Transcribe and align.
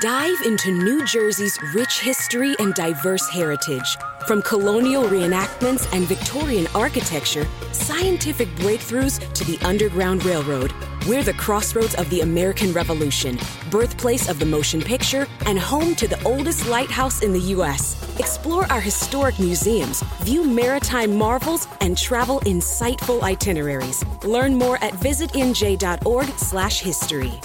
Dive 0.00 0.40
into 0.44 0.70
New 0.70 1.04
Jersey's 1.04 1.58
rich 1.74 1.98
history 1.98 2.54
and 2.60 2.72
diverse 2.74 3.28
heritage. 3.28 3.98
From 4.28 4.42
colonial 4.42 5.02
reenactments 5.02 5.92
and 5.92 6.06
Victorian 6.06 6.68
architecture, 6.72 7.44
scientific 7.72 8.46
breakthroughs 8.58 9.18
to 9.32 9.42
the 9.42 9.58
Underground 9.66 10.24
Railroad, 10.24 10.72
we're 11.08 11.24
the 11.24 11.32
crossroads 11.32 11.96
of 11.96 12.08
the 12.10 12.20
American 12.20 12.72
Revolution, 12.72 13.40
birthplace 13.72 14.28
of 14.28 14.38
the 14.38 14.46
motion 14.46 14.80
picture, 14.80 15.26
and 15.46 15.58
home 15.58 15.96
to 15.96 16.06
the 16.06 16.22
oldest 16.22 16.68
lighthouse 16.68 17.22
in 17.22 17.32
the 17.32 17.40
U.S. 17.56 17.96
Explore 18.20 18.70
our 18.70 18.80
historic 18.80 19.40
museums, 19.40 20.02
view 20.22 20.44
maritime 20.44 21.16
marvels, 21.16 21.66
and 21.80 21.98
travel 21.98 22.38
insightful 22.42 23.24
itineraries. 23.24 24.04
Learn 24.22 24.54
more 24.54 24.76
at 24.76 24.92
visitnj.org/history. 24.92 27.40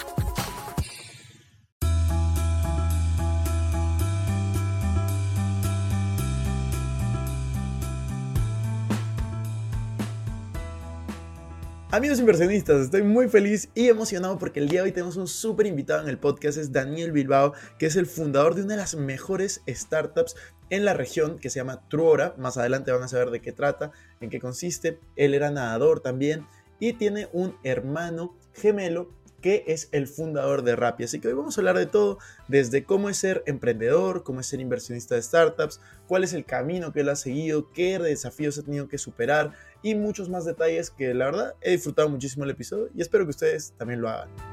Amigos 11.94 12.20
inversionistas, 12.20 12.86
estoy 12.86 13.04
muy 13.04 13.30
feliz 13.30 13.70
y 13.76 13.88
emocionado 13.88 14.40
porque 14.40 14.60
el 14.60 14.68
día 14.68 14.80
de 14.80 14.86
hoy 14.86 14.92
tenemos 14.92 15.16
un 15.16 15.28
súper 15.28 15.68
invitado 15.68 16.02
en 16.02 16.10
el 16.10 16.18
podcast, 16.18 16.58
es 16.58 16.72
Daniel 16.72 17.12
Bilbao, 17.12 17.54
que 17.78 17.86
es 17.86 17.96
el 17.96 18.08
fundador 18.08 18.56
de 18.56 18.64
una 18.64 18.74
de 18.74 18.80
las 18.80 18.96
mejores 18.96 19.62
startups 19.68 20.36
en 20.72 20.86
la 20.86 20.96
región 20.96 21.38
que 21.38 21.52
se 21.52 21.60
llama 21.60 21.88
Truora. 21.90 22.34
Más 22.40 22.58
adelante 22.58 22.92
van 22.92 23.04
a 23.04 23.08
saber 23.08 23.30
de 23.30 23.42
qué 23.42 23.52
trata, 23.52 23.92
en 24.22 24.32
qué 24.32 24.40
consiste. 24.40 25.00
Él 25.16 25.36
era 25.36 25.52
nadador 25.52 26.00
también 26.00 26.48
y 26.80 26.94
tiene 26.94 27.30
un 27.32 27.56
hermano 27.64 28.36
gemelo 28.54 29.12
que 29.44 29.66
es 29.68 29.90
el 29.92 30.08
fundador 30.08 30.64
de 30.64 30.76
Rappi. 30.78 31.04
Así 31.04 31.20
que 31.20 31.28
hoy 31.28 31.34
vamos 31.34 31.58
a 31.58 31.62
hablar 31.62 31.78
de 31.78 31.86
todo, 31.86 32.18
desde 32.48 32.86
cómo 32.86 33.10
es 33.10 33.18
ser 33.18 33.44
emprendedor, 33.46 34.24
cómo 34.24 34.40
es 34.40 34.48
ser 34.48 34.62
inversionista 34.62 35.16
de 35.16 35.22
startups, 35.22 35.82
cuál 36.08 36.24
es 36.24 36.32
el 36.34 36.46
camino 36.46 36.94
que 36.94 37.02
él 37.02 37.10
ha 37.10 37.18
seguido, 37.18 37.70
qué 37.74 38.00
desafíos 38.00 38.58
ha 38.58 38.64
tenido 38.64 38.88
que 38.88 38.98
superar 38.98 39.52
y 39.84 39.96
muchos 39.96 40.30
más 40.30 40.46
detalles 40.46 40.90
que 40.90 41.14
la 41.14 41.26
verdad 41.26 41.56
he 41.62 41.72
disfrutado 41.72 42.08
muchísimo 42.08 42.46
el 42.46 42.52
episodio 42.52 42.90
y 42.96 43.02
espero 43.02 43.26
que 43.26 43.32
ustedes 43.32 43.74
también 43.78 44.02
lo 44.02 44.10
hagan. 44.10 44.53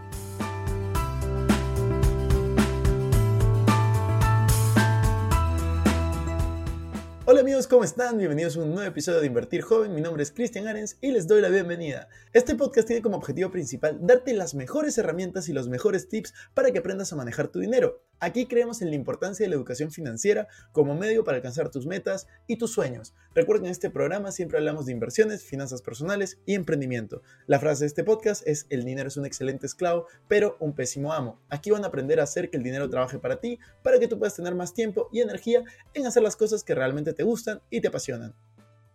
Hola 7.32 7.42
amigos, 7.42 7.68
¿cómo 7.68 7.84
están? 7.84 8.18
Bienvenidos 8.18 8.56
a 8.56 8.60
un 8.62 8.74
nuevo 8.74 8.88
episodio 8.88 9.20
de 9.20 9.28
Invertir 9.28 9.62
Joven. 9.62 9.94
Mi 9.94 10.00
nombre 10.00 10.20
es 10.24 10.32
Cristian 10.32 10.66
Arens 10.66 10.98
y 11.00 11.12
les 11.12 11.28
doy 11.28 11.40
la 11.40 11.48
bienvenida. 11.48 12.08
Este 12.32 12.56
podcast 12.56 12.88
tiene 12.88 13.02
como 13.02 13.16
objetivo 13.16 13.52
principal 13.52 14.00
darte 14.00 14.32
las 14.32 14.56
mejores 14.56 14.98
herramientas 14.98 15.48
y 15.48 15.52
los 15.52 15.68
mejores 15.68 16.08
tips 16.08 16.34
para 16.54 16.72
que 16.72 16.80
aprendas 16.80 17.12
a 17.12 17.16
manejar 17.16 17.46
tu 17.46 17.60
dinero. 17.60 18.02
Aquí 18.22 18.44
creemos 18.44 18.82
en 18.82 18.90
la 18.90 18.96
importancia 18.96 19.44
de 19.44 19.48
la 19.48 19.56
educación 19.56 19.90
financiera 19.90 20.46
como 20.72 20.94
medio 20.94 21.24
para 21.24 21.38
alcanzar 21.38 21.70
tus 21.70 21.86
metas 21.86 22.26
y 22.46 22.58
tus 22.58 22.70
sueños. 22.70 23.14
Recuerden, 23.34 23.64
en 23.64 23.72
este 23.72 23.88
programa 23.88 24.30
siempre 24.30 24.58
hablamos 24.58 24.84
de 24.84 24.92
inversiones, 24.92 25.42
finanzas 25.42 25.80
personales 25.80 26.38
y 26.44 26.54
emprendimiento. 26.54 27.22
La 27.46 27.58
frase 27.58 27.84
de 27.84 27.86
este 27.86 28.04
podcast 28.04 28.46
es, 28.46 28.66
el 28.68 28.84
dinero 28.84 29.08
es 29.08 29.16
un 29.16 29.24
excelente 29.24 29.64
esclavo, 29.64 30.06
pero 30.28 30.58
un 30.60 30.74
pésimo 30.74 31.14
amo. 31.14 31.40
Aquí 31.48 31.70
van 31.70 31.82
a 31.84 31.86
aprender 31.86 32.20
a 32.20 32.24
hacer 32.24 32.50
que 32.50 32.58
el 32.58 32.62
dinero 32.62 32.90
trabaje 32.90 33.18
para 33.18 33.40
ti, 33.40 33.58
para 33.82 33.98
que 33.98 34.06
tú 34.06 34.18
puedas 34.18 34.36
tener 34.36 34.54
más 34.54 34.74
tiempo 34.74 35.08
y 35.10 35.20
energía 35.20 35.64
en 35.94 36.06
hacer 36.06 36.22
las 36.22 36.36
cosas 36.36 36.62
que 36.62 36.74
realmente 36.74 37.14
te 37.14 37.22
gustan 37.22 37.62
y 37.70 37.80
te 37.80 37.88
apasionan. 37.88 38.34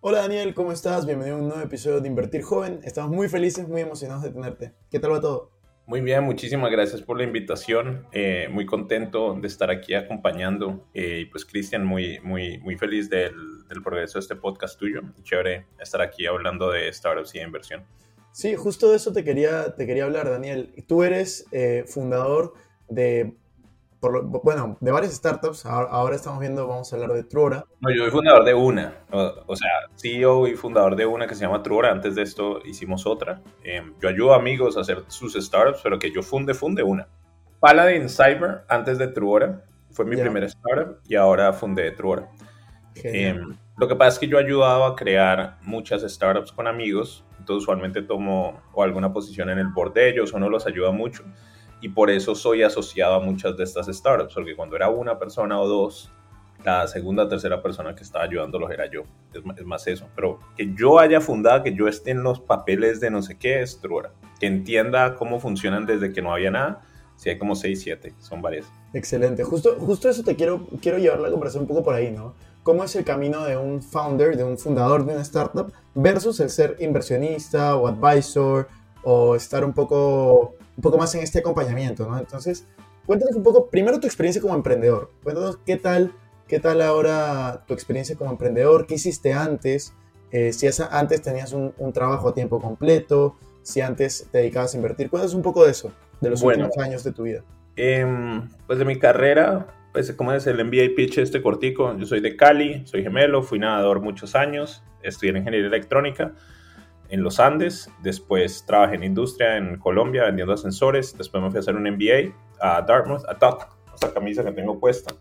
Hola 0.01 0.19
Daniel, 0.19 0.53
¿cómo 0.53 0.71
estás? 0.71 1.07
Bienvenido 1.07 1.37
a 1.37 1.39
un 1.39 1.47
nuevo 1.47 1.63
episodio 1.63 1.99
de 1.99 2.07
Invertir 2.07 2.43
Joven. 2.43 2.79
Estamos 2.83 3.09
muy 3.09 3.27
felices, 3.27 3.67
muy 3.67 3.81
emocionados 3.81 4.21
de 4.21 4.29
tenerte. 4.29 4.75
¿Qué 4.91 4.99
tal 4.99 5.13
va 5.13 5.19
todo? 5.19 5.54
Muy 5.87 6.01
bien, 6.01 6.23
muchísimas 6.23 6.71
gracias 6.71 7.03
por 7.03 7.15
la 7.17 7.23
invitación. 7.23 8.07
Eh, 8.11 8.47
muy 8.51 8.65
contento 8.65 9.35
de 9.39 9.47
estar 9.47 9.69
aquí 9.69 9.93
acompañando. 9.93 10.83
Eh, 10.95 11.19
y 11.21 11.25
pues, 11.25 11.45
Cristian, 11.45 11.85
muy, 11.85 12.19
muy, 12.21 12.57
muy 12.57 12.75
feliz 12.75 13.07
del, 13.07 13.67
del, 13.67 13.83
progreso 13.83 14.17
de 14.17 14.21
este 14.21 14.35
podcast 14.35 14.79
tuyo. 14.79 15.01
Chévere 15.21 15.67
estar 15.79 16.01
aquí 16.01 16.25
hablando 16.25 16.71
de 16.71 16.91
startups 16.91 17.35
y 17.35 17.37
de 17.37 17.45
inversión. 17.45 17.83
Sí, 18.31 18.55
justo 18.55 18.89
de 18.89 18.97
eso 18.97 19.13
te 19.13 19.23
quería, 19.23 19.75
te 19.75 19.85
quería 19.85 20.05
hablar, 20.05 20.27
Daniel. 20.29 20.73
Tú 20.87 21.03
eres 21.03 21.45
eh, 21.51 21.85
fundador 21.87 22.53
de 22.89 23.35
bueno, 24.43 24.77
de 24.79 24.91
varias 24.91 25.13
startups. 25.13 25.65
Ahora, 25.65 26.15
estamos 26.15 26.39
viendo, 26.39 26.67
vamos 26.67 26.91
a 26.91 26.95
hablar 26.95 27.13
de 27.13 27.23
Truora. 27.23 27.65
No, 27.79 27.89
yo 27.93 28.03
soy 28.03 28.11
fundador 28.11 28.45
de 28.45 28.53
una, 28.53 28.93
o, 29.11 29.55
sea, 29.55 29.69
CEO 29.95 30.47
y 30.47 30.55
fundador 30.55 30.95
de 30.95 31.05
una 31.05 31.27
que 31.27 31.35
se 31.35 31.41
llama 31.41 31.63
Truora. 31.63 31.91
Antes 31.91 32.15
de 32.15 32.23
esto 32.23 32.59
hicimos 32.65 33.05
otra. 33.05 33.41
Em, 33.63 33.93
yo 34.01 34.09
ayudo 34.09 34.33
a 34.33 34.37
amigos 34.37 34.77
a 34.77 34.81
hacer 34.81 35.03
sus 35.07 35.33
startups, 35.33 35.81
pero 35.83 35.99
que 35.99 36.11
yo 36.11 36.21
funde, 36.21 36.53
funde 36.53 36.83
una. 36.83 37.07
Paladin 37.59 38.09
Cyber, 38.09 38.63
antes 38.69 38.97
de 38.97 39.07
Truora, 39.07 39.63
fue 39.91 40.05
mi 40.05 40.17
primera 40.17 40.45
startup 40.47 40.99
y 41.07 41.15
ahora 41.15 41.53
fundé 41.53 41.91
Truora. 41.91 42.29
Em, 42.95 43.57
lo 43.77 43.87
que 43.87 43.95
pasa 43.95 44.09
es 44.09 44.19
que 44.19 44.27
yo 44.27 44.39
he 44.39 44.43
ayudado 44.43 44.85
a 44.85 44.95
crear 44.95 45.57
muchas 45.61 46.01
startups 46.01 46.51
con 46.51 46.67
amigos, 46.67 47.25
entonces 47.39 47.63
usualmente 47.63 48.01
tomo 48.01 48.61
o 48.73 48.83
alguna 48.83 49.11
posición 49.11 49.49
en 49.49 49.59
el 49.59 49.67
board 49.67 49.93
de 49.93 50.09
ellos 50.09 50.33
o 50.33 50.39
no 50.39 50.49
los 50.49 50.65
ayuda 50.65 50.91
mucho 50.91 51.23
y 51.85 51.89
por 51.89 52.09
eso 52.09 52.33
soy 52.33 52.63
asociado 52.63 53.13
a 53.13 53.19
muchas 53.19 53.55
de 53.57 53.63
estas 53.63 53.85
startups, 53.85 54.33
porque 54.33 54.55
cuando 54.55 54.75
era 54.75 54.89
una 54.89 55.19
persona 55.19 55.61
o 55.61 55.67
dos, 55.67 56.11
la 56.63 56.87
segunda 56.87 57.29
tercera 57.29 57.61
persona 57.61 57.93
que 57.93 58.01
estaba 58.01 58.25
ayudándolos 58.25 58.71
era 58.71 58.89
yo. 58.89 59.03
Es, 59.31 59.65
más 59.67 59.85
eso. 59.85 60.07
Pero 60.15 60.39
que 60.57 60.73
yo 60.73 60.97
haya 60.97 61.21
fundado, 61.21 61.61
que 61.61 61.75
yo 61.75 61.87
esté 61.87 62.09
en 62.09 62.23
los 62.23 62.39
papeles 62.39 62.99
de 63.01 63.11
no 63.11 63.21
sé 63.21 63.37
qué, 63.37 63.61
es. 63.61 63.79
Que 64.39 64.47
entienda 64.47 65.13
cómo 65.13 65.39
funcionan 65.39 65.85
desde 65.85 66.11
que 66.11 66.23
no 66.23 66.33
había 66.33 66.49
nada. 66.49 66.81
Si 67.17 67.29
hay 67.29 67.37
como 67.37 67.53
6, 67.53 67.79
7, 67.79 68.15
son 68.17 68.41
varias. 68.41 68.65
Excelente. 68.93 69.43
Justo, 69.43 69.75
justo 69.79 70.09
eso 70.09 70.23
te 70.23 70.35
quiero, 70.35 70.65
quiero 70.81 70.97
llevar 70.97 71.19
la 71.19 71.29
conversación 71.29 71.65
un 71.65 71.67
poco 71.67 71.83
por 71.83 71.93
ahí, 71.93 72.09
¿no? 72.09 72.33
¿Cómo 72.63 72.83
es 72.83 72.95
el 72.95 73.05
camino 73.05 73.45
de 73.45 73.57
un 73.57 73.83
founder, 73.83 74.35
de 74.35 74.43
un 74.43 74.57
fundador 74.57 75.05
de 75.05 75.13
una 75.13 75.21
startup 75.21 75.71
versus 75.93 76.39
el 76.39 76.49
ser 76.49 76.77
inversionista 76.79 77.75
o 77.75 77.87
advisor 77.87 78.69
o 79.03 79.35
estar 79.35 79.63
un 79.63 79.71
poco 79.71 80.54
un 80.77 80.81
poco 80.81 80.97
más 80.97 81.13
en 81.15 81.21
este 81.21 81.39
acompañamiento, 81.39 82.07
¿no? 82.07 82.17
Entonces, 82.17 82.67
cuéntanos 83.05 83.35
un 83.35 83.43
poco, 83.43 83.69
primero 83.69 83.99
tu 83.99 84.07
experiencia 84.07 84.41
como 84.41 84.55
emprendedor. 84.55 85.11
Cuéntanos 85.23 85.57
qué 85.65 85.77
tal, 85.77 86.13
qué 86.47 86.59
tal 86.59 86.81
ahora 86.81 87.63
tu 87.67 87.73
experiencia 87.73 88.15
como 88.15 88.31
emprendedor, 88.31 88.85
qué 88.87 88.95
hiciste 88.95 89.33
antes, 89.33 89.93
eh, 90.31 90.51
si 90.51 90.67
antes 90.89 91.21
tenías 91.21 91.53
un, 91.53 91.73
trabajo 91.93 92.29
a 92.29 92.33
tiempo 92.33 92.59
completo, 92.59 93.35
si 93.61 93.81
antes 93.81 94.27
te 94.31 94.39
dedicabas 94.39 94.73
a 94.73 94.77
invertir. 94.77 95.09
Cuéntanos 95.09 95.33
un 95.33 95.41
poco 95.41 95.65
de 95.65 95.71
eso, 95.71 95.91
de 96.21 96.29
los 96.29 96.41
últimos 96.41 96.77
años 96.77 97.03
de 97.03 97.11
tu 97.11 97.23
vida. 97.23 97.43
Em, 97.77 98.49
pues 98.67 98.79
de 98.79 98.85
mi 98.85 98.99
carrera, 98.99 99.67
pues 99.91 100.11
como 100.13 100.33
es 100.33 100.45
el 100.47 100.63
MBA 100.63 100.95
pitch 100.95 101.19
este 101.19 101.41
cortico, 101.41 101.97
yo 101.97 102.05
soy 102.05 102.21
de 102.21 102.35
Cali, 102.35 102.85
soy 102.85 103.03
gemelo, 103.03 103.43
fui 103.43 103.59
nadador 103.59 104.01
muchos 104.01 104.35
años, 104.35 104.83
estudié 105.03 105.37
ingeniería 105.37 105.67
electrónica 105.67 106.33
en 107.09 107.23
los 107.23 107.39
Andes, 107.39 107.89
después 108.01 108.65
trabajé 108.65 108.95
en 108.95 109.03
industria 109.03 109.57
en 109.57 109.77
Colombia 109.77 110.25
vendiendo 110.25 110.53
ascensores, 110.53 111.17
después 111.17 111.41
me 111.43 111.49
fui 111.49 111.57
a 111.57 111.59
hacer 111.61 111.75
un 111.75 111.83
MBA 111.83 112.33
a 112.59 112.81
Dartmouth, 112.81 113.23
a 113.27 113.35
Top, 113.35 113.61
esa 113.93 114.13
camisa 114.13 114.43
que 114.43 114.51
tengo 114.51 114.79
puesta, 114.79 115.13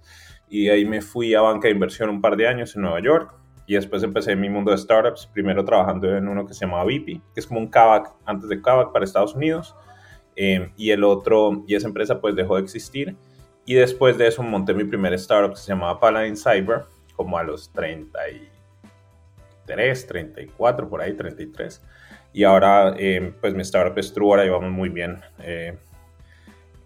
y 0.48 0.68
ahí 0.68 0.84
me 0.84 1.00
fui 1.00 1.34
a 1.34 1.40
banca 1.40 1.68
de 1.68 1.74
inversión 1.74 2.08
un 2.10 2.20
par 2.20 2.36
de 2.36 2.48
años 2.48 2.74
en 2.74 2.82
Nueva 2.82 3.00
York, 3.00 3.34
y 3.66 3.74
después 3.74 4.02
empecé 4.02 4.36
mi 4.36 4.48
mundo 4.48 4.70
de 4.70 4.78
startups, 4.78 5.26
primero 5.26 5.64
trabajando 5.64 6.14
en 6.16 6.28
uno 6.28 6.46
que 6.46 6.54
se 6.54 6.66
llamaba 6.66 6.84
VIP, 6.84 7.22
que 7.32 7.40
es 7.40 7.46
como 7.46 7.60
un 7.60 7.68
Kavak 7.68 8.12
antes 8.26 8.48
de 8.48 8.60
Kavak 8.60 8.92
para 8.92 9.04
Estados 9.04 9.34
Unidos, 9.34 9.74
eh, 10.36 10.72
y 10.76 10.90
el 10.90 11.04
otro, 11.04 11.64
y 11.66 11.74
esa 11.74 11.88
empresa 11.88 12.20
pues 12.20 12.34
dejó 12.34 12.56
de 12.56 12.62
existir, 12.62 13.16
y 13.66 13.74
después 13.74 14.18
de 14.18 14.26
eso 14.26 14.42
monté 14.42 14.74
mi 14.74 14.84
primer 14.84 15.14
startup 15.14 15.54
que 15.54 15.60
se 15.60 15.68
llamaba 15.68 15.98
Paladin 15.98 16.36
Cyber, 16.36 16.84
como 17.14 17.38
a 17.38 17.44
los 17.44 17.72
30 17.72 18.18
y 18.30 18.53
33, 19.66 20.06
34, 20.06 20.88
por 20.88 21.00
ahí, 21.00 21.14
33. 21.14 21.80
Y 22.32 22.44
ahora, 22.44 22.94
eh, 22.98 23.32
pues 23.40 23.54
mi 23.54 23.62
startup 23.62 23.96
es 23.98 24.12
True, 24.12 24.30
ahora 24.30 24.44
llevamos 24.44 24.72
muy 24.72 24.88
bien, 24.88 25.18
eh, 25.40 25.76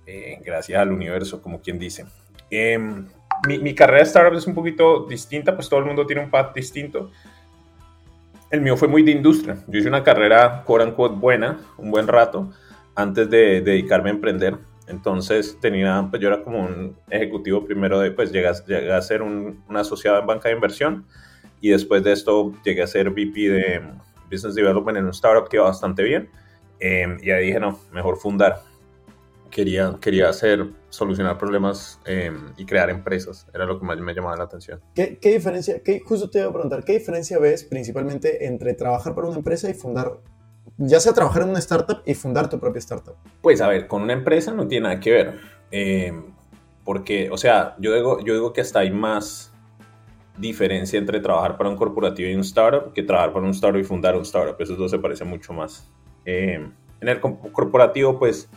eh, 0.06 0.38
gracias 0.44 0.80
al 0.80 0.92
universo, 0.92 1.40
como 1.40 1.60
quien 1.60 1.78
dice. 1.78 2.04
Em, 2.50 3.06
mi, 3.46 3.58
mi, 3.58 3.74
carrera 3.74 3.98
de 4.00 4.04
startup 4.04 4.36
es 4.36 4.46
un 4.46 4.54
poquito 4.54 5.06
distinta, 5.06 5.54
pues 5.54 5.68
todo 5.68 5.80
el 5.80 5.86
mundo 5.86 6.06
tiene 6.06 6.22
un 6.22 6.30
path 6.30 6.54
distinto. 6.54 7.10
El 8.50 8.60
mío 8.60 8.76
fue 8.76 8.88
muy 8.88 9.02
de 9.02 9.10
industria. 9.10 9.56
Yo 9.66 9.78
hice 9.78 9.88
una 9.88 10.02
carrera, 10.02 10.62
quote 10.64 10.84
unquote, 10.84 11.16
buena, 11.16 11.58
un 11.76 11.90
buen 11.90 12.08
rato, 12.08 12.50
antes 12.94 13.28
de, 13.30 13.60
dedicarme 13.60 14.10
a 14.10 14.14
emprender. 14.14 14.56
Entonces 14.86 15.58
tenía, 15.60 16.06
pues 16.10 16.20
yo 16.20 16.28
era 16.28 16.42
como 16.42 16.60
un 16.60 16.96
ejecutivo 17.10 17.64
primero 17.64 18.00
de, 18.00 18.10
pues 18.10 18.32
llegué, 18.32 18.48
a 18.48 19.02
ser 19.02 19.22
un, 19.22 19.62
un 19.68 19.76
asociado 19.76 20.18
en 20.18 20.26
banca 20.26 20.48
de 20.48 20.54
inversión 20.54 21.06
y 21.60 21.70
después 21.70 22.02
de 22.04 22.12
esto 22.12 22.52
llegué 22.64 22.82
a 22.82 22.86
ser 22.86 23.10
VP 23.10 23.48
de 23.48 23.82
Business 24.30 24.54
Development 24.54 24.98
en 24.98 25.04
un 25.04 25.10
startup 25.10 25.48
que 25.48 25.56
iba 25.56 25.66
bastante 25.66 26.02
bien. 26.02 26.28
Em, 26.80 27.18
y 27.22 27.30
ahí 27.30 27.46
dije, 27.46 27.60
no, 27.60 27.78
mejor 27.92 28.18
fundar. 28.18 28.62
Quería, 29.50 29.96
quería 30.00 30.28
hacer, 30.28 30.68
solucionar 30.90 31.38
problemas 31.38 31.98
em, 32.04 32.52
y 32.56 32.66
crear 32.66 32.90
empresas. 32.90 33.46
Era 33.54 33.64
lo 33.64 33.78
que 33.78 33.86
más 33.86 33.98
me 33.98 34.14
llamaba 34.14 34.36
la 34.36 34.44
atención. 34.44 34.80
¿Qué, 34.94 35.18
qué 35.18 35.32
diferencia, 35.32 35.82
qué, 35.82 36.00
justo 36.00 36.28
te 36.28 36.40
iba 36.40 36.48
a 36.48 36.52
preguntar, 36.52 36.84
qué 36.84 36.92
diferencia 36.98 37.38
ves 37.38 37.64
principalmente 37.64 38.46
entre 38.46 38.74
trabajar 38.74 39.14
para 39.14 39.26
una 39.26 39.38
empresa 39.38 39.70
y 39.70 39.74
fundar, 39.74 40.18
ya 40.76 41.00
sea 41.00 41.14
trabajar 41.14 41.42
en 41.42 41.48
una 41.48 41.58
startup 41.60 42.02
y 42.04 42.14
fundar 42.14 42.50
tu 42.50 42.60
propia 42.60 42.78
startup? 42.78 43.16
Pues 43.40 43.60
a 43.62 43.68
ver, 43.68 43.88
con 43.88 44.02
una 44.02 44.12
empresa 44.12 44.52
no 44.52 44.68
tiene 44.68 44.88
nada 44.88 45.00
que 45.00 45.10
ver. 45.10 45.40
Eh, 45.70 46.12
porque, 46.84 47.30
o 47.30 47.36
sea, 47.38 47.74
yo 47.78 47.94
digo, 47.94 48.20
yo 48.20 48.34
digo 48.34 48.52
que 48.52 48.60
hasta 48.60 48.80
hay 48.80 48.90
más 48.90 49.52
diferencia 50.38 50.98
entre 50.98 51.20
trabajar 51.20 51.56
para 51.56 51.68
un 51.70 51.76
corporativo 51.76 52.28
y 52.28 52.34
un 52.34 52.40
startup 52.40 52.92
que 52.92 53.02
trabajar 53.02 53.32
para 53.32 53.44
un 53.44 53.52
startup 53.52 53.80
y 53.80 53.84
fundar 53.84 54.16
un 54.16 54.22
startup. 54.22 54.56
Esos 54.58 54.78
dos 54.78 54.90
se 54.90 54.98
parecen 54.98 55.28
mucho 55.28 55.52
más. 55.52 55.90
Eh, 56.24 56.64
en 57.00 57.08
el 57.08 57.20
corporativo, 57.20 58.18
pues, 58.18 58.48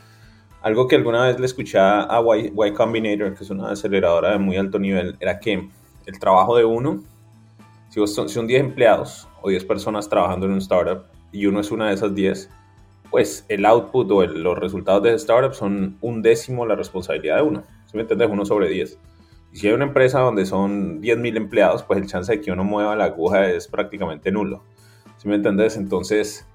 algo 0.61 0.87
que 0.87 0.95
alguna 0.95 1.25
vez 1.25 1.39
le 1.39 1.45
escuché 1.45 1.79
a 1.79 2.21
y, 2.37 2.47
y, 2.47 2.73
Combinator, 2.73 3.33
que 3.35 3.43
es 3.43 3.49
una 3.49 3.71
aceleradora 3.71 4.31
de 4.31 4.37
muy 4.37 4.57
alto 4.57 4.77
nivel, 4.77 5.15
era 5.19 5.39
que 5.39 5.69
el 6.05 6.19
trabajo 6.19 6.55
de 6.55 6.65
uno, 6.65 7.03
si, 7.89 8.05
son, 8.07 8.29
son 8.29 8.47
10 8.47 8.61
empleados 8.61 9.27
o 9.41 9.49
10 9.49 9.65
personas 9.65 10.07
trabajando 10.07 10.45
en 10.45 10.53
un 10.53 10.59
startup 10.59 11.05
y 11.31 11.45
uno 11.45 11.59
es 11.59 11.71
una 11.71 11.87
de 11.87 11.95
esas 11.95 12.13
10, 12.13 12.49
pues 13.09 13.45
el 13.49 13.65
output 13.65 14.09
o 14.11 14.25
los 14.25 14.57
resultados 14.57 15.03
de 15.03 15.09
ese 15.09 15.17
startup 15.17 15.53
son 15.53 15.97
un 16.01 16.21
décimo 16.21 16.65
la 16.65 16.75
responsabilidad 16.75 17.37
de 17.37 17.41
uno. 17.43 17.63
Si 17.87 17.97
me 17.97 18.03
entiendes? 18.03 18.29
Uno 18.31 18.45
sobre 18.45 18.69
10. 18.69 18.97
Si 19.53 19.67
hay 19.67 19.73
una 19.73 19.85
empresa 19.85 20.19
donde 20.19 20.45
son 20.45 21.01
10.000 21.01 21.35
empleados, 21.35 21.83
pues 21.83 21.99
el 21.99 22.07
chance 22.07 22.31
de 22.31 22.41
que 22.41 22.51
uno 22.51 22.63
mueva 22.63 22.95
la 22.95 23.05
aguja 23.05 23.49
es 23.49 23.67
prácticamente 23.67 24.31
nulo. 24.31 24.63
¿Sí 25.17 25.27
me 25.27 25.35
entiendes? 25.35 25.75
Entonces, 25.75 26.47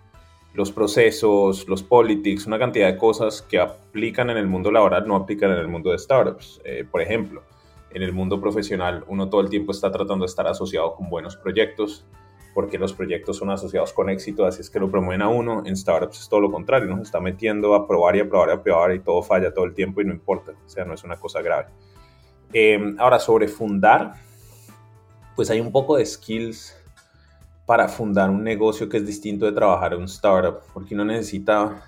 los 0.54 0.72
procesos, 0.72 1.68
los 1.68 1.82
politics, 1.82 2.46
una 2.46 2.58
cantidad 2.58 2.90
de 2.90 2.96
cosas 2.96 3.42
que 3.42 3.60
aplican 3.60 4.30
en 4.30 4.38
el 4.38 4.46
mundo 4.46 4.72
laboral 4.72 5.06
no 5.06 5.14
aplican 5.14 5.50
en 5.52 5.58
el 5.58 5.68
mundo 5.68 5.90
de 5.90 5.98
startups. 5.98 6.62
Eh, 6.64 6.86
por 6.90 7.02
ejemplo, 7.02 7.42
en 7.90 8.02
el 8.02 8.12
mundo 8.12 8.40
profesional 8.40 9.04
uno 9.08 9.28
todo 9.28 9.42
el 9.42 9.50
tiempo 9.50 9.72
está 9.72 9.92
tratando 9.92 10.24
de 10.24 10.30
estar 10.30 10.46
asociado 10.46 10.94
con 10.94 11.10
buenos 11.10 11.36
proyectos, 11.36 12.06
porque 12.54 12.78
los 12.78 12.94
proyectos 12.94 13.36
son 13.36 13.50
asociados 13.50 13.92
con 13.92 14.08
éxito, 14.08 14.46
así 14.46 14.62
es 14.62 14.70
que 14.70 14.80
lo 14.80 14.90
promueven 14.90 15.20
a 15.20 15.28
uno. 15.28 15.62
En 15.66 15.76
startups 15.76 16.20
es 16.20 16.28
todo 16.30 16.40
lo 16.40 16.50
contrario, 16.50 16.88
uno 16.88 16.96
se 16.96 17.02
está 17.02 17.20
metiendo 17.20 17.74
a 17.74 17.86
probar 17.86 18.16
y 18.16 18.20
a 18.20 18.28
probar 18.28 18.48
y 18.48 18.52
a 18.52 18.62
probar 18.62 18.94
y 18.94 19.00
todo 19.00 19.22
falla 19.22 19.52
todo 19.52 19.66
el 19.66 19.74
tiempo 19.74 20.00
y 20.00 20.06
no 20.06 20.12
importa, 20.14 20.52
o 20.52 20.68
sea, 20.68 20.86
no 20.86 20.94
es 20.94 21.04
una 21.04 21.16
cosa 21.16 21.42
grave. 21.42 21.66
Em, 22.52 22.96
ahora, 22.98 23.18
sobre 23.18 23.48
fundar, 23.48 24.14
pues 25.34 25.50
hay 25.50 25.60
un 25.60 25.70
poco 25.72 25.96
de 25.96 26.06
skills 26.06 26.76
para 27.66 27.88
fundar 27.88 28.30
un 28.30 28.44
negocio 28.44 28.88
que 28.88 28.96
es 28.98 29.06
distinto 29.06 29.44
de 29.44 29.52
trabajar 29.52 29.92
en 29.92 30.00
un 30.00 30.04
startup, 30.04 30.60
porque 30.72 30.94
uno 30.94 31.04
necesita, 31.04 31.82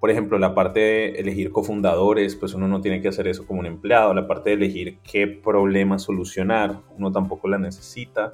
por 0.00 0.10
ejemplo, 0.10 0.38
la 0.38 0.54
parte 0.54 0.80
de 0.80 1.08
elegir 1.16 1.50
cofundadores, 1.50 2.36
pues 2.36 2.54
uno 2.54 2.68
no 2.68 2.80
tiene 2.80 3.02
que 3.02 3.08
hacer 3.08 3.26
eso 3.26 3.44
como 3.46 3.60
un 3.60 3.66
empleado, 3.66 4.14
la 4.14 4.26
parte 4.26 4.50
de 4.50 4.56
elegir 4.56 4.98
qué 5.00 5.26
problema 5.26 5.98
solucionar, 5.98 6.80
uno 6.96 7.10
tampoco 7.10 7.48
la 7.48 7.58
necesita. 7.58 8.32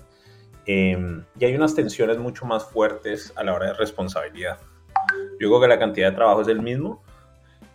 Em, 0.67 1.25
y 1.39 1.47
hay 1.47 1.55
unas 1.55 1.75
tensiones 1.75 2.19
mucho 2.19 2.45
más 2.45 2.65
fuertes 2.65 3.33
a 3.37 3.43
la 3.43 3.55
hora 3.55 3.69
de 3.69 3.75
responsabilidad. 3.75 4.59
Yo 5.41 5.49
digo 5.49 5.61
que 5.61 5.67
la 5.67 5.79
cantidad 5.79 6.11
de 6.11 6.17
trabajo 6.17 6.43
es 6.43 6.49
el 6.49 6.61
mismo, 6.61 7.03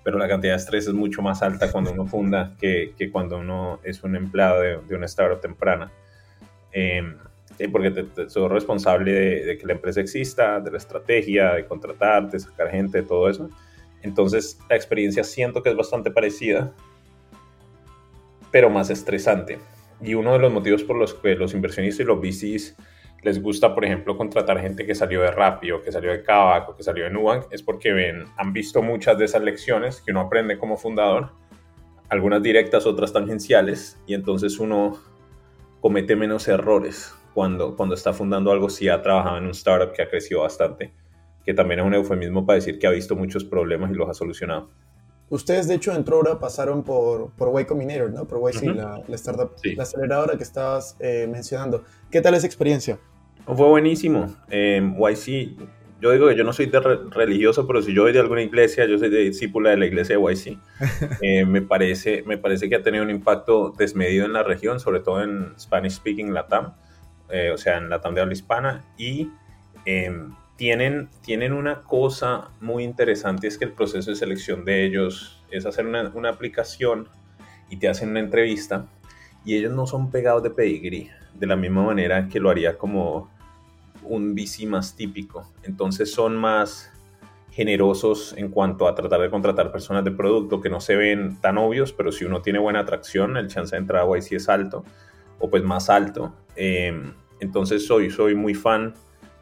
pero 0.06 0.20
la 0.20 0.28
cantidad 0.28 0.54
de 0.54 0.58
estrés 0.58 0.86
es 0.88 0.94
mucho 0.94 1.24
más 1.24 1.42
alta 1.42 1.72
cuando 1.72 1.92
uno 1.92 2.06
funda 2.06 2.54
que, 2.60 2.94
que 2.96 3.10
cuando 3.10 3.40
uno 3.40 3.80
es 3.84 4.04
un 4.04 4.16
empleado 4.16 4.62
de, 4.62 4.78
de 4.88 4.96
una 4.96 5.08
startup 5.08 5.42
temprana. 5.42 5.92
Eh, 6.72 7.02
porque 7.72 7.90
te, 7.90 8.30
soy 8.30 8.48
responsable 8.48 9.12
de, 9.12 9.58
que 9.58 9.66
la 9.66 9.74
empresa 9.74 10.02
exista, 10.02 10.60
de 10.60 10.70
la 10.70 10.78
estrategia, 10.78 11.56
de 11.56 11.66
contratar, 11.66 12.30
de 12.30 12.40
sacar 12.40 12.70
gente, 12.70 13.02
de 13.02 13.08
todo 13.08 13.28
eso. 13.28 13.50
Entonces, 14.04 14.60
la 14.70 14.76
experiencia 14.76 15.24
siento 15.24 15.64
que 15.64 15.70
es 15.70 15.76
bastante 15.76 16.12
parecida, 16.12 16.72
pero 18.52 18.70
más 18.70 18.92
estresante. 18.92 19.58
Y 20.02 20.14
uno 20.14 20.34
de 20.34 20.40
los 20.40 20.54
motivos 20.54 20.84
por 20.84 20.98
los 20.98 21.16
que 21.16 21.34
los 21.34 21.56
inversionistas 21.56 22.02
y 22.02 22.04
los 22.04 22.20
VCs 22.20 22.76
les 23.26 23.42
gusta, 23.42 23.74
por 23.74 23.84
ejemplo, 23.84 24.16
contratar 24.16 24.62
gente 24.62 24.86
que 24.86 24.94
salió 24.94 25.24
de 25.24 25.32
Rappi 25.32 25.72
o 25.72 25.82
que 25.82 25.92
salió 25.92 26.12
de 26.12 26.22
Kavak 26.22 26.70
o 26.70 26.76
que 26.76 26.84
salió 26.84 27.06
de 27.06 27.10
Nubank 27.10 27.46
es 27.50 27.64
porque 27.64 27.92
ven, 27.92 28.26
han 28.38 28.54
visto 28.54 28.84
muchas 28.84 29.18
de 29.18 29.26
esas 29.26 29.42
lecciones 29.42 30.00
que 30.00 30.12
uno 30.12 30.22
aprende 30.22 30.60
como 30.60 30.78
fundador, 30.78 31.32
algunas 32.10 32.44
directas, 32.44 32.86
otras 32.86 33.12
tangenciales, 33.12 33.98
y 34.06 34.14
entonces 34.14 34.60
uno 34.60 35.00
comete 35.82 36.16
menos 36.16 36.48
errores 36.48 37.16
cuando, 37.34 37.76
cuando 37.76 37.96
está 37.96 38.14
fundando 38.14 38.52
algo 38.52 38.70
si 38.70 38.90
ha 38.90 39.02
trabajado 39.02 39.40
en 39.40 39.46
un 39.46 39.52
startup 39.52 39.92
que 39.92 40.04
ha 40.04 40.08
crecido 40.08 40.42
bastante, 40.42 40.94
que 41.44 41.56
también 41.56 41.80
es 41.80 41.86
un 41.88 41.96
eufemismo 41.96 42.46
para 42.46 42.58
decir 42.58 42.78
que 42.78 42.86
ha 42.86 42.92
visto 42.92 43.16
muchos 43.16 43.44
problemas 43.44 43.90
y 43.90 43.96
los 43.96 44.08
ha 44.08 44.14
solucionado. 44.14 44.70
Ustedes, 45.30 45.68
de 45.68 45.74
hecho, 45.74 45.96
en 45.96 46.04
Trora 46.04 46.38
pasaron 46.38 46.84
por, 46.84 47.32
por 47.32 47.60
Y 47.60 47.66
Combinator, 47.66 48.12
¿no? 48.12 48.28
Por 48.28 48.40
YC, 48.52 48.76
la, 48.76 49.02
startup, 49.16 49.54
la 49.64 49.82
aceleradora 49.82 50.38
que 50.38 50.44
estabas 50.44 50.96
eh, 51.00 51.28
mencionando. 51.28 51.84
¿Qué 52.12 52.22
tal 52.22 52.36
esa 52.36 52.46
experiencia? 52.46 53.00
Fue 53.46 53.68
buenísimo. 53.68 54.36
Eh, 54.50 54.82
YC, 54.82 55.56
yo 56.02 56.12
digo 56.12 56.28
que 56.28 56.36
yo 56.36 56.44
no 56.44 56.52
soy 56.52 56.66
de 56.66 56.80
religioso, 56.80 57.68
pero 57.68 57.82
si 57.82 57.94
yo 57.94 58.04
soy 58.04 58.14
de 58.14 58.20
alguna 58.20 58.42
iglesia, 58.42 58.86
yo 58.86 58.98
soy 58.98 59.10
de 59.10 59.20
discípula 59.20 59.70
de 59.70 59.78
la 59.78 59.86
iglesia 59.86 60.18
de 60.18 60.22
YC. 60.22 60.58
Eh, 61.22 61.46
me, 61.46 61.62
parece, 61.62 62.24
me 62.26 62.38
parece 62.38 62.70
que 62.70 62.76
ha 62.76 62.82
tenido 62.82 63.04
un 63.04 63.10
impacto 63.10 63.74
desmedido 63.78 64.26
en 64.26 64.34
la 64.34 64.44
región, 64.44 64.80
sobre 64.80 65.00
todo 65.00 65.24
en 65.24 65.54
Spanish 65.60 65.94
Speaking 65.94 66.34
Latam. 66.34 66.74
Eh, 67.30 67.52
o 67.52 67.58
sea, 67.58 67.78
en 67.78 67.90
la 67.90 68.00
de 68.00 68.22
habla 68.22 68.34
hispana, 68.34 68.84
y 68.98 69.32
em, 69.86 70.36
tienen, 70.58 71.10
tienen 71.24 71.54
una 71.54 71.82
cosa 71.82 72.50
muy 72.62 72.84
interesante, 72.84 73.48
es 73.48 73.58
que 73.58 73.66
el 73.66 73.72
proceso 73.72 74.12
de 74.12 74.16
selección 74.16 74.64
de 74.64 74.86
ellos 74.86 75.44
es 75.50 75.66
hacer 75.66 75.88
una, 75.88 76.12
una 76.14 76.30
aplicación 76.30 77.10
y 77.70 77.78
te 77.78 77.88
hacen 77.88 78.10
una 78.10 78.20
entrevista, 78.20 78.86
y 79.44 79.56
ellos 79.56 79.74
no 79.74 79.88
son 79.88 80.12
pegados 80.12 80.44
de 80.44 80.52
pedigrí, 80.52 81.10
de 81.34 81.48
la 81.48 81.56
misma 81.56 81.84
manera 81.84 82.28
que 82.28 82.40
lo 82.40 82.52
haría 82.52 82.78
como 82.78 83.32
un 84.08 84.36
VC 84.36 84.66
más 84.66 84.96
típico. 84.96 85.52
Entonces 85.64 86.12
son 86.12 86.36
más 86.36 86.92
generosos 87.52 88.34
en 88.38 88.50
cuanto 88.50 88.88
a 88.88 88.96
tratar 88.96 89.22
de 89.22 89.30
contratar 89.30 89.72
personas 89.72 90.04
de 90.04 90.12
producto 90.12 90.60
que 90.60 90.70
no 90.70 90.82
se 90.82 90.96
ven 90.98 91.40
tan 91.40 91.58
obvios, 91.58 91.94
pero 91.94 92.12
si 92.12 92.26
uno 92.26 92.42
tiene 92.42 92.60
buena 92.60 92.82
atracción, 92.82 93.38
el 93.38 93.48
chance 93.48 93.76
de 93.76 93.80
entrar 93.80 94.04
a 94.04 94.18
YC 94.18 94.34
es 94.34 94.50
alto 94.50 94.84
o 95.40 95.50
pues 95.50 95.64
más 95.64 95.90
alto. 95.90 96.34
Em, 96.56 97.14
entonces 97.40 97.86
soy, 97.88 98.10
soy 98.10 98.36
muy 98.36 98.54
fan. 98.54 98.94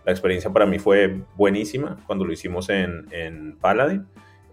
La 0.05 0.11
experiencia 0.11 0.51
para 0.51 0.65
mí 0.65 0.79
fue 0.79 1.21
buenísima 1.35 1.97
cuando 2.05 2.25
lo 2.25 2.33
hicimos 2.33 2.69
en, 2.69 3.07
en 3.11 3.57
Paladin. 3.57 4.05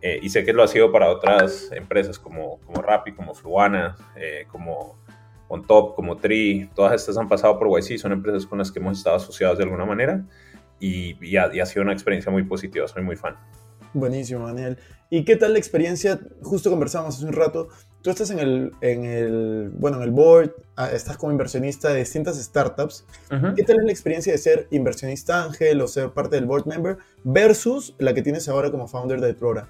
Eh, 0.03 0.19
y 0.23 0.31
sé 0.31 0.45
que 0.45 0.53
lo 0.53 0.63
ha 0.63 0.69
sido 0.69 0.91
para 0.91 1.11
otras 1.11 1.71
empresas 1.73 2.19
como, 2.19 2.59
como 2.61 2.81
Rappi, 2.81 3.13
como 3.13 3.35
Fluana, 3.35 3.97
eh, 4.17 4.47
como 4.49 4.99
OnTop, 5.51 5.95
como 5.95 6.17
Tri. 6.17 6.71
Todas 6.75 6.95
estas 6.95 7.19
han 7.19 7.29
pasado 7.29 7.59
por 7.59 7.69
YC, 7.69 7.99
son 7.99 8.13
empresas 8.13 8.47
con 8.47 8.59
las 8.59 8.71
que 8.71 8.79
hemos 8.79 8.99
estado 8.99 9.17
asociados 9.17 9.59
de 9.59 9.65
alguna 9.65 9.85
manera. 9.85 10.25
Y, 10.79 11.17
y, 11.21 11.37
ha, 11.37 11.55
y 11.55 11.61
ha 11.61 11.67
sido 11.67 11.83
una 11.83 11.93
experiencia 11.93 12.33
muy 12.33 12.45
positiva, 12.45 12.89
soy 12.89 13.03
muy 13.03 13.17
fan. 13.17 13.37
Buenísimo, 13.93 14.47
Daniel. 14.47 14.79
¿Y 15.11 15.25
qué 15.25 15.35
tal 15.35 15.53
la 15.53 15.59
experiencia? 15.59 16.21
Justo 16.43 16.71
conversamos 16.71 17.17
hace 17.17 17.27
un 17.27 17.33
rato. 17.33 17.69
Tú 18.03 18.11
estás 18.11 18.31
en 18.31 18.39
el, 18.39 18.73
en 18.81 19.05
el, 19.05 19.71
bueno, 19.75 19.97
en 19.97 20.05
el 20.05 20.13
board, 20.13 20.55
ah, 20.77 20.89
estás 20.91 21.17
como 21.17 21.33
inversionista 21.33 21.93
de 21.93 21.99
distintas 21.99 22.41
startups. 22.41 23.05
¿Qué 23.57 23.65
tal 23.65 23.81
es 23.81 23.85
la 23.85 23.91
experiencia 23.91 24.33
de 24.33 24.39
ser 24.39 24.69
inversionista 24.71 25.45
ángel 25.45 25.81
o 25.83 25.89
ser 25.89 26.11
parte 26.11 26.37
del 26.37 26.47
board 26.47 26.67
member 26.67 26.99
versus 27.25 27.95
la 27.99 28.15
que 28.15 28.23
tienes 28.23 28.49
ahora 28.49 28.71
como 28.71 28.87
founder 28.87 29.21
de 29.21 29.35
Trora? 29.35 29.69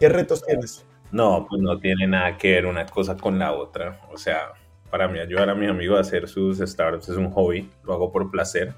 ¿Qué 0.00 0.08
retos 0.08 0.42
tienes? 0.44 0.86
No, 1.12 1.46
pues 1.48 1.60
no 1.60 1.78
tiene 1.78 2.06
nada 2.06 2.36
que 2.36 2.52
ver 2.52 2.66
una 2.66 2.86
cosa 2.86 3.16
con 3.16 3.38
la 3.38 3.52
otra. 3.52 4.00
O 4.12 4.16
sea, 4.16 4.52
para 4.90 5.08
mí 5.08 5.18
ayudar 5.18 5.50
a 5.50 5.54
mi 5.54 5.66
amigo 5.66 5.96
a 5.96 6.00
hacer 6.00 6.28
sus 6.28 6.58
startups 6.58 7.08
es 7.08 7.16
un 7.16 7.30
hobby, 7.30 7.70
lo 7.84 7.94
hago 7.94 8.12
por 8.12 8.30
placer. 8.30 8.74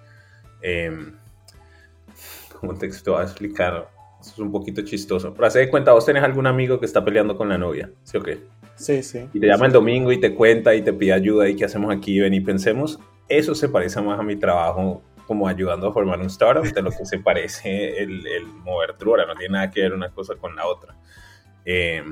Eh, 0.63 0.91
¿Cómo 2.61 2.75
te, 2.75 2.91
voy 3.07 3.21
a 3.21 3.23
explicar? 3.23 3.89
Eso 4.21 4.33
es 4.33 4.39
un 4.39 4.53
poquito 4.53 4.83
chistoso. 4.83 5.33
Pero 5.33 5.47
hace 5.47 5.61
de 5.61 5.71
cuenta, 5.71 5.93
vos 5.93 6.05
tenés 6.05 6.23
algún 6.23 6.47
amigo 6.47 6.79
que 6.79 6.87
está 6.87 7.05
peleando 7.05 7.37
con 7.37 7.49
la 7.49 7.57
novia, 7.57 7.91
¿sí 8.05 8.19
o 8.19 8.23
qué? 8.23 8.39
Sí, 8.75 9.03
sí. 9.03 9.29
Y 9.33 9.41
te 9.41 9.47
llama 9.47 9.67
el 9.67 9.73
domingo 9.73 10.13
y 10.13 10.19
te 10.19 10.35
cuenta 10.35 10.75
y 10.75 10.83
te 10.83 10.93
pide 10.93 11.13
ayuda 11.13 11.49
y 11.49 11.57
qué 11.57 11.65
hacemos 11.65 11.95
aquí, 11.95 12.21
ven 12.21 12.35
y 12.35 12.41
pensemos. 12.41 12.99
Eso 13.29 13.55
se 13.55 13.69
parece 13.69 14.01
más 14.03 14.19
a 14.19 14.23
mi 14.23 14.37
trabajo 14.37 15.03
como 15.27 15.47
ayudando 15.47 15.87
a 15.87 15.93
formar 15.93 16.19
un 16.19 16.27
startup 16.27 16.65
de 16.65 16.83
lo 16.83 16.91
que 16.91 17.07
se 17.07 17.19
parece 17.21 18.03
el, 18.03 18.27
el 18.27 18.47
mover 18.47 18.95
Truora. 18.95 19.27
No 19.27 19.35
tiene 19.35 19.53
nada 19.53 19.71
que 19.71 19.83
ver 19.83 19.93
una 19.93 20.11
cosa 20.11 20.35
con 20.35 20.57
la 20.57 20.67
otra. 20.67 20.97
Eh, 21.65 22.03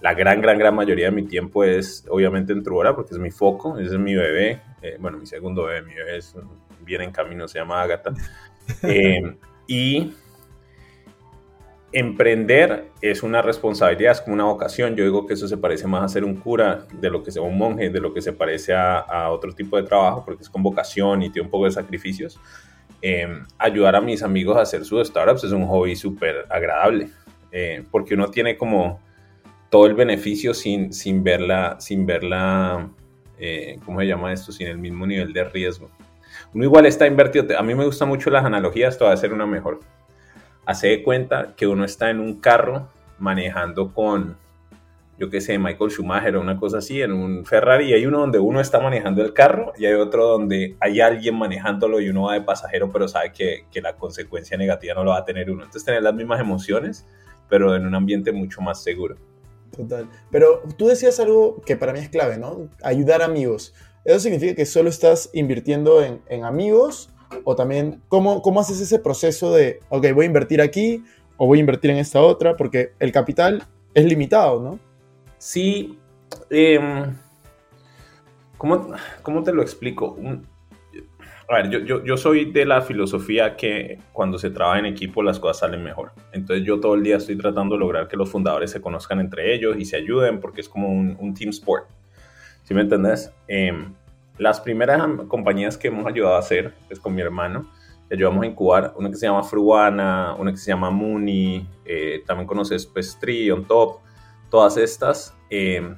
la 0.00 0.14
gran, 0.14 0.40
gran, 0.40 0.58
gran 0.58 0.74
mayoría 0.74 1.06
de 1.06 1.12
mi 1.12 1.24
tiempo 1.24 1.64
es 1.64 2.04
obviamente 2.08 2.52
en 2.52 2.62
Truora 2.62 2.94
porque 2.94 3.14
es 3.14 3.18
mi 3.18 3.30
foco, 3.30 3.78
ese 3.78 3.94
es 3.94 3.98
mi 3.98 4.14
bebé. 4.14 4.60
Eh, 4.82 4.96
bueno, 5.00 5.18
mi 5.18 5.26
segundo 5.26 5.64
bebé, 5.64 5.82
mi 5.82 5.94
bebé 5.94 6.18
es, 6.18 6.34
viene 6.80 7.04
en 7.04 7.12
camino, 7.12 7.48
se 7.48 7.58
llama 7.58 7.82
Agatha. 7.82 8.12
Eh, 8.82 9.20
y 9.66 10.14
emprender 11.94 12.90
es 13.00 13.22
una 13.22 13.40
responsabilidad, 13.40 14.12
es 14.12 14.20
como 14.20 14.34
una 14.34 14.44
vocación. 14.44 14.96
Yo 14.96 15.04
digo 15.04 15.26
que 15.26 15.34
eso 15.34 15.46
se 15.46 15.56
parece 15.56 15.86
más 15.86 16.02
a 16.02 16.08
ser 16.08 16.24
un 16.24 16.36
cura 16.36 16.86
de 16.92 17.08
lo 17.08 17.22
que 17.22 17.30
sea 17.30 17.42
un 17.42 17.56
monje, 17.56 17.88
de 17.88 18.00
lo 18.00 18.12
que 18.12 18.20
se 18.20 18.32
parece 18.32 18.74
a, 18.74 19.30
otro 19.30 19.52
tipo 19.52 19.76
de 19.76 19.84
trabajo, 19.84 20.24
porque 20.24 20.42
es 20.42 20.50
con 20.50 20.62
vocación 20.62 21.22
y 21.22 21.30
tiene 21.30 21.46
un 21.46 21.50
poco 21.50 21.66
de 21.66 21.70
sacrificios. 21.70 22.40
Em, 23.00 23.44
ayudar 23.58 23.94
a 23.96 24.00
mis 24.00 24.22
amigos 24.22 24.56
a 24.56 24.62
hacer 24.62 24.84
sus 24.84 25.06
startups 25.06 25.44
es 25.44 25.52
un 25.52 25.66
hobby 25.66 25.94
súper 25.94 26.46
agradable, 26.50 27.10
eh, 27.52 27.84
porque 27.90 28.14
uno 28.14 28.28
tiene 28.28 28.56
como 28.56 29.00
todo 29.74 29.86
el 29.86 29.94
beneficio 29.94 30.54
sin, 30.54 30.92
sin 30.92 31.24
verla, 31.24 31.74
sin 31.80 32.06
verla, 32.06 32.88
eh, 33.40 33.80
¿cómo 33.84 33.98
se 33.98 34.06
llama 34.06 34.32
esto? 34.32 34.52
Sin 34.52 34.68
el 34.68 34.78
mismo 34.78 35.04
nivel 35.04 35.32
de 35.32 35.42
riesgo. 35.42 35.90
Uno 36.54 36.62
igual 36.62 36.86
está 36.86 37.08
invertido, 37.08 37.58
a 37.58 37.62
mí 37.64 37.74
me 37.74 37.84
gustan 37.84 38.06
mucho 38.06 38.30
las 38.30 38.44
analogías, 38.44 38.94
esto 38.94 39.06
va 39.06 39.10
a 39.10 39.16
ser 39.16 39.32
una 39.32 39.46
mejor 39.46 39.80
hace 40.64 40.86
de 40.86 41.02
cuenta 41.02 41.54
que 41.56 41.66
uno 41.66 41.84
está 41.84 42.08
en 42.10 42.20
un 42.20 42.38
carro 42.38 42.88
manejando 43.18 43.92
con 43.92 44.36
yo 45.18 45.28
qué 45.28 45.40
sé, 45.40 45.58
Michael 45.58 45.90
Schumacher 45.90 46.36
o 46.36 46.40
una 46.40 46.56
cosa 46.56 46.78
así, 46.78 47.02
en 47.02 47.10
un 47.10 47.44
Ferrari, 47.44 47.86
y 47.86 47.94
hay 47.94 48.06
uno 48.06 48.20
donde 48.20 48.38
uno 48.38 48.60
está 48.60 48.78
manejando 48.78 49.24
el 49.24 49.32
carro 49.32 49.72
y 49.76 49.86
hay 49.86 49.94
otro 49.94 50.28
donde 50.28 50.76
hay 50.78 51.00
alguien 51.00 51.34
manejándolo 51.34 52.00
y 52.00 52.08
uno 52.10 52.26
va 52.26 52.34
de 52.34 52.42
pasajero, 52.42 52.92
pero 52.92 53.08
sabe 53.08 53.32
que, 53.32 53.66
que 53.72 53.80
la 53.80 53.96
consecuencia 53.96 54.56
negativa 54.56 54.94
no 54.94 55.02
lo 55.02 55.10
va 55.10 55.18
a 55.18 55.24
tener 55.24 55.50
uno. 55.50 55.64
Entonces 55.64 55.84
tener 55.84 56.04
las 56.04 56.14
mismas 56.14 56.38
emociones, 56.38 57.04
pero 57.48 57.74
en 57.74 57.86
un 57.86 57.96
ambiente 57.96 58.30
mucho 58.30 58.60
más 58.60 58.80
seguro. 58.80 59.16
Total. 59.76 60.08
Pero 60.30 60.62
tú 60.76 60.86
decías 60.86 61.18
algo 61.20 61.60
que 61.62 61.76
para 61.76 61.92
mí 61.92 61.98
es 61.98 62.08
clave, 62.08 62.38
¿no? 62.38 62.68
Ayudar 62.82 63.22
amigos. 63.22 63.74
¿Eso 64.04 64.20
significa 64.20 64.54
que 64.54 64.66
solo 64.66 64.88
estás 64.88 65.30
invirtiendo 65.32 66.02
en, 66.02 66.44
amigos? 66.44 67.10
O 67.44 67.56
también, 67.56 68.02
¿cómo, 68.08 68.42
¿cómo 68.42 68.60
haces 68.60 68.80
ese 68.80 68.98
proceso 68.98 69.52
de, 69.52 69.80
ok, 69.88 70.06
voy 70.14 70.24
a 70.24 70.26
invertir 70.26 70.60
aquí 70.60 71.02
o 71.36 71.46
voy 71.46 71.58
a 71.58 71.60
invertir 71.60 71.90
en 71.90 71.96
esta 71.96 72.20
otra? 72.20 72.56
Porque 72.56 72.92
el 72.98 73.12
capital 73.12 73.64
es 73.94 74.04
limitado, 74.04 74.60
¿no? 74.60 74.78
Sí. 75.38 75.98
Eh, 76.50 76.78
¿cómo, 78.58 78.94
¿cómo, 79.22 79.42
te 79.42 79.52
lo 79.52 79.62
explico? 79.62 80.16
A 81.48 81.56
ver, 81.56 81.70
yo, 81.70 81.78
yo, 81.80 82.02
yo, 82.02 82.16
soy 82.16 82.50
de 82.52 82.64
la 82.64 82.80
filosofía 82.80 83.54
que 83.56 83.98
cuando 84.12 84.38
se 84.38 84.50
trabaja 84.50 84.78
en 84.78 84.86
equipo 84.86 85.22
las 85.22 85.38
cosas 85.38 85.58
salen 85.58 85.82
mejor. 85.82 86.12
Entonces 86.32 86.64
yo 86.64 86.80
todo 86.80 86.94
el 86.94 87.02
día 87.02 87.16
estoy 87.16 87.36
tratando 87.36 87.74
de 87.74 87.80
lograr 87.80 88.08
que 88.08 88.16
los 88.16 88.30
fundadores 88.30 88.70
se 88.70 88.80
conozcan 88.80 89.20
entre 89.20 89.54
ellos 89.54 89.76
y 89.78 89.84
se 89.84 89.96
ayuden 89.96 90.40
porque 90.40 90.62
es 90.62 90.68
como 90.68 90.88
un, 90.88 91.16
un 91.20 91.34
team 91.34 91.50
sport. 91.50 91.86
¿Sí 92.62 92.72
me 92.72 92.80
entendés? 92.80 93.30
Eh, 93.46 93.72
las 94.38 94.60
primeras 94.60 95.02
compañías 95.28 95.76
que 95.76 95.88
hemos 95.88 96.06
ayudado 96.06 96.36
a 96.36 96.38
hacer 96.38 96.72
es 96.88 96.98
con 96.98 97.14
mi 97.14 97.20
hermano. 97.20 97.70
Ayudamos 98.10 98.42
a 98.42 98.46
incubar 98.46 98.94
una 98.96 99.10
que 99.10 99.16
se 99.16 99.26
llama 99.26 99.42
Fruana, 99.42 100.34
una 100.38 100.50
que 100.50 100.56
se 100.56 100.70
llama 100.70 100.90
Mooney, 100.90 101.66
eh, 101.84 102.22
también 102.26 102.46
conoces 102.46 102.86
pues 102.86 103.18
Tree, 103.20 103.50
On 103.50 103.64
Top, 103.64 104.00
todas 104.50 104.78
estas. 104.78 105.36
Eh, 105.50 105.94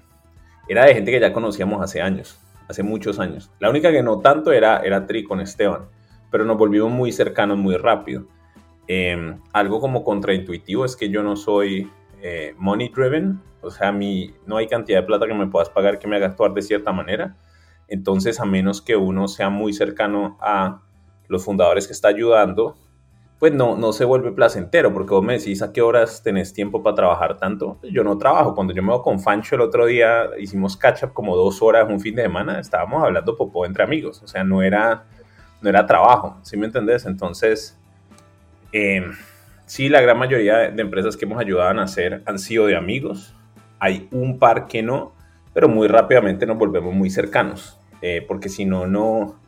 era 0.69 0.87
de 0.87 0.95
gente 0.95 1.13
que 1.13 1.21
ya 1.21 1.33
conocíamos 1.33 1.81
hace 1.81 2.03
años 2.03 2.37
hace 2.69 2.83
muchos 2.83 3.19
años. 3.19 3.51
La 3.59 3.71
única 3.71 3.91
que 3.91 4.03
no 4.03 4.21
tanto 4.21 4.53
era, 4.53 4.79
era 4.79 5.07
Tri 5.07 5.25
con 5.25 5.41
Esteban, 5.41 5.89
pero 6.31 6.45
nos 6.45 6.59
volvimos 6.59 6.91
muy 6.91 7.13
cercanos 7.13 7.59
muy 7.59 7.77
rápido. 7.77 8.27
Eh, 8.89 9.37
algo 9.53 9.81
como 9.81 10.05
contraintuitivo 10.05 10.85
es 10.85 10.97
que 10.97 11.09
yo 11.09 11.23
no 11.23 11.37
soy 11.37 11.91
eh, 12.23 12.55
money 12.59 12.89
driven, 12.89 13.41
o 13.61 13.71
sea, 13.71 13.91
mí 13.93 14.35
no 14.47 14.57
hay 14.57 14.69
cantidad 14.69 15.01
de 15.01 15.07
plata 15.07 15.27
que 15.27 15.35
me 15.35 15.49
puedas 15.49 15.71
pagar 15.71 15.99
que 15.99 16.07
me 16.07 16.17
haga 16.17 16.27
actuar 16.27 16.55
de 16.55 16.63
cierta 16.63 16.93
manera. 16.93 17.37
Entonces, 17.89 18.41
a 18.41 18.45
menos 18.45 18.81
que 18.81 18.97
uno 18.97 19.29
sea 19.29 19.51
muy 19.51 19.73
cercano 19.73 20.37
a 20.41 20.83
los 21.29 21.45
fundadores 21.45 21.87
que 21.87 21.93
está 21.93 22.09
ayudando, 22.09 22.77
pues 23.39 23.53
no, 23.53 23.77
no 23.77 23.93
se 23.93 24.05
vuelve 24.05 24.33
placentero, 24.33 24.93
porque 24.95 25.13
vos 25.13 25.23
me 25.23 25.35
decís 25.35 25.61
a 25.63 25.73
qué 25.73 25.83
horas 25.83 26.23
tenés 26.23 26.55
tiempo 26.55 26.83
para 26.83 26.97
trabajar 26.97 27.37
tanto. 27.37 27.79
Yo 27.83 28.03
no 28.03 28.17
trabajo. 28.17 28.55
Cuando 28.55 28.73
yo 28.73 28.83
me 28.83 28.93
voy 28.93 29.03
con 29.03 29.21
Fancho 29.21 29.57
el 29.57 29.61
otro 29.61 29.87
día, 29.87 30.31
hicimos 30.39 30.77
catch 30.77 31.05
up 31.05 31.13
como 31.13 31.37
dos 31.37 31.61
horas 31.61 31.87
un 31.89 32.01
fin 32.01 32.15
de 32.15 32.23
semana, 32.23 32.59
estábamos 32.59 33.03
hablando 33.03 33.37
popó 33.37 33.67
entre 33.67 33.85
amigos. 33.85 34.23
O 34.23 34.27
sea, 34.27 34.43
no 34.43 34.63
era, 34.63 35.05
no 35.61 35.69
era 35.69 35.85
trabajo, 35.85 36.39
¿sí 36.43 36.57
me 36.57 36.67
entendés? 36.67 37.05
Entonces, 37.05 37.79
eh, 38.73 39.05
sí, 39.67 39.91
la 39.91 40.01
gran 40.01 40.19
mayoría 40.19 40.71
de 40.71 40.83
empresas 40.83 41.17
que 41.17 41.27
hemos 41.27 41.39
ayudado 41.39 41.69
a 41.69 41.75
nacer 41.75 42.23
han 42.25 42.39
sido 42.39 42.67
de 42.67 42.77
amigos. 42.77 43.35
Hay 43.79 44.09
un 44.13 44.39
par 44.39 44.67
que 44.67 44.83
no, 44.83 45.13
pero 45.53 45.69
muy 45.69 45.89
rápidamente 45.89 46.47
nos 46.47 46.57
volvemos 46.57 46.95
muy 46.95 47.11
cercanos, 47.11 47.79
eh, 48.01 48.25
porque 48.27 48.49
si 48.49 48.65
no, 48.65 48.87
no 48.87 49.39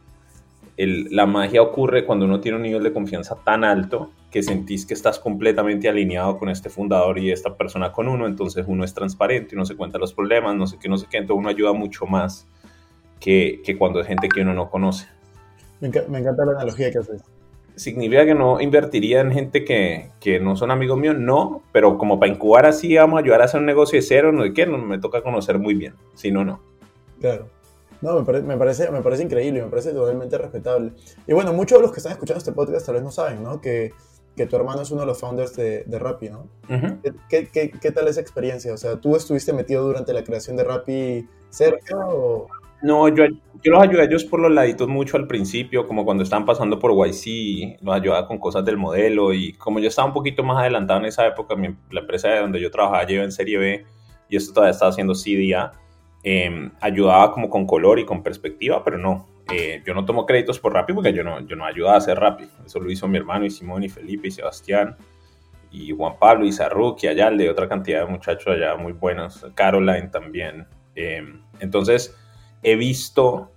el, 0.78 1.08
la 1.10 1.26
magia 1.26 1.60
ocurre 1.60 2.06
cuando 2.06 2.24
uno 2.24 2.40
tiene 2.40 2.56
un 2.56 2.62
nivel 2.62 2.84
de 2.84 2.92
confianza 2.92 3.36
tan 3.44 3.64
alto 3.64 4.12
que 4.30 4.44
sentís 4.44 4.86
que 4.86 4.94
estás 4.94 5.18
completamente 5.18 5.88
alineado 5.88 6.38
con 6.38 6.48
este 6.48 6.70
fundador 6.70 7.18
y 7.18 7.32
esta 7.32 7.56
persona 7.56 7.90
con 7.90 8.06
uno, 8.06 8.26
entonces 8.26 8.64
uno 8.68 8.84
es 8.84 8.94
transparente, 8.94 9.56
uno 9.56 9.64
se 9.64 9.74
cuenta 9.74 9.98
los 9.98 10.14
problemas, 10.14 10.54
no 10.54 10.68
sé 10.68 10.78
qué, 10.80 10.88
no 10.88 10.96
sé 10.96 11.06
qué, 11.10 11.18
entonces 11.18 11.40
uno 11.40 11.48
ayuda 11.48 11.72
mucho 11.72 12.06
más 12.06 12.46
que, 13.18 13.60
que 13.64 13.76
cuando 13.76 14.00
es 14.00 14.06
gente 14.06 14.28
que 14.28 14.40
uno 14.42 14.54
no 14.54 14.70
conoce. 14.70 15.08
Me, 15.80 15.88
enc 15.88 16.08
me 16.08 16.20
encanta 16.20 16.44
la 16.44 16.52
analogía 16.52 16.92
que 16.92 16.98
haces. 16.98 17.22
¿Significa 17.74 18.24
que 18.24 18.34
no 18.34 18.60
invertiría 18.60 19.20
en 19.20 19.32
gente 19.32 19.64
que, 19.64 20.10
que, 20.20 20.38
no 20.38 20.54
son 20.54 20.70
amigos 20.70 20.96
míos? 20.96 21.16
No, 21.18 21.62
pero 21.72 21.98
como 21.98 22.20
para 22.20 22.30
incubar 22.30 22.66
así, 22.66 22.94
vamos 22.96 23.18
a 23.18 23.22
ayudar 23.22 23.42
a 23.42 23.46
hacer 23.46 23.58
un 23.58 23.66
negocio 23.66 23.98
de 23.98 24.02
cero, 24.02 24.30
no 24.30 24.44
sé 24.44 24.52
qué, 24.52 24.64
no, 24.66 24.78
me 24.78 24.98
toca 24.98 25.22
conocer 25.22 25.58
muy 25.58 25.74
bien, 25.74 25.94
si 26.14 26.30
no, 26.30 26.44
no. 26.44 26.60
Claro. 27.20 27.57
No, 28.00 28.18
me, 28.18 28.24
pare, 28.24 28.42
me, 28.42 28.56
parece, 28.56 28.90
me 28.90 29.02
parece 29.02 29.24
increíble, 29.24 29.62
me 29.62 29.68
parece 29.68 29.92
totalmente 29.92 30.38
respetable. 30.38 30.92
Y 31.26 31.32
bueno, 31.32 31.52
muchos 31.52 31.78
de 31.78 31.82
los 31.82 31.92
que 31.92 31.98
están 31.98 32.12
escuchando 32.12 32.38
este 32.38 32.52
podcast 32.52 32.86
tal 32.86 32.96
vez 32.96 33.04
no 33.04 33.10
saben, 33.10 33.42
¿no? 33.42 33.60
Que, 33.60 33.92
que 34.36 34.46
tu 34.46 34.56
hermano 34.56 34.82
es 34.82 34.90
uno 34.90 35.00
de 35.00 35.06
los 35.06 35.18
founders 35.18 35.56
de, 35.56 35.84
de 35.84 35.98
Rappi, 35.98 36.30
¿no? 36.30 36.48
Uh 36.68 36.72
-huh. 36.72 37.16
¿Qué, 37.28 37.48
qué, 37.48 37.70
qué, 37.70 37.92
tal 37.92 38.06
esa 38.08 38.20
experiencia? 38.20 38.72
O 38.72 38.76
sea, 38.76 38.96
¿tú 38.96 39.16
estuviste 39.16 39.52
metido 39.52 39.84
durante 39.84 40.12
la 40.12 40.22
creación 40.22 40.56
de 40.56 40.64
Rappi 40.64 41.28
cerca 41.50 41.96
o...? 42.06 42.46
No, 42.80 43.08
yo, 43.08 43.24
yo 43.64 43.72
los 43.72 43.82
ayudé 43.82 44.02
a 44.02 44.04
ellos 44.04 44.24
por 44.24 44.38
los 44.38 44.52
laditos 44.52 44.86
mucho 44.86 45.16
al 45.16 45.26
principio, 45.26 45.88
como 45.88 46.04
cuando 46.04 46.22
estaban 46.22 46.46
pasando 46.46 46.78
por 46.78 46.92
YC, 46.92 47.82
los 47.82 47.94
ayudaba 47.94 48.28
con 48.28 48.38
cosas 48.38 48.64
del 48.64 48.76
modelo 48.76 49.32
y 49.32 49.54
como 49.54 49.80
yo 49.80 49.88
estaba 49.88 50.06
un 50.06 50.14
poquito 50.14 50.44
más 50.44 50.58
adelantado 50.58 51.00
en 51.00 51.06
esa 51.06 51.26
época, 51.26 51.56
mi, 51.56 51.74
la 51.90 52.00
empresa 52.02 52.28
de 52.28 52.38
donde 52.38 52.60
yo 52.60 52.70
trabajaba 52.70 53.04
lleva 53.04 53.24
en 53.24 53.32
Serie 53.32 53.58
B 53.58 53.84
y 54.28 54.36
esto 54.36 54.52
todavía 54.52 54.70
estaba 54.70 54.90
haciendo 54.90 55.14
CDA, 55.14 55.72
eh, 56.30 56.70
ayudaba 56.82 57.32
como 57.32 57.48
con 57.48 57.66
color 57.66 57.98
y 57.98 58.04
con 58.04 58.22
perspectiva, 58.22 58.84
pero 58.84 58.98
no, 58.98 59.26
eh, 59.50 59.82
yo 59.86 59.94
no 59.94 60.04
tomo 60.04 60.26
créditos 60.26 60.58
por 60.58 60.74
Rappi 60.74 60.92
porque 60.92 61.14
yo 61.14 61.24
no, 61.24 61.40
yo 61.40 61.56
no 61.56 61.64
ayudaba 61.64 61.94
a 61.94 61.98
hacer 61.98 62.20
Rappi, 62.20 62.44
eso 62.66 62.80
lo 62.80 62.90
hizo 62.90 63.08
mi 63.08 63.16
hermano 63.16 63.46
y 63.46 63.50
Simón 63.50 63.82
y 63.82 63.88
Felipe 63.88 64.28
y 64.28 64.30
Sebastián 64.30 64.94
y 65.70 65.90
Juan 65.90 66.18
Pablo 66.18 66.44
y 66.44 66.52
Sarruk 66.52 67.02
y 67.02 67.06
Ayalde 67.06 67.46
y 67.46 67.48
otra 67.48 67.66
cantidad 67.66 68.04
de 68.04 68.12
muchachos 68.12 68.48
allá 68.48 68.76
muy 68.76 68.92
buenos, 68.92 69.46
Caroline 69.54 70.08
también. 70.08 70.66
Eh, 70.94 71.22
entonces, 71.60 72.14
he 72.62 72.76
visto 72.76 73.50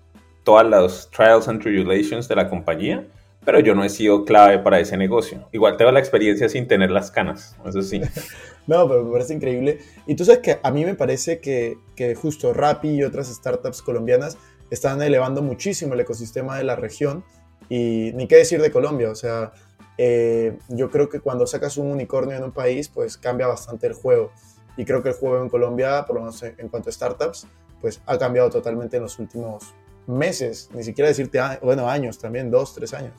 todas 0.43 0.65
las 0.65 1.09
trials 1.11 1.49
and 1.49 1.61
tribulations 1.61 2.29
de 2.29 2.37
la 2.37 2.47
compañía, 2.47 3.05
pero 3.43 3.59
yo 3.59 3.75
no 3.75 3.83
he 3.83 3.89
sido 3.89 4.23
clave 4.23 4.59
para 4.59 4.79
ese 4.79 4.95
negocio. 4.95 5.47
Igual 5.51 5.75
tengo 5.75 5.91
la 5.91 5.99
experiencia 5.99 6.47
sin 6.47 6.67
tener 6.67 6.89
las 6.89 7.11
canas, 7.11 7.57
eso 7.65 7.81
sí. 7.81 7.99
no, 8.67 8.87
pero 8.87 9.03
me 9.03 9.11
parece 9.11 9.33
increíble. 9.33 9.79
Y 10.07 10.15
que 10.15 10.59
a 10.61 10.71
mí 10.71 10.85
me 10.85 10.95
parece 10.95 11.39
que, 11.39 11.77
justo 12.15 12.53
Rappi 12.53 12.89
y 12.89 13.03
otras 13.03 13.27
startups 13.27 13.81
colombianas 13.81 14.37
están 14.69 15.01
elevando 15.01 15.41
muchísimo 15.41 15.93
el 15.93 15.99
ecosistema 15.99 16.57
de 16.57 16.63
la 16.63 16.75
región 16.75 17.23
y 17.69 18.11
ni 18.13 18.27
qué 18.27 18.37
decir 18.37 18.61
de 18.61 18.71
Colombia, 18.71 19.09
o 19.09 19.15
sea, 19.15 19.53
eh, 19.97 20.57
yo 20.69 20.89
creo 20.89 21.09
que 21.09 21.19
cuando 21.19 21.45
sacas 21.45 21.77
un 21.77 21.87
unicornio 21.87 22.35
en 22.35 22.43
un 22.43 22.51
país, 22.51 22.89
pues 22.89 23.17
cambia 23.17 23.47
bastante 23.47 23.87
el 23.87 23.93
juego. 23.93 24.31
Y 24.77 24.85
creo 24.85 25.03
que 25.03 25.09
el 25.09 25.15
juego 25.15 25.41
en 25.41 25.49
Colombia, 25.49 26.05
por 26.07 26.15
lo 26.15 26.21
menos 26.21 26.41
en 26.43 26.69
cuanto 26.69 26.89
a 26.89 26.91
startups, 26.91 27.47
pues 27.81 28.01
ha 28.05 28.17
cambiado 28.17 28.49
totalmente 28.49 28.97
en 28.97 29.03
los 29.03 29.19
últimos 29.19 29.73
meses, 30.07 30.69
ni 30.73 30.83
siquiera 30.83 31.07
decirte, 31.07 31.39
bueno, 31.61 31.87
años 31.89 32.17
también, 32.19 32.49
dos, 32.49 32.73
tres 32.73 32.93
años. 32.93 33.13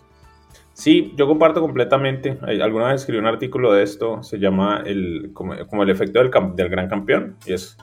Sí, 0.75 1.13
yo 1.17 1.27
comparto 1.27 1.61
completamente. 1.61 2.39
Alguna 2.63 2.89
vez 2.89 3.03
escribí 3.03 3.19
un 3.19 3.27
artículo 3.27 3.73
de 3.73 3.83
esto, 3.83 4.23
se 4.23 4.39
llama 4.39 4.83
el, 4.87 5.31
como, 5.35 5.55
como 5.69 5.83
el 5.83 5.91
efecto 5.91 6.19
del, 6.19 6.31
del, 6.57 6.69
gran 6.69 6.89
campeón, 6.89 7.37
y 7.47 7.53
es 7.53 7.77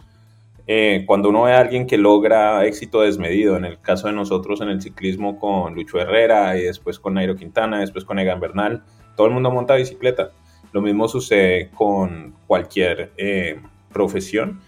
eh, 0.72 1.04
cuando 1.08 1.30
uno 1.30 1.44
ve 1.44 1.54
a 1.54 1.60
alguien 1.60 1.88
que 1.88 1.98
logra 1.98 2.64
éxito 2.66 3.02
desmedido, 3.02 3.58
en 3.58 3.66
el 3.66 3.82
caso 3.82 4.08
de 4.08 4.14
nosotros 4.14 4.62
en 4.62 4.70
el 4.70 4.82
ciclismo 4.82 5.40
con 5.40 5.74
Lucho 5.74 6.00
Herrera 6.00 6.58
y 6.58 6.62
después 6.62 7.00
con 7.00 7.16
Nairo 7.16 7.36
Quintana, 7.36 7.80
después 7.80 8.06
con 8.06 8.20
Egan 8.20 8.40
Bernal, 8.40 8.84
todo 9.16 9.28
el 9.28 9.34
mundo 9.34 9.50
monta 9.50 9.76
bicicleta. 9.76 10.32
Lo 10.72 10.82
mismo 10.82 11.08
sucede 11.08 11.72
con 11.72 12.36
cualquier 12.46 13.12
eh, 13.18 13.60
profesión 13.92 14.60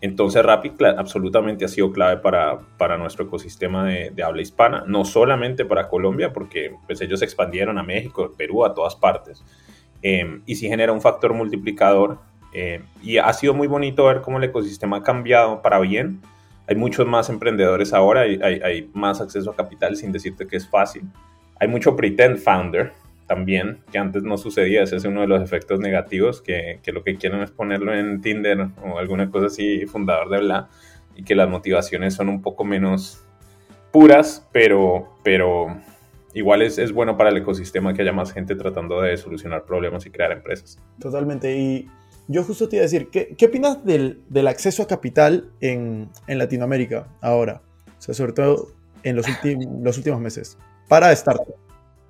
entonces 0.00 0.44
Rappi 0.44 0.72
absolutamente 0.96 1.64
ha 1.64 1.68
sido 1.68 1.90
clave 1.90 2.18
para, 2.18 2.58
para 2.76 2.98
nuestro 2.98 3.24
ecosistema 3.24 3.84
de, 3.84 4.10
de, 4.10 4.22
habla 4.22 4.42
hispana, 4.42 4.84
no 4.86 5.04
solamente 5.04 5.64
para 5.64 5.88
Colombia, 5.88 6.32
porque 6.32 6.74
pues, 6.86 7.00
ellos 7.00 7.20
se 7.20 7.24
expandieron 7.24 7.78
a 7.78 7.82
México, 7.82 8.30
Perú, 8.36 8.64
a 8.64 8.74
todas 8.74 8.94
partes. 8.94 9.42
Eh, 10.02 10.42
y 10.44 10.54
sí 10.56 10.68
genera 10.68 10.92
un 10.92 11.00
factor 11.00 11.32
multiplicador. 11.32 12.18
Eh, 12.58 12.80
y 13.02 13.18
ha 13.18 13.30
sido 13.34 13.52
muy 13.52 13.68
bonito 13.68 14.06
ver 14.06 14.22
cómo 14.22 14.38
el 14.38 14.44
ecosistema 14.44 14.96
ha 14.96 15.02
cambiado 15.02 15.60
para 15.60 15.78
bien. 15.78 16.22
Hay 16.66 16.74
muchos 16.74 17.06
más 17.06 17.28
emprendedores 17.28 17.92
ahora, 17.92 18.22
hay, 18.22 18.90
más 18.94 19.20
acceso 19.20 19.50
a 19.50 19.54
capital 19.54 19.94
sin 19.94 20.10
decirte 20.10 20.46
que 20.46 20.56
es 20.56 20.66
fácil. 20.66 21.02
Hay 21.60 21.68
mucho 21.68 21.94
pretend 21.94 22.38
founder, 22.38 22.92
también, 23.26 23.80
que 23.92 23.98
antes 23.98 24.22
no 24.22 24.38
sucedía, 24.38 24.82
ese 24.84 24.96
es 24.96 25.04
uno 25.04 25.20
de 25.20 25.26
los 25.26 25.42
efectos 25.42 25.80
negativos, 25.80 26.40
que, 26.40 26.80
que, 26.82 26.92
lo 26.92 27.04
que 27.04 27.16
quieren 27.16 27.42
es 27.42 27.50
ponerlo 27.50 27.94
en 27.94 28.22
Tinder 28.22 28.68
o 28.82 28.98
alguna 28.98 29.30
cosa 29.30 29.46
así, 29.46 29.84
fundador 29.84 30.30
de 30.30 30.38
bla, 30.38 30.68
y 31.14 31.24
que 31.24 31.34
las 31.34 31.50
motivaciones 31.50 32.14
son 32.14 32.30
un 32.30 32.40
poco 32.40 32.64
menos 32.64 33.22
puras, 33.92 34.48
pero, 34.52 35.08
pero 35.22 35.76
igual 36.32 36.62
es, 36.62 36.78
es 36.78 36.92
bueno 36.92 37.18
para 37.18 37.30
el 37.30 37.36
ecosistema 37.36 37.92
que 37.92 38.02
haya 38.02 38.12
más 38.12 38.32
gente 38.32 38.54
tratando 38.54 39.02
de 39.02 39.16
solucionar 39.18 39.64
problemas 39.64 40.06
y 40.06 40.10
crear 40.10 40.32
empresas. 40.32 40.78
Totalmente, 40.98 41.54
y 41.54 41.88
yo 42.28 42.44
justo 42.44 42.68
te 42.68 42.76
iba 42.76 42.82
a 42.82 42.88
decir, 42.88 43.08
¿qué, 43.10 43.34
qué 43.36 43.46
opinas 43.46 43.84
del, 43.84 44.22
del, 44.28 44.48
acceso 44.48 44.82
a 44.82 44.86
capital 44.86 45.50
en, 45.60 46.08
en, 46.26 46.38
Latinoamérica 46.38 47.08
ahora? 47.20 47.62
O 47.98 48.02
sea, 48.02 48.14
sobre 48.14 48.32
todo 48.32 48.68
en 49.02 49.16
los, 49.16 49.26
los 49.82 49.96
últimos 49.96 50.20
meses, 50.20 50.58
para 50.88 51.14
startups. 51.14 51.52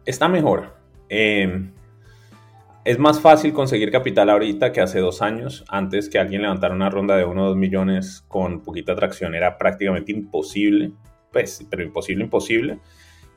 Está 0.04 0.28
mejor, 0.28 0.74
eh, 1.08 1.70
es 2.86 3.00
más 3.00 3.20
fácil 3.20 3.52
conseguir 3.52 3.90
capital 3.90 4.30
ahorita 4.30 4.70
que 4.70 4.80
hace 4.80 5.00
dos 5.00 5.20
años. 5.20 5.64
Antes 5.66 6.08
que 6.08 6.20
alguien 6.20 6.42
levantara 6.42 6.72
una 6.72 6.88
ronda 6.88 7.16
de 7.16 7.24
1 7.24 7.42
o 7.42 7.48
2 7.48 7.56
millones 7.56 8.24
con 8.28 8.62
poquita 8.62 8.92
atracción 8.92 9.34
era 9.34 9.58
prácticamente 9.58 10.12
imposible. 10.12 10.92
Pues, 11.32 11.66
pero 11.68 11.82
imposible, 11.82 12.22
imposible. 12.22 12.78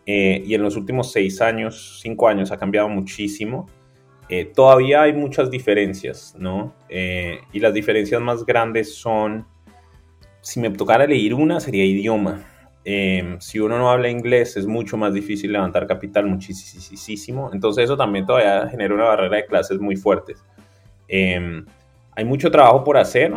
Eh, 0.05 0.43
y 0.45 0.53
en 0.53 0.61
los 0.61 0.75
últimos 0.75 1.11
seis 1.11 1.41
años, 1.41 1.99
cinco 1.99 2.27
años, 2.27 2.51
ha 2.51 2.57
cambiado 2.57 2.89
muchísimo. 2.89 3.65
Eh, 4.29 4.45
todavía 4.45 5.01
hay 5.01 5.13
muchas 5.13 5.49
diferencias, 5.49 6.35
¿no? 6.37 6.73
Eh, 6.87 7.39
y 7.51 7.59
las 7.59 7.73
diferencias 7.73 8.21
más 8.21 8.45
grandes 8.45 8.95
son, 8.95 9.45
si 10.41 10.59
me 10.59 10.69
tocara 10.69 11.05
elegir 11.05 11.33
una, 11.33 11.59
sería 11.59 11.83
idioma. 11.85 12.45
si 13.39 13.59
uno 13.59 13.77
no 13.77 13.91
habla 13.91 14.09
inglés, 14.09 14.57
es 14.57 14.65
mucho 14.65 14.97
más 14.97 15.13
difícil 15.13 15.51
levantar 15.51 15.85
capital, 15.85 16.25
muchísimo. 16.25 17.51
Entonces 17.53 17.83
eso 17.83 17.97
también 17.97 18.25
todavía 18.25 18.67
genera 18.67 18.93
una 18.95 19.03
barrera 19.03 19.37
de 19.37 19.45
clases 19.45 19.79
muy 19.79 19.95
fuertes. 19.95 20.43
hay 21.07 22.25
mucho 22.25 22.49
trabajo 22.49 22.83
por 22.83 22.97
hacer, 22.97 23.33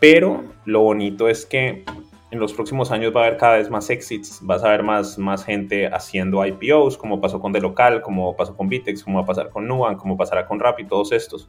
pero 0.00 0.44
lo 0.64 0.80
bonito 0.80 1.28
es 1.28 1.46
que 1.46 1.84
en 2.30 2.38
los 2.38 2.52
próximos 2.52 2.90
años 2.90 3.12
va 3.14 3.22
a 3.22 3.26
haber 3.26 3.38
cada 3.38 3.56
vez 3.56 3.70
más 3.70 3.88
exits, 3.88 4.40
vas 4.42 4.62
a 4.62 4.68
ver 4.68 4.82
más, 4.82 5.18
más 5.18 5.44
gente 5.44 5.86
haciendo 5.86 6.44
IPOs, 6.44 6.98
como 6.98 7.20
pasó 7.20 7.40
con 7.40 7.52
The 7.52 7.60
Local, 7.60 8.02
como 8.02 8.36
pasó 8.36 8.54
con 8.54 8.68
Vitex, 8.68 9.02
como 9.02 9.18
va 9.18 9.22
a 9.22 9.26
pasar 9.26 9.48
con 9.48 9.66
Nubank, 9.66 9.98
como 9.98 10.16
pasará 10.16 10.46
con 10.46 10.60
Rappi, 10.60 10.84
todos 10.84 11.12
estos. 11.12 11.48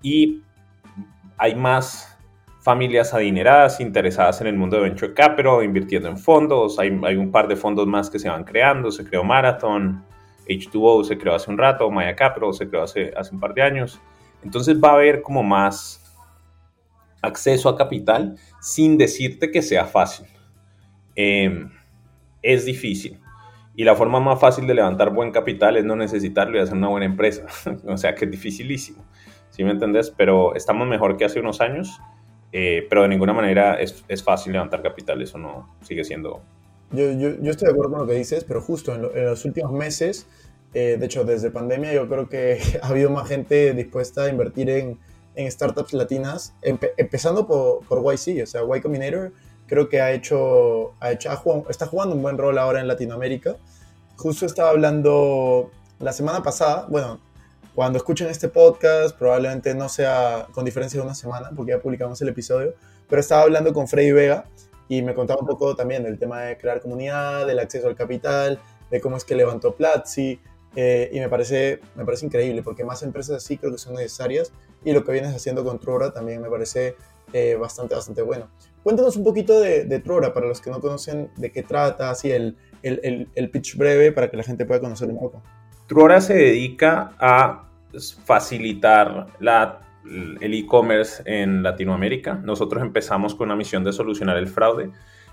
Y 0.00 0.42
hay 1.36 1.54
más 1.54 2.18
familias 2.60 3.12
adineradas 3.12 3.80
interesadas 3.80 4.40
en 4.40 4.46
el 4.46 4.56
mundo 4.56 4.76
de 4.76 4.84
Venture 4.84 5.12
Capital, 5.12 5.62
invirtiendo 5.62 6.08
en 6.08 6.18
fondos, 6.18 6.78
hay, 6.78 6.98
hay 7.04 7.16
un 7.16 7.30
par 7.30 7.46
de 7.46 7.56
fondos 7.56 7.86
más 7.86 8.08
que 8.08 8.18
se 8.18 8.30
van 8.30 8.44
creando, 8.44 8.90
se 8.90 9.04
creó 9.04 9.24
Marathon, 9.24 10.04
H2O 10.48 11.04
se 11.04 11.18
creó 11.18 11.34
hace 11.34 11.50
un 11.50 11.58
rato, 11.58 11.90
Maya 11.90 12.16
Capital 12.16 12.54
se 12.54 12.68
creó 12.68 12.82
hace, 12.82 13.12
hace 13.14 13.34
un 13.34 13.40
par 13.40 13.52
de 13.52 13.62
años. 13.62 14.00
Entonces 14.42 14.80
va 14.82 14.90
a 14.90 14.94
haber 14.94 15.20
como 15.20 15.42
más 15.42 16.07
acceso 17.22 17.68
a 17.68 17.76
capital 17.76 18.36
sin 18.60 18.98
decirte 18.98 19.50
que 19.50 19.62
sea 19.62 19.86
fácil. 19.86 20.26
Em, 21.14 21.70
es 22.42 22.64
difícil. 22.64 23.20
Y 23.74 23.84
la 23.84 23.94
forma 23.94 24.20
más 24.20 24.40
fácil 24.40 24.66
de 24.66 24.74
levantar 24.74 25.10
buen 25.12 25.30
capital 25.30 25.76
es 25.76 25.84
no 25.84 25.96
necesitarlo 25.96 26.56
y 26.58 26.60
hacer 26.60 26.76
una 26.76 26.88
buena 26.88 27.06
empresa. 27.06 27.46
o 27.86 27.96
sea 27.96 28.14
que 28.14 28.24
es 28.24 28.30
dificilísimo. 28.30 29.04
¿Sí 29.50 29.64
me 29.64 29.70
entendés? 29.70 30.10
Pero 30.10 30.54
estamos 30.54 30.86
mejor 30.86 31.16
que 31.16 31.24
hace 31.24 31.40
unos 31.40 31.60
años. 31.60 32.00
Eh, 32.52 32.86
pero 32.88 33.02
de 33.02 33.08
ninguna 33.08 33.34
manera 33.34 33.74
es, 33.74 34.04
es, 34.08 34.22
fácil 34.22 34.52
levantar 34.52 34.82
capital. 34.82 35.20
Eso 35.20 35.38
no 35.38 35.76
sigue 35.82 36.04
siendo. 36.04 36.42
Yo, 36.92 37.12
yo, 37.12 37.40
yo 37.40 37.50
estoy 37.50 37.66
de 37.66 37.72
acuerdo 37.72 37.92
con 37.92 38.00
lo 38.00 38.06
que 38.06 38.14
dices, 38.14 38.44
pero 38.44 38.62
justo 38.62 38.94
en, 38.94 39.04
en 39.14 39.26
los 39.26 39.44
últimos 39.44 39.72
meses, 39.72 40.26
eh, 40.74 40.96
de 40.98 41.06
hecho, 41.06 41.24
desde 41.24 41.50
pandemia, 41.50 41.92
yo 41.92 42.08
creo 42.08 42.28
que 42.28 42.58
ha 42.82 42.88
habido 42.88 43.10
más 43.10 43.28
gente 43.28 43.72
dispuesta 43.74 44.24
a 44.24 44.28
invertir 44.28 44.70
en 44.70 44.98
en 45.38 45.50
startups 45.52 45.92
latinas, 45.92 46.52
empezando 46.62 47.46
por, 47.46 47.84
por, 47.86 48.02
YC, 48.02 48.42
o 48.42 48.46
sea, 48.46 48.62
Y 48.76 48.80
Combinator 48.80 49.32
creo 49.68 49.88
que 49.88 50.00
ha 50.00 50.10
hecho, 50.10 50.94
ha 50.98 51.12
hecho 51.12 51.30
está 51.70 51.86
jugando 51.86 52.16
un 52.16 52.22
buen 52.22 52.36
rol 52.36 52.58
ahora 52.58 52.80
en 52.80 52.88
Latinoamérica. 52.88 53.56
Justo 54.16 54.46
estaba 54.46 54.70
hablando 54.70 55.70
la 56.00 56.12
semana 56.12 56.42
pasada, 56.42 56.86
bueno, 56.88 57.20
cuando 57.72 57.98
escuchen 57.98 58.26
este 58.26 58.48
podcast, 58.48 59.16
probablemente 59.16 59.72
no 59.76 59.88
sea 59.88 60.48
con 60.50 60.64
diferencia 60.64 60.98
de 60.98 61.06
una 61.06 61.14
semana, 61.14 61.50
porque 61.54 61.70
ya 61.70 61.78
publicamos 61.78 62.20
el 62.20 62.30
episodio, 62.30 62.74
pero 63.08 63.20
estaba 63.20 63.42
hablando 63.42 63.72
con 63.72 63.86
Freddy 63.86 64.10
Vega 64.10 64.44
y 64.88 65.02
me 65.02 65.14
contaba 65.14 65.40
un 65.40 65.46
poco 65.46 65.76
también 65.76 66.02
del 66.02 66.18
tema 66.18 66.40
de 66.40 66.58
crear 66.58 66.80
comunidad, 66.80 67.46
del 67.46 67.60
acceso 67.60 67.86
al 67.86 67.94
capital, 67.94 68.60
de 68.90 69.00
cómo 69.00 69.16
es 69.16 69.24
que 69.24 69.36
levantó 69.36 69.76
Platzi, 69.76 70.40
eh, 70.76 71.10
y 71.12 71.20
me 71.20 71.28
parece, 71.28 71.80
me 71.94 72.04
parece 72.04 72.26
increíble, 72.26 72.62
porque 72.62 72.84
más 72.84 73.02
empresas 73.02 73.36
así 73.36 73.56
creo 73.56 73.72
que 73.72 73.78
son 73.78 73.94
necesarias 73.94 74.52
y 74.84 74.92
lo 74.92 75.04
que 75.04 75.12
vienes 75.12 75.34
haciendo 75.34 75.64
con 75.64 75.78
Trora 75.78 76.12
también 76.12 76.40
me 76.40 76.48
parece 76.48 76.96
eh, 77.32 77.56
bastante, 77.56 77.94
bastante 77.94 78.22
bueno. 78.22 78.48
Cuéntanos 78.82 79.16
un 79.16 79.24
poquito 79.24 79.60
de, 79.60 79.84
de, 79.84 79.98
Trora 79.98 80.32
para 80.32 80.46
los 80.46 80.60
que 80.60 80.70
no 80.70 80.80
conocen 80.80 81.30
de 81.36 81.50
qué 81.52 81.62
trata, 81.62 82.10
así 82.10 82.30
el, 82.30 82.56
el, 82.82 83.28
el, 83.34 83.50
pitch 83.50 83.76
breve 83.76 84.12
para 84.12 84.30
que 84.30 84.36
la 84.36 84.42
gente 84.42 84.64
pueda 84.64 84.80
conocer 84.80 85.08
un 85.08 85.18
poco. 85.18 85.42
Trora 85.86 86.20
se 86.20 86.34
dedica 86.34 87.12
a 87.18 87.68
facilitar 88.24 89.26
la, 89.40 89.80
el 90.04 90.54
e-commerce 90.54 91.22
en 91.26 91.62
Latinoamérica. 91.62 92.34
Nosotros 92.34 92.82
empezamos 92.82 93.34
con 93.34 93.48
una 93.48 93.56
misión 93.56 93.84
de 93.84 93.92
solucionar 93.92 94.36
el 94.36 94.46
fraude 94.46 94.90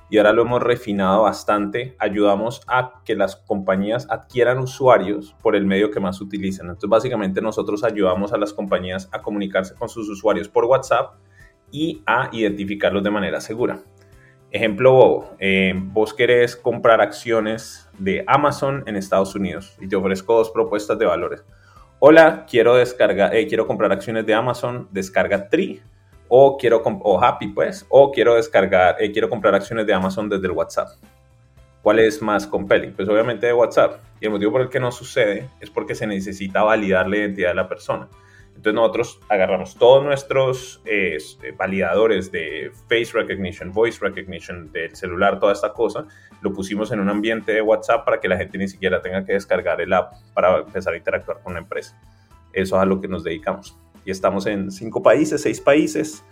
y 0.10 0.18
ahora 0.18 0.34
lo 0.34 0.44
hemos 0.44 0.62
refinado 0.62 1.24
bastante. 1.24 1.96
Ayudamos 2.00 2.62
a 2.68 3.02
que 3.04 3.16
las 3.16 3.36
compañías 3.36 4.08
adquieran 4.10 4.60
usuarios 4.60 5.36
por 5.42 5.56
el 5.56 5.66
medio 5.66 5.92
que 5.92 6.00
más 6.00 6.22
utilizan. 6.22 6.68
Entonces, 6.68 6.90
básicamente 6.90 7.42
nosotros 7.42 7.84
ayudamos 7.84 8.34
a 8.34 8.38
las 8.38 8.54
compañías 8.54 9.10
a 9.12 9.22
comunicarse 9.22 9.74
con 9.76 9.90
sus 9.90 10.08
usuarios 10.10 10.48
por 10.48 10.66
WhatsApp 10.66 11.16
y 11.72 12.04
a 12.06 12.30
identificarlos 12.32 13.04
de 13.04 13.12
manera 13.12 13.42
segura. 13.42 13.80
Ejemplo 14.52 14.94
bobo, 14.94 15.36
eh, 15.40 15.74
vos 15.76 16.14
querés 16.14 16.56
comprar 16.56 17.02
acciones 17.02 17.90
de 17.98 18.24
Amazon 18.28 18.84
en 18.86 18.96
Estados 18.96 19.36
Unidos 19.36 19.76
y 19.82 19.88
te 19.88 19.96
ofrezco 19.96 20.36
dos 20.36 20.52
propuestas 20.52 20.98
de 20.98 21.06
valores. 21.06 21.44
Hola, 22.00 22.46
quiero, 22.48 22.76
descargar, 22.76 23.36
eh, 23.36 23.48
quiero 23.48 23.68
comprar 23.68 23.92
acciones 23.92 24.26
de 24.26 24.34
Amazon, 24.34 24.88
descarga 24.92 25.50
Tri 25.50 25.82
o 26.38 26.58
quiero 26.58 26.84
o 26.84 27.24
Happy 27.24 27.48
pues 27.48 27.86
o 27.88 28.12
quiero 28.12 28.36
descargar 28.36 28.98
eh, 29.00 29.10
quiero 29.14 29.30
comprar 29.30 29.56
acciones 29.56 29.88
de 29.88 29.94
Amazon 29.94 30.28
desde 30.28 30.48
el 30.48 30.52
WhatsApp 30.52 30.90
¿cuál 31.82 32.00
es 32.00 32.22
más 32.22 32.46
compelling? 32.46 32.92
pues 32.94 33.08
obviamente 33.08 33.48
de 33.48 33.54
WhatsApp 33.54 34.02
y 34.20 34.26
el 34.26 34.32
motivo 34.32 34.52
por 34.52 34.62
el 34.62 34.70
que 34.70 34.82
no 34.82 34.92
sucede 34.92 35.50
es 35.62 35.70
porque 35.70 35.96
se 35.96 36.06
necesita 36.06 36.62
validar 36.62 37.08
la 37.08 37.18
identidad 37.18 37.50
de 37.50 37.56
la 37.56 37.70
persona 37.70 38.10
entonces 38.50 38.74
nosotros 38.74 39.20
agarramos 39.30 39.78
todos 39.78 40.04
nuestros 40.04 40.82
eh, 40.86 41.18
validadores 41.58 42.32
de 42.32 42.72
face 42.90 43.12
recognition, 43.14 43.72
voice 43.72 44.00
recognition 44.02 44.72
del 44.72 44.96
celular, 44.96 45.40
toda 45.40 45.52
esta 45.52 45.74
cosa, 45.74 46.06
lo 46.42 46.54
pusimos 46.54 46.90
en 46.94 47.02
un 47.02 47.10
ambiente 47.10 47.52
de 47.52 47.62
WhatsApp 47.62 48.06
para 48.06 48.22
que 48.22 48.30
la 48.30 48.38
gente 48.38 48.58
ni 48.58 48.70
siquiera 48.70 49.02
tenga 49.02 49.26
que 49.26 49.34
descargar 49.34 49.82
el 49.82 49.92
app 49.92 50.14
para 50.34 50.60
empezar 50.60 50.94
a 50.94 50.98
interactuar 50.98 51.42
con 51.44 51.54
la 51.54 51.60
empresa. 51.60 52.00
Eso 52.54 52.78
es 52.78 52.82
a 52.82 52.86
lo 52.86 53.02
que 53.02 53.10
nos 53.10 53.26
dedicamos 53.26 53.78
y 54.06 54.12
estamos 54.12 54.46
en 54.46 54.72
cinco 54.72 55.02
países, 55.02 55.42
seis 55.42 55.60
países. 55.60 56.24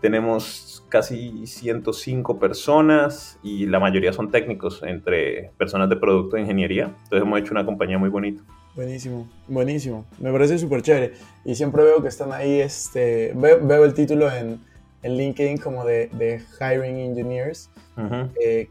Tenemos 0.00 0.84
casi 0.88 1.46
105 1.46 2.38
personas 2.38 3.38
y 3.42 3.66
la 3.66 3.78
mayoría 3.78 4.12
son 4.12 4.30
técnicos, 4.30 4.82
entre 4.82 5.52
personas 5.58 5.88
de 5.88 5.96
producto 5.96 6.36
e 6.36 6.40
ingeniería. 6.40 6.84
Entonces 7.04 7.22
hemos 7.22 7.40
hecho 7.40 7.52
una 7.52 7.64
compañía 7.64 7.98
muy 7.98 8.08
bonita. 8.08 8.42
Buenísimo, 8.74 9.28
buenísimo. 9.46 10.06
Me 10.18 10.32
parece 10.32 10.58
súper 10.58 10.82
chévere. 10.82 11.12
Y 11.44 11.54
siempre 11.54 11.82
veo 11.84 12.02
que 12.02 12.08
están 12.08 12.32
ahí, 12.32 12.60
este, 12.60 13.32
veo, 13.34 13.84
el 13.84 13.94
título 13.94 14.32
en, 14.32 14.60
en, 15.02 15.16
LinkedIn 15.16 15.58
como 15.58 15.84
de, 15.84 16.08
de 16.12 16.42
Hiring 16.58 16.96
Engineers. 16.96 17.70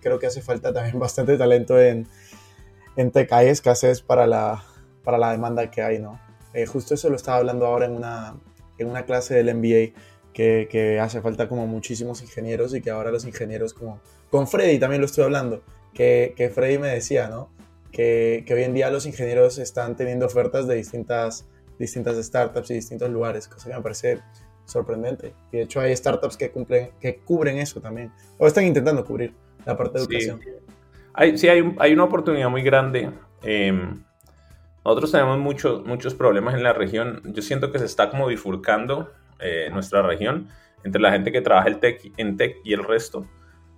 creo 0.01 0.19
que 0.19 0.27
hace 0.27 0.41
falta 0.41 0.73
también 0.73 0.99
bastante 0.99 1.37
talento 1.37 1.79
en, 1.79 2.07
en 2.95 3.11
tech. 3.11 3.31
Hay 3.33 3.47
escasez 3.47 4.01
para 4.01 4.25
la, 4.25 4.63
para 5.03 5.17
la 5.17 5.31
demanda 5.31 5.69
que 5.69 5.83
hay, 5.83 5.99
¿no? 5.99 6.19
Eh, 6.53 6.65
justo 6.65 6.95
eso 6.95 7.09
lo 7.09 7.15
estaba 7.15 7.37
hablando 7.37 7.65
ahora 7.65 7.85
en 7.85 7.91
una, 7.91 8.35
en 8.79 8.89
una 8.89 9.05
clase 9.05 9.35
del 9.35 9.53
MBA, 9.55 9.99
que, 10.33 10.67
que, 10.69 10.99
hace 10.99 11.21
falta 11.21 11.47
como 11.47 11.67
muchísimos 11.67 12.21
ingenieros 12.21 12.73
y 12.75 12.81
que 12.81 12.89
ahora 12.91 13.11
los 13.11 13.25
ingenieros 13.25 13.73
como... 13.73 13.99
Con 14.29 14.47
Freddy 14.47 14.79
también 14.79 15.01
lo 15.01 15.05
estoy 15.05 15.23
hablando, 15.23 15.63
que, 15.93 16.33
que 16.35 16.49
Freddy 16.49 16.77
me 16.77 16.87
decía, 16.87 17.27
¿no? 17.27 17.49
Que, 17.91 18.43
que, 18.45 18.53
hoy 18.53 18.63
en 18.63 18.73
día 18.73 18.91
los 18.91 19.05
ingenieros 19.05 19.57
están 19.57 19.95
teniendo 19.95 20.27
ofertas 20.27 20.67
de 20.67 20.75
distintas, 20.75 21.47
distintas 21.79 22.23
startups 22.23 22.69
y 22.71 22.75
distintos 22.75 23.09
lugares, 23.09 23.47
cosa 23.47 23.69
que 23.69 23.75
me 23.75 23.81
parece 23.81 24.19
sorprendente. 24.65 25.33
Y 25.51 25.57
de 25.57 25.63
hecho 25.63 25.81
hay 25.81 25.95
startups 25.95 26.37
que, 26.37 26.51
cumplen, 26.51 26.91
que 26.99 27.17
cubren 27.17 27.57
eso 27.57 27.81
también, 27.81 28.11
o 28.37 28.45
están 28.45 28.65
intentando 28.65 29.03
cubrir 29.03 29.33
la 29.65 29.75
parte 29.75 29.97
de 29.97 30.05
educación. 30.05 30.39
Sí, 30.41 30.49
hay, 31.13 31.37
sí, 31.37 31.49
hay, 31.49 31.75
hay 31.79 31.93
una 31.93 32.03
oportunidad 32.03 32.49
muy 32.49 32.61
grande. 32.61 33.09
Eh, 33.41 33.73
nosotros 34.89 35.11
tenemos 35.11 35.37
muchos 35.37 35.85
muchos 35.85 36.15
problemas 36.15 36.55
en 36.55 36.63
la 36.63 36.73
región. 36.73 37.21
Yo 37.25 37.41
siento 37.41 37.71
que 37.71 37.79
se 37.79 37.85
está 37.85 38.09
como 38.09 38.25
bifurcando 38.25 39.11
eh, 39.39 39.69
nuestra 39.71 40.01
región 40.01 40.49
entre 40.83 41.01
la 41.01 41.11
gente 41.11 41.31
que 41.31 41.41
trabaja 41.41 41.67
el 41.67 41.79
tech, 41.79 42.11
en 42.17 42.37
tech 42.37 42.57
y 42.63 42.73
el 42.73 42.83
resto. 42.83 43.27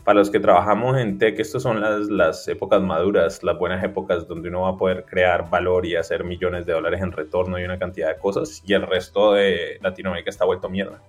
Para 0.06 0.19
los 0.19 0.32
que 0.32 0.39
trabajamos 0.39 0.97
en 0.97 1.17
tech, 1.17 1.38
estas 1.38 1.63
son 1.63 1.82
las, 1.82 2.08
las 2.08 2.47
épocas 2.47 2.82
maduras, 2.82 3.43
las 3.43 3.58
buenas 3.58 3.84
épocas 3.84 4.28
donde 4.28 4.50
uno 4.50 4.62
va 4.62 4.69
a 4.69 4.78
poder 4.78 5.06
crear 5.06 5.50
valor 5.50 5.86
y 5.86 5.95
hacer 5.95 6.24
millones 6.24 6.65
de 6.65 6.74
dólares 6.74 7.02
en 7.02 7.12
retorno 7.12 7.60
y 7.60 7.65
una 7.65 7.78
cantidad 7.78 8.08
de 8.08 8.17
cosas. 8.17 8.63
Y 8.65 8.74
el 8.74 8.88
resto 8.88 9.34
de 9.34 9.80
Latinoamérica 9.82 10.30
está 10.30 10.45
vuelto 10.45 10.69
mierda. 10.69 11.02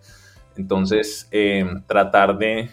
Entonces, 0.56 1.28
eh, 1.30 1.64
tratar 1.86 2.36
de 2.36 2.70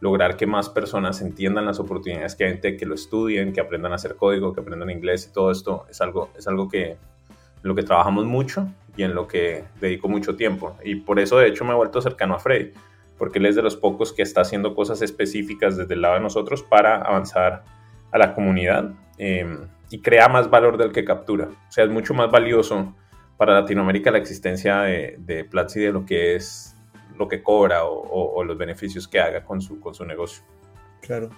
lograr 0.00 0.36
que 0.36 0.46
más 0.46 0.68
personas 0.68 1.20
entiendan 1.20 1.66
las 1.66 1.78
oportunidades 1.78 2.34
que 2.34 2.44
hay 2.44 2.76
que 2.76 2.86
lo 2.86 2.94
estudien, 2.94 3.52
que 3.52 3.60
aprendan 3.60 3.92
a 3.92 3.96
hacer 3.96 4.16
código, 4.16 4.52
que 4.52 4.60
aprendan 4.60 4.90
inglés 4.90 5.28
y 5.28 5.32
todo 5.32 5.50
esto 5.50 5.84
es 5.90 6.00
algo, 6.00 6.30
es 6.36 6.48
algo 6.48 6.68
que 6.68 6.92
en 6.92 6.98
lo 7.62 7.74
que 7.74 7.82
trabajamos 7.82 8.24
mucho 8.24 8.66
y 8.96 9.02
en 9.02 9.14
lo 9.14 9.28
que 9.28 9.64
dedico 9.80 10.08
mucho 10.08 10.36
tiempo. 10.36 10.76
Y 10.82 10.96
por 10.96 11.20
eso 11.20 11.38
de 11.38 11.48
hecho 11.48 11.64
me 11.64 11.72
he 11.72 11.76
vuelto 11.76 12.00
cercano 12.00 12.34
a 12.34 12.38
Freddy, 12.38 12.72
porque 13.18 13.38
él 13.38 13.46
es 13.46 13.56
de 13.56 13.62
los 13.62 13.76
pocos 13.76 14.12
que 14.12 14.22
está 14.22 14.40
haciendo 14.40 14.74
cosas 14.74 15.02
específicas 15.02 15.76
desde 15.76 15.94
el 15.94 16.00
lado 16.00 16.14
de 16.14 16.20
nosotros 16.20 16.62
para 16.62 16.96
avanzar 16.96 17.64
a 18.10 18.18
la 18.18 18.34
comunidad 18.34 18.92
em, 19.18 19.68
y 19.90 20.00
crea 20.00 20.28
más 20.28 20.48
valor 20.48 20.78
del 20.78 20.92
que 20.92 21.04
captura. 21.04 21.48
O 21.68 21.72
sea, 21.72 21.84
es 21.84 21.90
mucho 21.90 22.14
más 22.14 22.30
valioso 22.30 22.94
para 23.36 23.52
Latinoamérica 23.60 24.10
la 24.10 24.18
existencia 24.18 24.80
de, 24.80 25.16
de 25.18 25.44
Platzi 25.44 25.80
de 25.80 25.92
lo 25.92 26.06
que 26.06 26.36
es 26.36 26.69
lo 27.20 27.28
que 27.28 27.42
cobra 27.42 27.84
o, 27.84 28.42
los 28.42 28.56
beneficios 28.56 29.06
que 29.06 29.20
haga 29.20 29.44
con 29.44 29.60
su, 29.60 29.78
con 29.78 29.94
su 29.94 30.04
negocio. 30.04 30.42
Claro. 31.02 31.28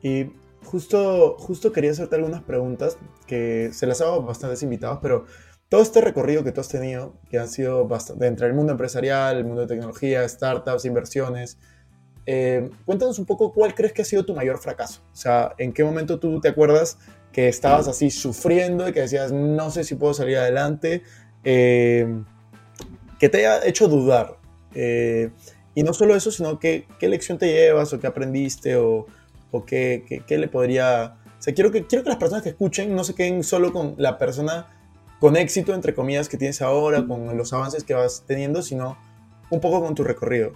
Y 0.00 0.30
justo, 0.64 1.36
justo 1.36 1.72
quería 1.72 1.90
hacerte 1.90 2.14
algunas 2.16 2.42
preguntas 2.42 2.96
que 3.26 3.70
se 3.72 3.86
las 3.86 4.00
hago 4.00 4.14
a 4.14 4.18
bastantes 4.20 4.62
invitados, 4.62 5.00
pero 5.02 5.26
todo 5.68 5.82
este 5.82 6.00
recorrido 6.00 6.44
que 6.44 6.52
tú 6.52 6.60
has 6.60 6.68
tenido, 6.68 7.14
que 7.28 7.38
ha 7.38 7.46
sido 7.48 7.88
bastante, 7.88 8.26
entre 8.26 8.46
el 8.46 8.54
mundo 8.54 8.72
empresarial, 8.72 9.36
el 9.36 9.44
mundo 9.44 9.62
de 9.62 9.66
tecnología, 9.66 10.26
startups, 10.28 10.84
inversiones, 10.84 11.58
eh, 12.24 12.70
cuéntanos 12.84 13.18
un 13.18 13.26
poco 13.26 13.52
cuál 13.52 13.74
crees 13.74 13.92
que 13.92 14.02
ha 14.02 14.04
sido 14.04 14.24
tu 14.24 14.34
mayor 14.34 14.58
fracaso. 14.58 15.02
O 15.12 15.16
sea, 15.16 15.54
¿en 15.58 15.72
qué 15.72 15.82
momento 15.82 16.20
tú 16.20 16.40
te 16.40 16.50
acuerdas 16.50 16.98
que 17.32 17.48
estabas 17.48 17.88
así 17.88 18.10
sufriendo 18.10 18.88
y 18.88 18.92
que 18.92 19.00
decías, 19.00 19.32
no 19.32 19.70
sé 19.72 19.82
si 19.82 19.96
puedo 19.96 20.14
salir 20.14 20.36
adelante? 20.36 21.02
Eh, 21.42 22.06
que 23.18 23.28
te 23.28 23.38
haya 23.38 23.66
hecho 23.66 23.88
dudar. 23.88 24.41
Eh, 24.74 25.30
y 25.74 25.82
no 25.82 25.92
solo 25.92 26.14
eso, 26.14 26.30
sino 26.30 26.58
que, 26.58 26.86
qué 26.98 27.08
lección 27.08 27.38
te 27.38 27.46
llevas 27.46 27.92
o 27.92 28.00
qué 28.00 28.06
aprendiste 28.06 28.76
o, 28.76 29.06
o 29.50 29.64
qué, 29.64 30.22
qué, 30.26 30.38
le 30.38 30.48
podría... 30.48 31.16
O 31.38 31.42
sea, 31.42 31.54
quiero 31.54 31.70
que, 31.70 31.86
quiero 31.86 32.04
que 32.04 32.10
las 32.10 32.18
personas 32.18 32.42
que 32.42 32.50
escuchen 32.50 32.94
no 32.94 33.04
se 33.04 33.14
queden 33.14 33.42
solo 33.42 33.72
con 33.72 33.94
la 33.98 34.18
persona 34.18 34.66
con 35.18 35.36
éxito, 35.36 35.72
entre 35.72 35.94
comillas, 35.94 36.28
que 36.28 36.36
tienes 36.36 36.62
ahora, 36.62 37.06
con 37.06 37.36
los 37.36 37.52
avances 37.52 37.84
que 37.84 37.94
vas 37.94 38.24
teniendo, 38.26 38.60
sino 38.60 38.98
un 39.50 39.60
poco 39.60 39.80
con 39.80 39.94
tu 39.94 40.02
recorrido. 40.02 40.52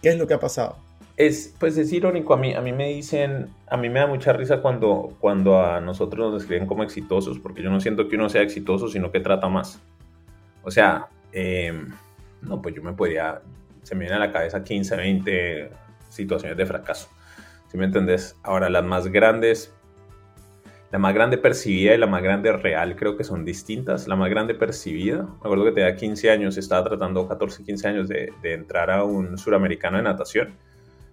¿Qué 0.00 0.10
es 0.10 0.18
lo 0.18 0.28
que 0.28 0.34
ha 0.34 0.38
pasado? 0.38 0.76
Es, 1.16 1.54
pues 1.58 1.76
es 1.76 1.92
irónico, 1.92 2.34
a 2.34 2.36
mí, 2.36 2.54
a 2.54 2.60
mí 2.60 2.72
me 2.72 2.88
dicen, 2.88 3.48
a 3.66 3.76
mí 3.76 3.88
me 3.88 3.98
da 4.00 4.06
mucha 4.06 4.32
risa 4.32 4.60
cuando, 4.62 5.16
cuando 5.18 5.60
a 5.60 5.80
nosotros 5.80 6.30
nos 6.30 6.40
describen 6.40 6.68
como 6.68 6.84
exitosos, 6.84 7.38
porque 7.38 7.62
yo 7.62 7.70
no 7.70 7.80
siento 7.80 8.08
que 8.08 8.16
uno 8.16 8.28
sea 8.28 8.42
exitoso, 8.42 8.88
sino 8.88 9.10
que 9.10 9.18
trata 9.18 9.48
más. 9.48 9.80
O 10.62 10.70
sea, 10.70 11.08
em, 11.32 11.92
no, 12.46 12.62
pues 12.62 12.74
yo 12.74 12.82
me 12.82 12.92
podría, 12.92 13.42
se 13.82 13.94
me 13.94 14.02
viene 14.02 14.16
a 14.16 14.18
la 14.18 14.32
cabeza 14.32 14.62
15, 14.62 14.96
20 14.96 15.70
situaciones 16.08 16.56
de 16.56 16.66
fracaso. 16.66 17.08
¿Sí 17.70 17.76
me 17.76 17.84
entendés? 17.84 18.36
Ahora, 18.42 18.70
las 18.70 18.84
más 18.84 19.08
grandes, 19.08 19.74
la 20.92 20.98
más 20.98 21.14
grande 21.14 21.36
percibida 21.36 21.94
y 21.94 21.98
la 21.98 22.06
más 22.06 22.22
grande 22.22 22.52
real 22.52 22.96
creo 22.96 23.16
que 23.16 23.24
son 23.24 23.44
distintas. 23.44 24.06
La 24.08 24.16
más 24.16 24.30
grande 24.30 24.54
percibida, 24.54 25.22
me 25.22 25.38
acuerdo 25.40 25.64
que 25.64 25.72
tenía 25.72 25.96
15 25.96 26.30
años, 26.30 26.56
estaba 26.56 26.88
tratando 26.88 27.26
14, 27.28 27.64
15 27.64 27.88
años 27.88 28.08
de, 28.08 28.32
de 28.42 28.54
entrar 28.54 28.90
a 28.90 29.02
un 29.04 29.36
suramericano 29.36 29.96
de 29.96 30.04
natación 30.04 30.54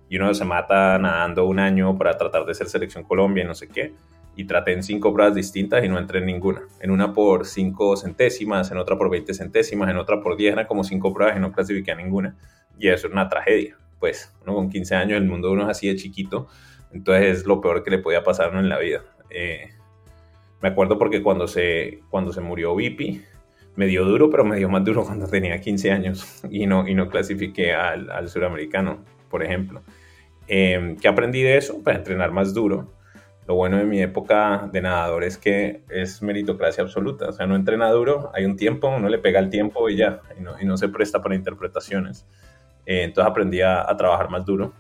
y 0.10 0.18
uno 0.18 0.34
se 0.34 0.46
mata 0.46 0.98
nadando 1.00 1.46
un 1.46 1.60
año 1.60 1.98
para 1.98 2.16
tratar 2.16 2.46
de 2.46 2.54
ser 2.54 2.70
selección 2.70 3.04
Colombia 3.04 3.44
y 3.44 3.48
no 3.48 3.56
sé 3.56 3.68
qué. 3.68 3.96
Y 4.36 4.46
traté 4.46 4.74
en 4.74 4.84
cinco 4.84 5.14
pruebas 5.14 5.36
distintas 5.36 5.84
y 5.84 5.88
no 5.88 6.00
entré 6.00 6.20
en 6.20 6.26
ninguna. 6.26 6.64
En 6.80 6.92
una 6.92 7.14
por 7.14 7.46
cinco 7.46 7.96
centésimas, 7.96 8.72
en 8.72 8.78
otra 8.78 8.98
por 8.98 9.10
20 9.10 9.34
centésimas, 9.34 9.90
en 9.90 9.98
otra 9.98 10.22
por 10.22 10.36
10, 10.36 10.54
eran 10.54 10.66
como 10.66 10.84
cinco 10.84 11.14
pruebas 11.14 11.38
y 11.38 11.40
no 11.40 11.52
clasifiqué 11.52 11.92
a 11.92 11.96
ninguna. 11.96 12.36
Y 12.80 12.88
eso 12.88 13.08
es 13.08 13.14
una 13.14 13.30
tragedia. 13.30 13.78
Pues 14.00 14.34
uno 14.44 14.56
con 14.56 14.70
15 14.70 14.96
años, 14.96 15.18
el 15.18 15.26
mundo 15.26 15.52
uno 15.52 15.64
es 15.64 15.70
así 15.70 15.88
de 15.88 15.96
chiquito, 15.96 16.48
entonces 16.92 17.40
es 17.40 17.46
lo 17.46 17.62
peor 17.62 17.84
que 17.84 17.92
le 17.92 18.00
podía 18.00 18.24
pasar 18.24 18.54
en 18.56 18.70
la 18.70 18.80
vida. 18.80 19.02
Eh, 19.30 19.70
me 20.62 20.70
acuerdo 20.70 20.98
porque 20.98 21.22
cuando 21.22 21.48
se, 21.48 22.02
cuando 22.10 22.32
se 22.32 22.42
murió 22.42 22.76
Vipi, 22.76 23.22
me 23.76 23.88
dio 23.88 24.06
duro, 24.06 24.30
pero 24.30 24.46
me 24.46 24.58
dio 24.58 24.70
más 24.70 24.84
duro 24.84 25.04
cuando 25.04 25.28
tenía 25.28 25.60
15 25.60 25.92
años 25.92 26.44
y 26.50 26.68
no, 26.68 26.88
y 26.88 26.94
no 26.94 27.10
clasifiqué 27.10 27.74
al, 27.74 28.30
suramericano, 28.30 29.04
por 29.30 29.44
ejemplo. 29.44 29.82
Eh, 30.48 30.96
¿Qué 31.02 31.08
aprendí 31.08 31.42
de 31.42 31.58
eso? 31.58 31.82
Para 31.84 31.98
entrenar 31.98 32.32
más 32.32 32.54
duro. 32.54 32.94
Lo 33.48 33.56
bueno 33.56 33.78
de 33.78 33.84
mi 33.84 34.02
época 34.02 34.70
de 34.72 34.82
nadador 34.82 35.24
es 35.24 35.38
que 35.38 35.82
es 35.90 36.22
meritocracia 36.22 36.84
absoluta. 36.84 37.30
O 37.30 37.32
sea, 37.34 37.46
no 37.46 37.56
entrena 37.56 37.90
duro, 37.92 38.32
hay 38.34 38.46
un 38.46 38.56
tiempo, 38.56 38.88
uno 38.88 39.10
le 39.10 39.20
pega 39.20 39.40
el 39.40 39.50
tiempo 39.50 39.90
y 39.90 39.98
ya, 39.98 40.22
y 40.62 40.66
no, 40.66 40.78
se 40.78 40.90
presta 40.90 41.22
para 41.22 41.36
interpretaciones. 41.36 42.26
Eh, 42.86 43.04
entonces 43.04 43.30
aprendí 43.30 43.62
a, 43.62 43.86
trabajar 43.98 44.30
más 44.30 44.46
duro 44.46 44.74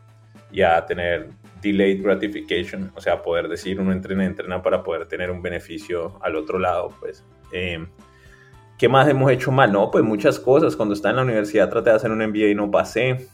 y 0.51 0.61
a 0.61 0.85
tener 0.85 1.29
delayed 1.61 2.03
gratification, 2.03 2.91
o 2.95 3.01
sea, 3.01 3.21
poder 3.21 3.47
decir 3.47 3.79
uno 3.79 3.91
entrena, 3.91 4.25
entrena 4.25 4.61
para 4.61 4.83
poder 4.83 5.07
tener 5.07 5.31
un 5.31 5.41
beneficio 5.41 6.17
al 6.21 6.35
otro 6.35 6.59
lado, 6.59 6.89
pues. 6.99 7.25
Eh, 7.51 7.85
¿Qué 8.77 8.89
más 8.89 9.07
hemos 9.07 9.31
hecho 9.31 9.51
mal? 9.51 9.71
No, 9.71 9.91
pues 9.91 10.03
muchas 10.03 10.39
cosas. 10.39 10.75
Cuando 10.75 10.93
estaba 10.93 11.11
en 11.11 11.15
la 11.17 11.21
universidad 11.23 11.69
traté 11.69 11.91
de 11.91 11.95
hacer 11.95 12.11
un 12.11 12.19
MBA 12.19 12.49
y 12.49 12.55
no 12.55 12.71
pasé. 12.71 13.27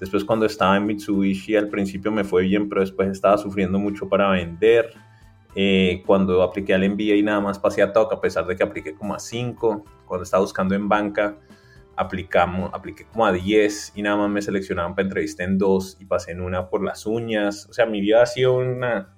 Después 0.00 0.24
cuando 0.24 0.46
estaba 0.46 0.76
en 0.76 0.86
Mitsubishi 0.86 1.56
al 1.56 1.68
principio 1.68 2.12
me 2.12 2.24
fue 2.24 2.42
bien, 2.42 2.68
pero 2.68 2.80
después 2.80 3.08
estaba 3.10 3.36
sufriendo 3.36 3.78
mucho 3.78 4.08
para 4.08 4.30
vender. 4.30 4.94
Eh, 5.54 6.02
cuando 6.06 6.42
apliqué 6.42 6.74
al 6.74 6.88
MBA 6.88 7.22
nada 7.22 7.40
más 7.40 7.58
pasé 7.58 7.82
a 7.82 7.92
TOC, 7.92 8.12
a 8.12 8.20
pesar 8.20 8.46
de 8.46 8.54
que 8.54 8.62
apliqué 8.62 8.94
como 8.94 9.14
a 9.14 9.18
5. 9.18 9.84
Cuando 10.06 10.22
estaba 10.22 10.42
buscando 10.42 10.74
en 10.74 10.88
banca, 10.88 11.36
aplicamos, 11.96 12.70
apliqué 12.72 13.04
como 13.06 13.26
a 13.26 13.32
10 13.32 13.94
y 13.96 14.02
nada 14.02 14.16
más 14.16 14.30
me 14.30 14.40
seleccionaban 14.40 14.94
para 14.94 15.08
entrevista 15.08 15.42
en 15.42 15.58
dos 15.58 15.96
y 16.00 16.04
pasé 16.04 16.32
en 16.32 16.40
una 16.40 16.68
por 16.68 16.84
las 16.84 17.04
uñas. 17.04 17.66
O 17.68 17.72
sea, 17.72 17.86
mi 17.86 18.00
vida 18.00 18.22
ha 18.22 18.26
sido 18.26 18.56
una... 18.56 19.16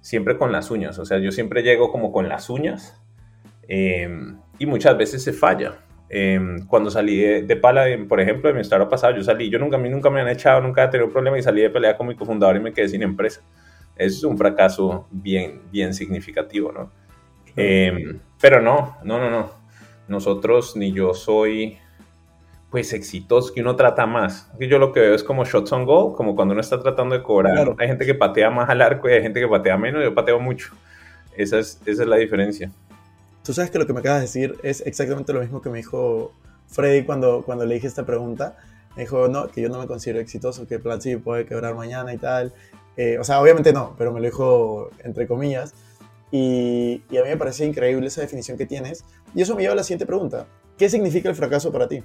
siempre 0.00 0.36
con 0.36 0.52
las 0.52 0.70
uñas. 0.70 0.98
O 0.98 1.06
sea, 1.06 1.18
yo 1.18 1.32
siempre 1.32 1.62
llego 1.62 1.90
como 1.90 2.12
con 2.12 2.28
las 2.28 2.50
uñas 2.50 3.00
eh, 3.66 4.08
y 4.58 4.66
muchas 4.66 4.98
veces 4.98 5.24
se 5.24 5.32
falla. 5.32 5.78
Em, 6.10 6.66
cuando 6.66 6.90
salí 6.90 7.18
de, 7.18 7.56
Pala, 7.56 7.84
por 8.08 8.20
ejemplo, 8.20 8.48
de 8.48 8.54
mi 8.54 8.62
estado 8.62 8.88
pasado, 8.88 9.14
yo 9.14 9.22
salí, 9.22 9.50
yo 9.50 9.58
nunca, 9.58 9.76
a 9.76 9.80
mí 9.80 9.90
nunca 9.90 10.08
me 10.08 10.20
han 10.20 10.28
echado, 10.28 10.60
nunca 10.60 10.84
he 10.84 10.88
tenido 10.88 11.10
problema 11.10 11.38
y 11.38 11.42
salí 11.42 11.60
de 11.60 11.70
pelea 11.70 11.96
con 11.96 12.06
mi 12.06 12.14
cofundador 12.14 12.56
y 12.56 12.60
me 12.60 12.72
quedé 12.72 12.88
sin 12.88 13.02
empresa. 13.02 13.42
Eso 13.94 14.16
es 14.16 14.24
un 14.24 14.38
fracaso 14.38 15.06
bien, 15.10 15.60
bien 15.70 15.92
significativo, 15.92 16.72
¿no? 16.72 16.90
Em, 17.56 18.20
pero 18.40 18.62
no, 18.62 18.96
no, 19.02 19.18
no, 19.18 19.28
no. 19.28 19.50
Nosotros 20.06 20.76
ni 20.76 20.92
yo 20.92 21.12
soy, 21.12 21.76
pues, 22.70 22.92
exitoso, 22.94 23.52
que 23.52 23.60
uno 23.60 23.76
trata 23.76 24.06
más. 24.06 24.50
Yo 24.60 24.78
lo 24.78 24.92
que 24.92 25.00
veo 25.00 25.14
es 25.14 25.24
como 25.24 25.44
shots 25.44 25.72
on 25.72 25.84
goal, 25.84 26.14
como 26.14 26.34
cuando 26.34 26.52
uno 26.52 26.60
está 26.60 26.80
tratando 26.80 27.16
de 27.16 27.22
cobrar. 27.22 27.74
Hay 27.78 27.88
gente 27.88 28.06
que 28.06 28.14
patea 28.14 28.48
más 28.50 28.70
al 28.70 28.80
arco 28.80 29.10
y 29.10 29.12
hay 29.12 29.22
gente 29.22 29.40
que 29.40 29.48
patea 29.48 29.76
menos, 29.76 30.02
yo 30.02 30.14
pateo 30.14 30.38
mucho. 30.40 30.72
Esa 31.36 31.58
es, 31.58 31.80
esa 31.84 32.02
es 32.04 32.08
la 32.08 32.16
diferencia. 32.16 32.70
Tú 33.44 33.52
sabes 33.52 33.70
que 33.70 33.78
lo 33.78 33.86
que 33.86 33.92
me 33.92 34.00
acabas 34.00 34.20
de 34.20 34.26
decir 34.26 34.56
es 34.62 34.82
exactamente 34.86 35.32
lo 35.32 35.40
mismo 35.40 35.62
que 35.62 35.70
me 35.70 35.78
dijo 35.78 36.32
Freddy 36.66 37.04
cuando, 37.04 37.42
cuando 37.44 37.64
le 37.64 37.74
dije 37.74 37.86
esta 37.86 38.04
pregunta. 38.04 38.56
Me 38.96 39.02
dijo, 39.02 39.28
no, 39.28 39.48
que 39.48 39.60
yo 39.62 39.68
no 39.68 39.78
me 39.78 39.86
considero 39.86 40.20
exitoso, 40.20 40.66
que 40.66 40.78
Platzi 40.78 41.16
puede 41.16 41.46
quebrar 41.46 41.74
mañana 41.74 42.12
y 42.12 42.18
tal. 42.18 42.52
Eh, 42.96 43.16
o 43.18 43.24
sea, 43.24 43.40
obviamente 43.40 43.72
no, 43.72 43.94
pero 43.96 44.12
me 44.12 44.20
lo 44.20 44.26
dijo 44.26 44.90
entre 45.04 45.26
comillas. 45.26 45.74
Y, 46.30 47.02
y, 47.10 47.16
a 47.16 47.22
mí 47.22 47.28
me 47.28 47.36
parecía 47.36 47.64
increíble 47.64 48.06
esa 48.08 48.20
definición 48.20 48.58
que 48.58 48.66
tienes. 48.66 49.04
Y 49.34 49.40
eso 49.40 49.54
me 49.54 49.62
lleva 49.62 49.72
a 49.72 49.76
la 49.76 49.82
siguiente 49.82 50.04
pregunta. 50.04 50.46
¿Qué 50.76 50.88
significa 50.88 51.28
el 51.28 51.34
fracaso 51.34 51.72
para 51.72 51.88
ti? 51.88 52.02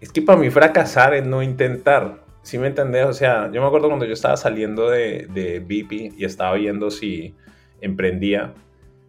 Es 0.00 0.12
que 0.12 0.22
para 0.22 0.38
mí 0.38 0.50
fracasar 0.50 1.14
es 1.14 1.26
no 1.26 1.42
intentar. 1.42 2.24
¿Sí 2.42 2.56
me 2.56 2.68
entendés? 2.68 3.06
O 3.06 3.12
sea, 3.12 3.50
yo 3.52 3.60
me 3.60 3.66
acuerdo 3.66 3.88
cuando 3.88 4.06
yo 4.06 4.12
estaba 4.12 4.36
saliendo 4.36 4.88
de, 4.88 5.26
de 5.34 5.60
BP 5.60 6.16
y 6.16 6.24
estaba 6.24 6.54
viendo 6.54 6.90
si 6.90 7.34
emprendía 7.80 8.54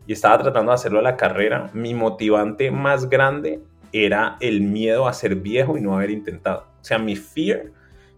y 0.10 0.14
estaba 0.14 0.40
tratando 0.40 0.72
de 0.72 0.74
hacerlo 0.74 0.98
a 0.98 1.04
la 1.04 1.16
carrera, 1.16 1.70
mi 1.72 1.94
motivante 1.94 2.72
más 2.72 3.08
grande 3.12 3.60
era 3.94 4.38
el 4.40 4.60
miedo 4.60 5.08
a 5.08 5.14
ser 5.14 5.36
viejo 5.36 5.78
y 5.78 5.82
no 5.82 5.94
haber 5.94 6.10
intentado. 6.10 6.66
O 6.82 6.84
sea, 6.84 6.98
mi 6.98 7.16
fear 7.16 7.66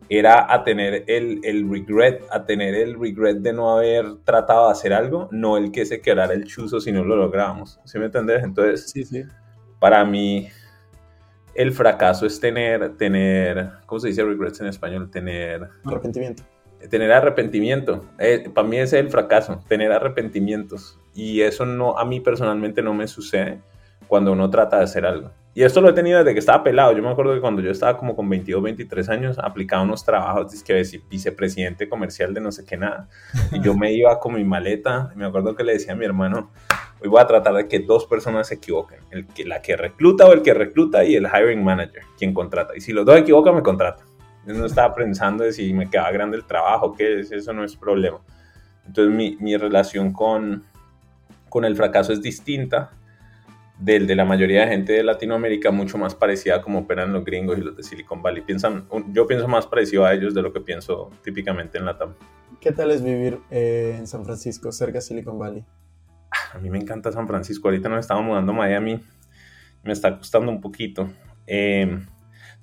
era 0.07 0.53
a 0.53 0.63
tener 0.63 1.03
el, 1.07 1.41
el 1.43 1.69
regret, 1.69 2.23
a 2.31 2.45
tener 2.45 2.75
el 2.75 2.97
regret 2.97 3.39
de 3.39 3.51
no 3.51 3.75
haber 3.75 4.05
tratado 4.23 4.67
de 4.67 4.71
hacer 4.71 4.93
algo, 4.93 5.27
no 5.33 5.57
el 5.57 5.73
que 5.73 5.85
se 5.85 5.99
quebrara 5.99 6.33
el 6.33 6.45
chuzo 6.45 6.79
si 6.79 6.93
no 6.93 7.03
lo 7.03 7.17
lográbamos. 7.17 7.81
¿Sí 7.83 7.99
me 7.99 8.05
entendés? 8.05 8.41
Entonces, 8.41 8.89
sí, 8.89 9.03
sí. 9.03 9.23
para 9.77 10.05
mí, 10.05 10.47
el 11.55 11.73
fracaso 11.73 12.25
es 12.25 12.39
tener, 12.39 12.95
tener, 12.95 13.69
¿cómo 13.85 13.99
se 13.99 14.07
dice 14.07 14.23
regrets 14.23 14.61
en 14.61 14.67
español? 14.67 15.11
Tener... 15.11 15.67
Arrepentimiento 15.83 16.43
tener 16.89 17.11
arrepentimiento. 17.11 18.05
Eh, 18.17 18.49
para 18.51 18.67
mí 18.67 18.77
ese 18.77 18.97
es 18.97 19.05
el 19.05 19.11
fracaso, 19.11 19.63
tener 19.67 19.91
arrepentimientos. 19.91 20.97
Y 21.13 21.41
eso 21.41 21.65
no, 21.65 21.97
a 21.97 22.05
mí 22.05 22.19
personalmente 22.19 22.81
no 22.81 22.93
me 22.93 23.07
sucede 23.07 23.59
cuando 24.07 24.31
uno 24.31 24.49
trata 24.49 24.77
de 24.77 24.83
hacer 24.83 25.05
algo. 25.05 25.31
Y 25.53 25.63
esto 25.63 25.81
lo 25.81 25.89
he 25.89 25.93
tenido 25.93 26.19
desde 26.19 26.33
que 26.33 26.39
estaba 26.39 26.63
pelado. 26.63 26.93
Yo 26.93 27.03
me 27.03 27.09
acuerdo 27.09 27.33
que 27.33 27.41
cuando 27.41 27.61
yo 27.61 27.71
estaba 27.71 27.97
como 27.97 28.15
con 28.15 28.29
22, 28.29 28.63
23 28.63 29.09
años, 29.09 29.37
aplicaba 29.37 29.83
unos 29.83 30.05
trabajos, 30.05 30.63
que 30.63 30.81
vicepresidente 31.09 31.89
comercial 31.89 32.33
de 32.33 32.39
no 32.39 32.53
sé 32.53 32.63
qué 32.65 32.77
nada. 32.77 33.09
Y 33.51 33.59
yo 33.59 33.75
me 33.75 33.91
iba 33.91 34.17
con 34.19 34.35
mi 34.35 34.45
maleta. 34.45 35.11
Y 35.13 35.17
me 35.17 35.25
acuerdo 35.25 35.53
que 35.53 35.65
le 35.65 35.73
decía 35.73 35.91
a 35.91 35.97
mi 35.97 36.05
hermano, 36.05 36.51
hoy 37.01 37.09
voy 37.09 37.19
a 37.19 37.27
tratar 37.27 37.53
de 37.53 37.67
que 37.67 37.79
dos 37.79 38.05
personas 38.05 38.47
se 38.47 38.55
equivoquen. 38.55 38.99
El 39.11 39.27
que, 39.27 39.43
la 39.43 39.61
que 39.61 39.75
recluta 39.75 40.25
o 40.25 40.31
el 40.31 40.41
que 40.41 40.53
recluta 40.53 41.03
y 41.03 41.15
el 41.15 41.25
hiring 41.25 41.61
manager, 41.61 42.03
quien 42.17 42.33
contrata. 42.33 42.73
Y 42.77 42.79
si 42.79 42.93
los 42.93 43.05
dos 43.05 43.17
equivocan, 43.17 43.53
me 43.53 43.61
contratan. 43.61 44.05
Yo 44.47 44.53
no 44.53 44.65
estaba 44.65 44.95
pensando 44.95 45.43
de 45.43 45.51
si 45.51 45.73
me 45.73 45.89
quedaba 45.89 46.11
grande 46.11 46.37
el 46.37 46.45
trabajo, 46.45 46.93
que 46.93 47.19
eso 47.19 47.51
no 47.51 47.65
es 47.65 47.75
problema. 47.75 48.19
Entonces 48.87 49.13
mi, 49.13 49.35
mi 49.41 49.57
relación 49.57 50.13
con, 50.13 50.63
con 51.51 51.65
el 51.65 51.75
fracaso 51.75 52.11
es 52.11 52.23
distinta 52.23 52.93
del 53.77 54.07
de 54.07 54.15
la 54.15 54.25
mayoría 54.25 54.61
de 54.61 54.67
gente 54.67 54.93
de 54.93 55.03
Latinoamérica, 55.03 55.69
mucho 55.69 55.99
más 55.99 56.15
parecida 56.15 56.55
a 56.55 56.61
como 56.61 56.79
operan 56.79 57.13
los 57.13 57.23
gringos 57.23 57.59
y 57.59 57.61
los 57.61 57.77
de 57.77 57.83
Silicon 57.83 58.23
Valley. 58.23 58.41
Piensan, 58.41 58.87
yo 59.11 59.27
pienso 59.27 59.47
más 59.47 59.67
parecido 59.67 60.05
a 60.05 60.13
ellos 60.13 60.33
de 60.33 60.41
lo 60.41 60.53
que 60.53 60.61
pienso 60.61 61.11
típicamente 61.23 61.77
en 61.77 61.85
Latam. 61.85 62.15
¿Qué 62.59 62.71
tal 62.71 62.89
es 62.89 63.03
vivir 63.03 63.39
eh, 63.51 63.95
en 63.99 64.07
San 64.07 64.23
Francisco, 64.23 64.71
cerca 64.71 64.99
de 64.99 65.01
Silicon 65.01 65.37
Valley? 65.37 65.63
A 66.53 66.57
mí 66.57 66.69
me 66.69 66.79
encanta 66.79 67.11
San 67.11 67.27
Francisco. 67.27 67.67
Ahorita 67.67 67.89
nos 67.89 67.99
estamos 67.99 68.23
mudando 68.23 68.51
a 68.53 68.55
Miami 68.55 69.01
me 69.83 69.93
está 69.93 70.17
costando 70.17 70.51
un 70.51 70.61
poquito. 70.61 71.09
Em, 71.47 72.05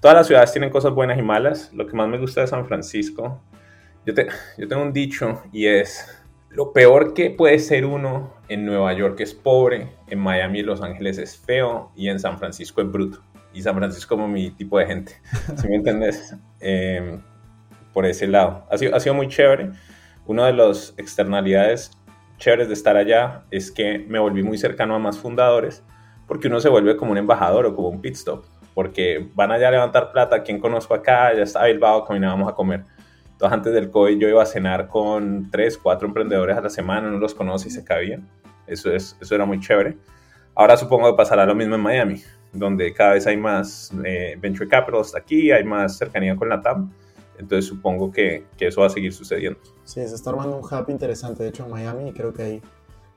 todas 0.00 0.16
las 0.16 0.26
ciudades 0.26 0.52
tienen 0.52 0.70
cosas 0.70 0.92
buenas 0.92 1.18
y 1.18 1.22
malas. 1.22 1.72
Lo 1.72 1.86
que 1.86 1.96
más 1.96 2.08
me 2.08 2.18
gusta 2.18 2.40
de 2.40 2.46
San 2.46 2.66
Francisco, 2.66 3.42
yo, 4.06 4.14
yo 4.56 4.68
tengo 4.68 4.82
un 4.82 4.92
dicho 4.92 5.42
y 5.52 5.66
es, 5.66 6.06
lo 6.50 6.72
peor 6.72 7.14
que 7.14 7.30
puede 7.30 7.58
ser 7.58 7.84
uno 7.84 8.34
en 8.48 8.64
Nueva 8.64 8.92
York 8.92 9.20
es 9.20 9.34
pobre, 9.34 9.88
en 10.08 10.18
Miami 10.18 10.60
y 10.60 10.62
Los 10.62 10.82
Ángeles 10.82 11.18
es 11.18 11.36
feo 11.36 11.92
y 11.94 12.08
en 12.08 12.18
San 12.18 12.38
Francisco 12.38 12.80
es 12.80 12.90
bruto. 12.90 13.22
Y 13.52 13.62
San 13.62 13.76
Francisco 13.76 14.16
como 14.16 14.28
mi 14.28 14.50
tipo 14.50 14.78
de 14.78 14.86
gente, 14.86 15.12
si 15.56 15.68
me 15.68 15.76
entiendes? 15.76 16.34
Em, 16.60 17.20
por 17.92 18.06
ese 18.06 18.26
lado. 18.26 18.66
Ha 18.70 18.78
sido, 18.78 18.94
ha 18.94 19.00
sido 19.00 19.14
muy 19.14 19.28
chévere. 19.28 19.70
Una 20.26 20.46
de 20.46 20.52
las 20.52 20.94
externalidades 20.96 21.90
chéveres 22.36 22.68
de 22.68 22.74
estar 22.74 22.96
allá 22.96 23.44
es 23.50 23.70
que 23.70 23.98
me 23.98 24.18
volví 24.18 24.42
muy 24.42 24.58
cercano 24.58 24.94
a 24.94 24.98
más 24.98 25.18
fundadores 25.18 25.82
porque 26.26 26.48
uno 26.48 26.60
se 26.60 26.68
vuelve 26.68 26.96
como 26.96 27.12
un 27.12 27.18
embajador 27.18 27.66
o 27.66 27.74
como 27.74 27.88
un 27.88 28.00
pit 28.00 28.14
stop 28.14 28.44
porque 28.78 29.28
van 29.34 29.50
allá 29.50 29.66
a 29.66 29.70
levantar 29.72 30.12
plata, 30.12 30.44
¿quién 30.44 30.60
conozco 30.60 30.94
acá? 30.94 31.34
Ya 31.34 31.42
está 31.42 31.64
Bilbao, 31.64 32.04
caminábamos 32.04 32.48
a 32.48 32.54
comer. 32.54 32.84
Entonces 33.38 33.54
antes 33.54 33.72
del 33.72 33.88
COVID 33.88 34.18
yo 34.18 34.28
iba 34.28 34.42
a 34.42 34.46
cenar 34.46 34.88
con 34.88 35.48
tres, 35.48 35.78
cuatro 35.78 36.08
emprendedores 36.08 36.56
a 36.56 36.60
la 36.60 36.70
semana, 36.70 37.08
no 37.08 37.18
los 37.18 37.36
conoce 37.36 37.68
y 37.68 37.70
se 37.70 37.84
cabían. 37.84 38.28
Eso, 38.66 38.90
es, 38.90 39.16
eso 39.20 39.32
era 39.32 39.44
muy 39.44 39.60
chévere. 39.60 39.96
Ahora 40.56 40.76
supongo 40.76 41.12
que 41.12 41.16
pasará 41.16 41.46
lo 41.46 41.54
mismo 41.54 41.76
en 41.76 41.80
Miami, 41.80 42.22
donde 42.52 42.92
cada 42.92 43.12
vez 43.12 43.28
hay 43.28 43.36
más 43.36 43.92
eh, 44.04 44.36
venture 44.40 44.68
capital 44.68 45.02
hasta 45.02 45.18
aquí, 45.18 45.52
hay 45.52 45.62
más 45.62 45.96
cercanía 45.96 46.34
con 46.34 46.48
la 46.48 46.60
TAM. 46.60 46.92
Entonces 47.38 47.66
supongo 47.66 48.10
que, 48.10 48.44
que, 48.56 48.66
eso 48.66 48.80
va 48.80 48.88
a 48.88 48.90
seguir 48.90 49.12
sucediendo. 49.12 49.60
Sí, 49.84 50.04
se 50.04 50.16
está 50.16 50.30
armando 50.30 50.56
un 50.56 50.64
hub 50.64 50.90
interesante, 50.90 51.44
de 51.44 51.50
hecho, 51.50 51.64
en 51.64 51.70
Miami, 51.70 52.08
y 52.08 52.12
creo 52.12 52.32
que 52.32 52.42
ahí 52.42 52.62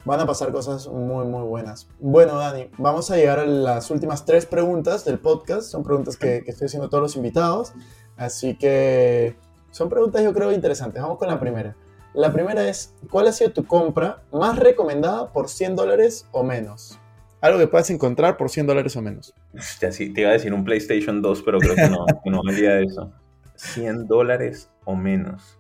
van 0.05 0.19
a 0.19 0.27
pasar 0.27 0.51
cosas 0.51 0.87
muy, 0.87 1.25
muy 1.25 1.47
buenas. 1.47 1.89
Bueno, 1.99 2.37
Dani, 2.37 2.69
vamos 2.77 3.09
a 3.09 3.17
llegar 3.17 3.39
a 3.39 3.45
las 3.47 3.89
últimas 3.89 4.23
tres 4.23 4.45
preguntas 4.45 5.03
del 5.03 5.17
podcast. 5.17 5.63
Son 5.63 5.83
preguntas 5.83 6.15
que, 6.15 6.43
que 6.43 6.51
estoy 6.51 6.67
haciendo 6.67 6.85
a 6.85 6.89
todos 6.91 7.01
los 7.01 7.15
invitados. 7.15 7.73
Así 8.17 8.55
que 8.55 9.35
son 9.71 9.89
preguntas 9.89 10.23
yo 10.23 10.33
creo 10.33 10.51
interesantes. 10.51 11.01
Vamos 11.01 11.17
con 11.17 11.27
la 11.27 11.39
primera. 11.39 11.75
La 12.13 12.31
primera 12.33 12.67
es, 12.67 12.93
¿cuál 13.09 13.27
ha 13.27 13.31
sido 13.31 13.51
tu 13.51 13.65
compra 13.65 14.21
más 14.33 14.59
recomendada 14.59 15.31
por 15.31 15.47
100 15.47 15.77
dólares 15.77 16.27
o 16.31 16.43
menos? 16.43 16.99
Algo 17.39 17.57
que 17.57 17.67
puedas 17.67 17.89
encontrar 17.89 18.37
por 18.37 18.49
100 18.49 18.67
dólares 18.67 18.95
o 18.97 19.01
menos. 19.01 19.33
Ya 19.79 19.91
sí, 19.91 20.13
te 20.13 20.21
iba 20.21 20.29
a 20.29 20.33
decir 20.33 20.53
un 20.53 20.65
PlayStation 20.65 21.21
2, 21.21 21.41
pero 21.41 21.59
creo 21.59 21.75
que 21.75 21.89
no, 21.89 22.05
que 22.23 22.29
no 22.29 22.41
valía 22.43 22.79
eso. 22.79 23.11
100 23.55 24.07
dólares 24.07 24.69
o 24.83 24.95
menos. 24.95 25.57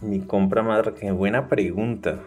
Mi 0.00 0.20
compra 0.20 0.62
más... 0.62 0.82
Qué 0.98 1.10
buena 1.10 1.48
pregunta. 1.48 2.20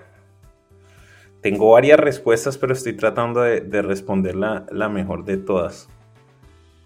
Tengo 1.42 1.72
varias 1.72 2.00
respuestas, 2.00 2.58
pero 2.58 2.74
estoy 2.74 2.94
tratando 2.94 3.42
de, 3.42 3.62
de 3.62 3.82
responder 3.82 4.36
la, 4.36 4.66
la, 4.72 4.90
mejor 4.90 5.24
de 5.26 5.38
todas. 5.38 5.88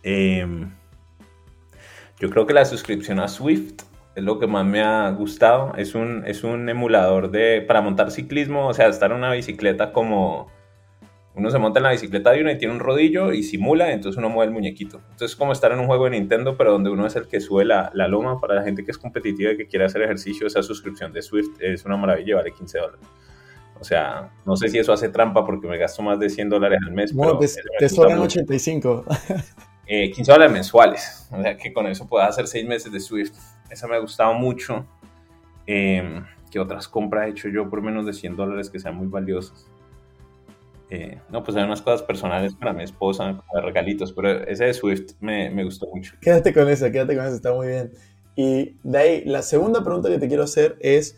Eh, 0.04 0.46
yo 2.20 2.30
creo 2.30 2.46
que 2.46 2.54
la 2.54 2.66
suscripción 2.66 3.20
a 3.20 3.28
Swift 3.28 3.84
es 4.18 4.24
lo 4.24 4.40
que 4.40 4.48
más 4.48 4.66
me 4.66 4.82
ha 4.82 5.12
gustado. 5.12 5.74
Es 5.78 5.94
un, 5.94 6.24
es 6.26 6.44
un 6.44 6.68
emulador 6.70 7.30
de, 7.30 7.62
para 7.62 7.82
montar 7.82 8.10
ciclismo, 8.10 8.68
o 8.68 8.74
sea, 8.74 8.88
estar 8.88 9.12
en 9.12 9.18
una 9.18 9.32
bicicleta 9.32 9.94
como... 9.94 10.52
Uno 11.36 11.52
se 11.52 11.60
monta 11.60 11.78
en 11.78 11.84
la 11.84 11.92
bicicleta 11.92 12.32
de 12.32 12.42
uno 12.42 12.50
y 12.50 12.58
tiene 12.58 12.74
un 12.74 12.80
rodillo 12.80 13.32
y 13.32 13.44
simula, 13.44 13.92
entonces 13.92 14.18
uno 14.18 14.30
mueve 14.30 14.50
el 14.50 14.54
muñequito. 14.56 14.98
Entonces 15.12 15.34
es 15.34 15.36
como 15.36 15.52
estar 15.52 15.72
en 15.72 15.78
un 15.78 15.86
juego 15.86 16.06
de 16.06 16.12
Nintendo, 16.12 16.58
pero 16.58 16.72
donde 16.72 16.90
uno 16.90 17.06
es 17.06 17.16
el 17.16 17.28
que 17.28 17.40
sube 17.40 17.64
la, 17.64 17.92
la 17.94 18.08
loma 18.08 18.42
para 18.42 18.56
la 18.56 18.64
gente 18.64 18.84
que 18.84 18.90
es 18.90 18.98
competitiva 18.98 19.52
y 19.52 19.58
que 19.58 19.68
quiere 19.68 19.86
hacer 19.86 20.02
ejercicio. 20.02 20.48
Esa 20.48 20.64
suscripción 20.64 21.14
de 21.14 21.22
Swift 21.22 21.62
es 21.62 21.86
una 21.86 21.96
maravilla, 21.96 22.38
vale 22.38 22.54
15 22.54 22.80
dólares. 22.80 23.06
O 23.80 23.84
sea, 23.84 24.32
no 24.48 24.56
sé 24.58 24.70
si 24.70 24.80
eso 24.80 24.92
hace 24.92 25.10
trampa 25.10 25.46
porque 25.46 25.68
me 25.68 25.78
gasto 25.78 26.02
más 26.02 26.18
de 26.18 26.32
100 26.32 26.50
dólares 26.50 26.80
al 26.84 26.92
mes. 26.92 27.14
Bueno, 27.14 27.38
pero 27.38 27.52
te, 27.52 27.86
te 27.86 27.90
sobran 27.90 28.18
85. 28.18 29.06
Eh, 29.90 30.12
15 30.12 30.32
dólares 30.32 30.54
mensuales. 30.54 31.28
O 31.32 31.42
sea 31.42 31.56
que 31.56 31.72
con 31.72 31.88
eso 31.88 32.08
puedes 32.08 32.28
hacer 32.28 32.46
6 32.48 32.68
meses 32.68 32.92
de 32.92 33.00
Swift. 33.00 33.32
Esa 33.70 33.88
me 33.88 33.96
ha 33.96 34.00
gustado 34.00 34.34
mucho. 34.34 34.86
Eh, 35.66 36.22
¿Qué 36.52 36.60
otras 36.60 36.88
compras 36.88 37.28
he 37.28 37.30
hecho 37.32 37.50
yo 37.50 37.70
por 37.70 37.82
menos 37.82 38.06
de 38.06 38.14
100 38.14 38.36
dólares 38.36 38.70
que 38.70 38.80
sean 38.80 38.96
muy 38.96 39.08
valiosas? 39.08 39.68
Eh, 40.90 41.20
no, 41.30 41.44
pues 41.44 41.58
hay 41.58 41.64
unas 41.64 41.82
cosas 41.82 42.02
personales 42.02 42.54
para 42.54 42.72
mi 42.72 42.84
esposa, 42.84 43.42
como 43.46 43.62
regalitos, 43.62 44.14
pero 44.14 44.44
ese 44.48 44.66
de 44.66 44.74
Swift 44.74 45.14
me, 45.20 45.50
me, 45.50 45.66
gustó 45.66 45.88
mucho. 45.94 46.14
Quédate 46.22 46.54
con 46.54 46.70
esa, 46.70 46.90
quédate 46.92 47.16
con 47.16 47.26
esa, 47.26 47.36
está 47.36 47.54
muy 47.54 47.68
bien. 47.68 47.92
Y 48.38 48.78
de 48.84 48.98
ahí, 48.98 49.26
la 49.26 49.42
segunda 49.42 49.84
pregunta 49.84 50.08
que 50.08 50.20
te 50.20 50.28
quiero 50.28 50.44
hacer 50.44 50.78
es, 50.80 51.18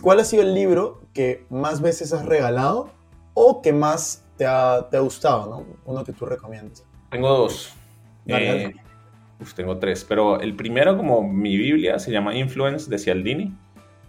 ¿cuál 0.00 0.20
ha 0.20 0.24
sido 0.24 0.42
el 0.42 0.54
libro 0.54 1.02
que 1.12 1.44
más 1.50 1.80
veces 1.80 2.12
has 2.12 2.24
regalado 2.24 2.90
o 3.34 3.62
que 3.62 3.72
más 3.72 4.24
te 4.36 4.46
ha, 4.46 4.88
te 4.90 4.96
ha 4.96 5.00
gustado, 5.00 5.50
¿no? 5.50 5.66
Uno 5.86 6.04
que 6.04 6.12
tú 6.12 6.26
recomiendas. 6.26 6.84
Tengo 7.10 7.28
dos. 7.30 7.74
Dale, 8.24 8.64
eh, 8.64 8.74
uf, 9.40 9.54
tengo 9.54 9.78
tres, 9.78 10.04
pero 10.04 10.40
el 10.40 10.54
primero, 10.54 10.96
como 10.96 11.22
mi 11.22 11.56
Biblia, 11.56 11.98
se 11.98 12.10
llama 12.10 12.34
Influence 12.34 12.90
de 12.90 12.98
Cialdini. 12.98 13.54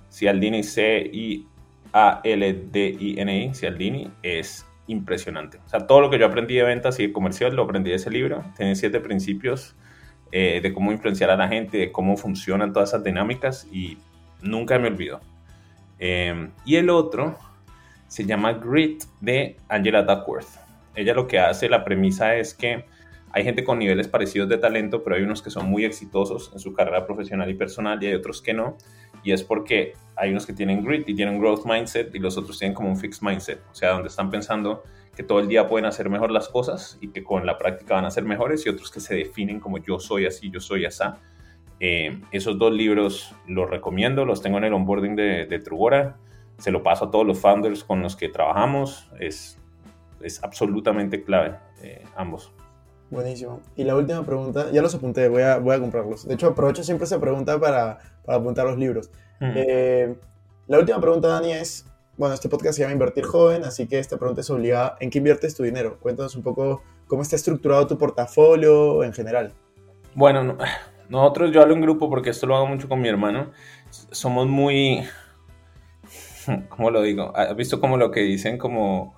Cialdini, 0.10 0.64
C-I-A-L-D-I-N-I, 0.64 1.44
Cialdini, 3.54 4.12
es 4.24 4.66
impresionante. 4.88 5.60
O 5.66 5.70
sea, 5.70 5.88
todo 5.88 6.02
lo 6.02 6.10
que 6.10 6.20
yo 6.20 6.26
aprendí 6.26 6.56
de 6.56 6.64
ventas 6.64 7.00
y 7.00 7.08
de 7.08 7.14
comercial 7.14 7.56
lo 7.56 7.64
aprendí 7.64 7.90
de 7.90 7.98
ese 7.98 8.10
libro. 8.10 8.44
Tiene 8.56 8.76
siete 8.76 9.00
principios 9.00 9.76
eh, 10.32 10.60
de 10.62 10.74
cómo 10.74 10.92
influenciar 10.92 11.30
a 11.30 11.38
la 11.38 11.48
gente, 11.48 11.78
de 11.78 11.92
cómo 11.92 12.18
funcionan 12.18 12.74
todas 12.74 12.90
esas 12.90 13.04
dinámicas 13.04 13.68
y 13.72 13.98
nunca 14.42 14.78
me 14.80 14.88
olvido. 14.88 15.22
Eh, 16.00 16.50
y 16.66 16.76
el 16.76 16.90
otro 16.90 17.38
se 18.08 18.26
llama 18.26 18.54
Grit 18.54 19.04
de 19.22 19.58
Angela 19.70 20.04
Duckworth. 20.04 20.48
Ella 20.96 21.14
lo 21.14 21.28
que 21.28 21.40
hace, 21.40 21.68
la 21.68 21.84
premisa 21.84 22.36
es 22.36 22.54
que 22.54 22.86
hay 23.36 23.44
gente 23.44 23.66
con 23.66 23.80
niveles 23.80 24.08
parecidos 24.08 24.48
de 24.48 24.58
talento, 24.58 25.04
pero 25.04 25.18
hay 25.18 25.22
unos 25.22 25.42
que 25.42 25.50
son 25.50 25.70
muy 25.70 25.84
exitosos 25.84 26.52
en 26.54 26.60
su 26.60 26.72
carrera 26.72 27.06
profesional 27.06 27.50
y 27.50 27.54
personal 27.54 28.02
y 28.02 28.08
hay 28.08 28.14
otros 28.14 28.42
que 28.42 28.54
no. 28.54 28.78
Y 29.24 29.34
es 29.34 29.44
porque 29.44 29.92
hay 30.16 30.32
unos 30.32 30.46
que 30.46 30.54
tienen 30.54 30.86
grit 30.86 31.10
y 31.10 31.14
tienen 31.14 31.38
growth 31.38 31.66
mindset 31.66 32.16
y 32.16 32.20
los 32.20 32.38
otros 32.38 32.58
tienen 32.58 32.74
como 32.74 32.88
un 32.88 32.96
fixed 32.96 33.22
mindset, 33.28 33.60
o 33.70 33.76
sea, 33.76 33.92
donde 33.92 34.08
están 34.08 34.30
pensando 34.30 34.84
que 35.14 35.22
todo 35.22 35.42
el 35.42 35.50
día 35.50 35.68
pueden 35.68 35.86
hacer 35.86 36.10
mejor 36.10 36.32
las 36.32 36.48
cosas 36.48 36.98
y 37.02 37.10
que 37.10 37.26
con 37.26 37.46
la 37.46 37.58
práctica 37.58 37.96
van 37.96 38.06
a 38.06 38.12
ser 38.12 38.24
mejores 38.24 38.66
y 38.66 38.70
otros 38.70 38.90
que 38.90 39.02
se 39.02 39.16
definen 39.16 39.60
como 39.60 39.80
yo 39.80 40.00
soy 40.00 40.26
así, 40.26 40.50
yo 40.50 40.62
soy 40.62 40.86
así. 40.86 41.04
Eh, 41.82 42.22
esos 42.32 42.58
dos 42.58 42.72
libros 42.72 43.36
los 43.50 43.70
recomiendo, 43.70 44.24
los 44.24 44.42
tengo 44.42 44.60
en 44.60 44.64
el 44.64 44.74
onboarding 44.74 45.18
de, 45.18 45.46
de 45.46 45.60
Trugora, 45.60 46.16
se 46.58 46.72
lo 46.72 46.84
paso 46.84 47.04
a 47.04 47.12
todos 47.12 47.28
los 47.28 47.38
founders 47.42 47.84
con 47.84 48.02
los 48.02 48.16
que 48.16 48.30
trabajamos, 48.30 49.12
es, 49.20 49.60
es 50.22 50.42
absolutamente 50.42 51.22
clave 51.22 51.58
eh, 51.82 52.02
ambos. 52.16 52.54
Buenísimo. 53.12 53.62
Y 53.76 53.84
la 53.84 53.96
última 53.96 54.26
pregunta, 54.26 54.72
ya 54.72 54.82
los 54.82 54.96
apunté, 54.96 55.28
voy 55.28 55.44
a, 55.44 55.58
voy 55.58 55.76
a 55.76 55.80
comprarlos. 55.80 56.28
De 56.28 56.34
hecho, 56.34 56.48
aprovecho 56.48 56.84
siempre 56.84 57.06
esa 57.06 57.20
pregunta 57.20 57.60
para, 57.60 58.00
para 58.26 58.38
apuntar 58.40 58.66
los 58.66 58.78
libros. 58.78 59.10
Eh, 59.40 60.16
la 60.68 60.80
última 60.80 61.00
pregunta, 61.00 61.28
Dani, 61.28 61.52
es, 61.52 61.86
bueno, 62.18 62.34
este 62.34 62.50
podcast 62.50 62.76
se 62.76 62.82
llama 62.82 62.94
Invertir 62.94 63.26
Joven, 63.26 63.64
así 63.64 63.88
que 63.88 64.00
esta 64.00 64.18
pregunta 64.18 64.42
es 64.42 64.50
obligada. 64.50 64.96
¿En 65.00 65.10
qué 65.10 65.20
inviertes 65.20 65.56
tu 65.56 65.64
dinero? 65.64 66.00
Cuéntanos 66.00 66.36
un 66.36 66.42
poco 66.42 66.82
cómo 67.08 67.22
está 67.22 67.36
estructurado 67.36 67.86
tu 67.86 67.98
portafolio 67.98 69.04
en 69.04 69.14
general. 69.14 69.54
Bueno, 70.16 70.58
nosotros, 71.10 71.52
yo 71.52 71.62
hablo 71.62 71.76
en 71.76 71.82
grupo 71.82 72.10
porque 72.10 72.32
esto 72.32 72.48
lo 72.48 72.56
hago 72.56 72.66
mucho 72.66 72.90
con 72.90 73.02
mi 73.02 73.10
hermano, 73.10 73.52
somos 73.90 74.48
muy, 74.48 75.04
¿cómo 76.70 76.90
lo 76.90 77.02
digo? 77.02 77.36
¿Has 77.36 77.56
visto 77.56 77.80
como 77.80 77.98
lo 77.98 78.12
que 78.12 78.22
dicen 78.22 78.58
como 78.58 79.16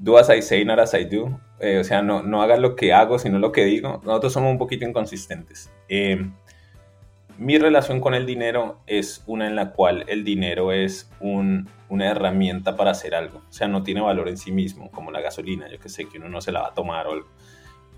do 0.00 0.16
as 0.16 0.30
I 0.30 0.40
say, 0.40 0.64
not 0.64 0.80
as 0.80 0.94
I 0.94 1.04
do. 1.04 1.38
Eh, 1.60 1.78
o 1.78 1.84
sea, 1.84 2.02
no, 2.02 2.22
no 2.22 2.42
hagas 2.42 2.58
lo 2.58 2.74
que 2.74 2.92
hago, 2.92 3.18
sino 3.18 3.38
lo 3.38 3.52
que 3.52 3.64
digo. 3.64 4.00
Nosotros 4.04 4.32
somos 4.32 4.50
un 4.50 4.58
poquito 4.58 4.86
inconsistentes. 4.86 5.70
Eh, 5.88 6.30
mi 7.36 7.58
relación 7.58 8.00
con 8.00 8.14
el 8.14 8.26
dinero 8.26 8.80
es 8.86 9.22
una 9.26 9.46
en 9.46 9.56
la 9.56 9.72
cual 9.72 10.04
el 10.08 10.24
dinero 10.24 10.72
es 10.72 11.10
un, 11.20 11.68
una 11.88 12.08
herramienta 12.08 12.76
para 12.76 12.92
hacer 12.92 13.14
algo. 13.14 13.42
O 13.48 13.52
sea, 13.52 13.68
no 13.68 13.82
tiene 13.82 14.00
valor 14.00 14.28
en 14.28 14.38
sí 14.38 14.52
mismo, 14.52 14.90
como 14.90 15.10
la 15.10 15.20
gasolina, 15.20 15.68
yo 15.70 15.78
que 15.78 15.90
sé, 15.90 16.06
que 16.06 16.18
uno 16.18 16.28
no 16.28 16.40
se 16.40 16.52
la 16.52 16.62
va 16.62 16.68
a 16.68 16.74
tomar 16.74 17.06
o 17.06 17.12
algo. 17.12 17.28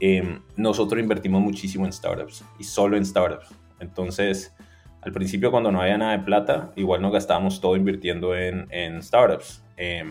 Eh, 0.00 0.40
nosotros 0.56 1.00
invertimos 1.00 1.40
muchísimo 1.40 1.86
en 1.86 1.92
startups 1.92 2.44
y 2.58 2.64
solo 2.64 2.96
en 2.96 3.06
startups. 3.06 3.54
Entonces, 3.78 4.54
al 5.00 5.12
principio 5.12 5.52
cuando 5.52 5.70
no 5.70 5.80
había 5.80 5.98
nada 5.98 6.12
de 6.12 6.24
plata, 6.24 6.72
igual 6.74 7.00
nos 7.00 7.12
gastábamos 7.12 7.60
todo 7.60 7.76
invirtiendo 7.76 8.36
en, 8.36 8.66
en 8.70 9.02
startups. 9.02 9.64
Eh, 9.76 10.04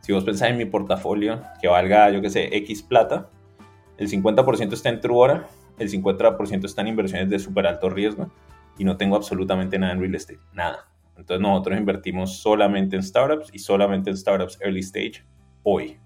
si 0.00 0.12
vos 0.12 0.24
pensás 0.24 0.50
en 0.50 0.56
mi 0.56 0.64
portafolio, 0.64 1.42
que 1.60 1.68
valga, 1.68 2.10
yo 2.10 2.20
que 2.20 2.30
sé, 2.30 2.56
X 2.56 2.82
plata, 2.82 3.28
el 3.98 4.08
50% 4.08 4.72
está 4.72 4.88
en 4.88 5.00
Truora, 5.00 5.46
el 5.78 5.90
50% 5.90 6.64
está 6.64 6.80
en 6.82 6.88
inversiones 6.88 7.28
de 7.28 7.38
súper 7.38 7.66
alto 7.66 7.90
riesgo 7.90 8.30
y 8.78 8.84
no 8.84 8.96
tengo 8.96 9.16
absolutamente 9.16 9.78
nada 9.78 9.92
en 9.92 10.00
real 10.00 10.14
estate, 10.14 10.40
nada. 10.52 10.88
Entonces 11.16 11.42
nosotros 11.42 11.78
invertimos 11.78 12.38
solamente 12.38 12.96
en 12.96 13.02
startups 13.02 13.50
y 13.52 13.58
solamente 13.58 14.08
en 14.08 14.16
startups 14.16 14.58
early 14.62 14.80
stage 14.80 15.22
hoy. 15.62 15.98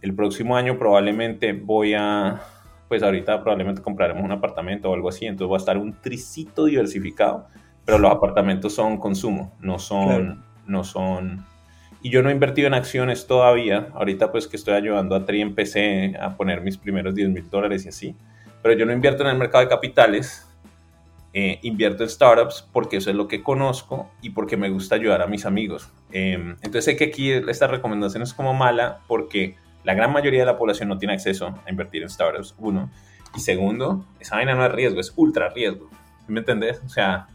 El 0.00 0.14
próximo 0.14 0.56
año 0.56 0.78
probablemente 0.78 1.52
voy 1.52 1.94
a, 1.94 2.40
pues 2.86 3.02
ahorita 3.02 3.42
probablemente 3.42 3.82
compraremos 3.82 4.22
un 4.22 4.30
apartamento 4.30 4.90
o 4.90 4.94
algo 4.94 5.08
así, 5.08 5.26
entonces 5.26 5.50
va 5.50 5.56
a 5.56 5.58
estar 5.58 5.76
un 5.76 6.00
tricito 6.00 6.66
diversificado, 6.66 7.48
pero 7.84 7.98
los 7.98 8.12
apartamentos 8.12 8.72
son 8.72 8.96
consumo, 8.98 9.56
no 9.60 9.80
son, 9.80 10.06
claro. 10.06 10.36
no 10.66 10.84
son 10.84 11.44
Y 12.00 12.10
yo 12.10 12.22
no 12.22 12.30
he 12.30 12.32
invertido 12.32 12.68
en 12.68 12.74
acciones 12.74 13.26
todavía. 13.26 13.88
Ahorita 13.94 14.30
pues 14.30 14.46
que 14.46 14.56
estoy 14.56 14.74
ayudando 14.74 15.14
a 15.16 15.24
Tri 15.24 15.40
en 15.40 15.54
PC 15.54 16.14
a 16.20 16.36
poner 16.36 16.60
mis 16.60 16.76
primeros 16.76 17.14
10 17.14 17.30
mil 17.30 17.50
dólares 17.50 17.84
y 17.86 17.88
así. 17.88 18.14
Pero 18.62 18.74
yo 18.74 18.86
no 18.86 18.92
invierto 18.92 19.24
en 19.24 19.30
el 19.30 19.38
mercado 19.38 19.64
de 19.64 19.70
capitales. 19.70 20.44
Eh, 21.34 21.58
invierto 21.62 22.02
en 22.04 22.08
startups 22.08 22.66
porque 22.72 22.96
eso 22.96 23.10
es 23.10 23.16
lo 23.16 23.28
que 23.28 23.42
conozco 23.42 24.10
y 24.22 24.30
porque 24.30 24.56
me 24.56 24.70
gusta 24.70 24.94
ayudar 24.94 25.20
a 25.20 25.26
mis 25.26 25.44
amigos. 25.44 25.90
Em, 26.10 26.52
entonces 26.62 26.86
sé 26.86 26.96
que 26.96 27.04
aquí 27.04 27.30
esta 27.30 27.66
recomendación 27.66 28.22
es 28.22 28.32
como 28.32 28.54
mala 28.54 29.00
porque 29.06 29.54
la 29.84 29.92
gran 29.92 30.10
mayoría 30.10 30.40
de 30.40 30.46
la 30.46 30.56
población 30.56 30.88
no 30.88 30.98
tiene 30.98 31.14
acceso 31.14 31.46
a 31.46 31.70
invertir 31.70 32.02
en 32.02 32.08
startups, 32.08 32.54
uno. 32.58 32.90
Y 33.36 33.40
segundo, 33.40 34.06
esa 34.18 34.36
vaina 34.36 34.54
no 34.54 34.64
es 34.64 34.72
riesgo, 34.72 35.00
es 35.00 35.12
ultra 35.16 35.50
riesgo. 35.50 35.90
¿Me 36.26 36.40
entendés? 36.40 36.80
O 36.84 36.88
sea, 36.88 37.28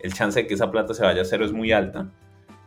el 0.00 0.12
chance 0.12 0.42
de 0.42 0.46
que 0.46 0.54
esa 0.54 0.70
plata 0.70 0.94
se 0.94 1.02
vaya 1.02 1.22
a 1.22 1.24
cero 1.24 1.44
es 1.44 1.52
muy 1.52 1.72
alta, 1.72 2.06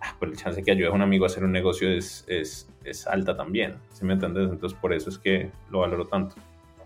ah, 0.02 0.16
pero 0.20 0.32
el 0.32 0.38
chance 0.38 0.58
de 0.58 0.64
que 0.64 0.72
ayude 0.72 0.88
a 0.88 0.92
un 0.92 1.02
amigo 1.02 1.26
a 1.26 1.28
hacer 1.28 1.44
un 1.44 1.52
negocio 1.52 1.90
es, 1.90 2.26
es, 2.28 2.68
es 2.84 3.08
alta 3.08 3.36
también. 3.36 3.76
¿Sí 3.94 4.06
me 4.06 4.14
entendés? 4.14 4.50
Entonces 4.50 4.78
por 4.80 4.94
eso 4.94 5.10
es 5.10 5.18
que 5.18 5.52
lo 5.70 5.80
valoro 5.80 6.06
tanto. 6.06 6.36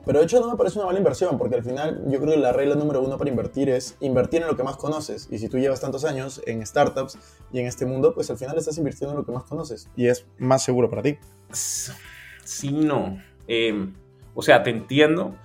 Pero 0.05 0.19
de 0.19 0.25
hecho 0.25 0.39
no 0.39 0.51
me 0.51 0.57
parece 0.57 0.77
una 0.77 0.85
mala 0.85 0.99
inversión, 0.99 1.37
porque 1.37 1.55
al 1.55 1.63
final 1.63 2.03
yo 2.07 2.19
creo 2.19 2.33
que 2.33 2.39
la 2.39 2.53
regla 2.53 2.75
número 2.75 3.01
uno 3.01 3.17
para 3.17 3.29
invertir 3.29 3.69
es 3.69 3.97
invertir 4.01 4.43
en 4.43 4.47
lo 4.47 4.55
que 4.55 4.63
más 4.63 4.77
conoces. 4.77 5.27
Y 5.31 5.39
si 5.39 5.49
tú 5.49 5.57
llevas 5.57 5.81
tantos 5.81 6.05
años 6.05 6.41
en 6.45 6.63
startups 6.65 7.17
y 7.51 7.59
en 7.59 7.65
este 7.65 7.87
mundo, 7.87 8.13
pues 8.13 8.29
al 8.29 8.37
final 8.37 8.55
estás 8.57 8.77
invirtiendo 8.77 9.13
en 9.13 9.17
lo 9.17 9.25
que 9.25 9.31
más 9.31 9.43
conoces. 9.45 9.89
Y 9.95 10.07
es 10.07 10.27
más 10.37 10.63
seguro 10.63 10.89
para 10.91 11.01
ti. 11.01 11.17
Sí, 11.51 12.71
no. 12.71 13.19
Em, 13.47 13.93
o 14.35 14.43
sea, 14.43 14.61
te 14.61 14.69
entiendo, 14.69 15.35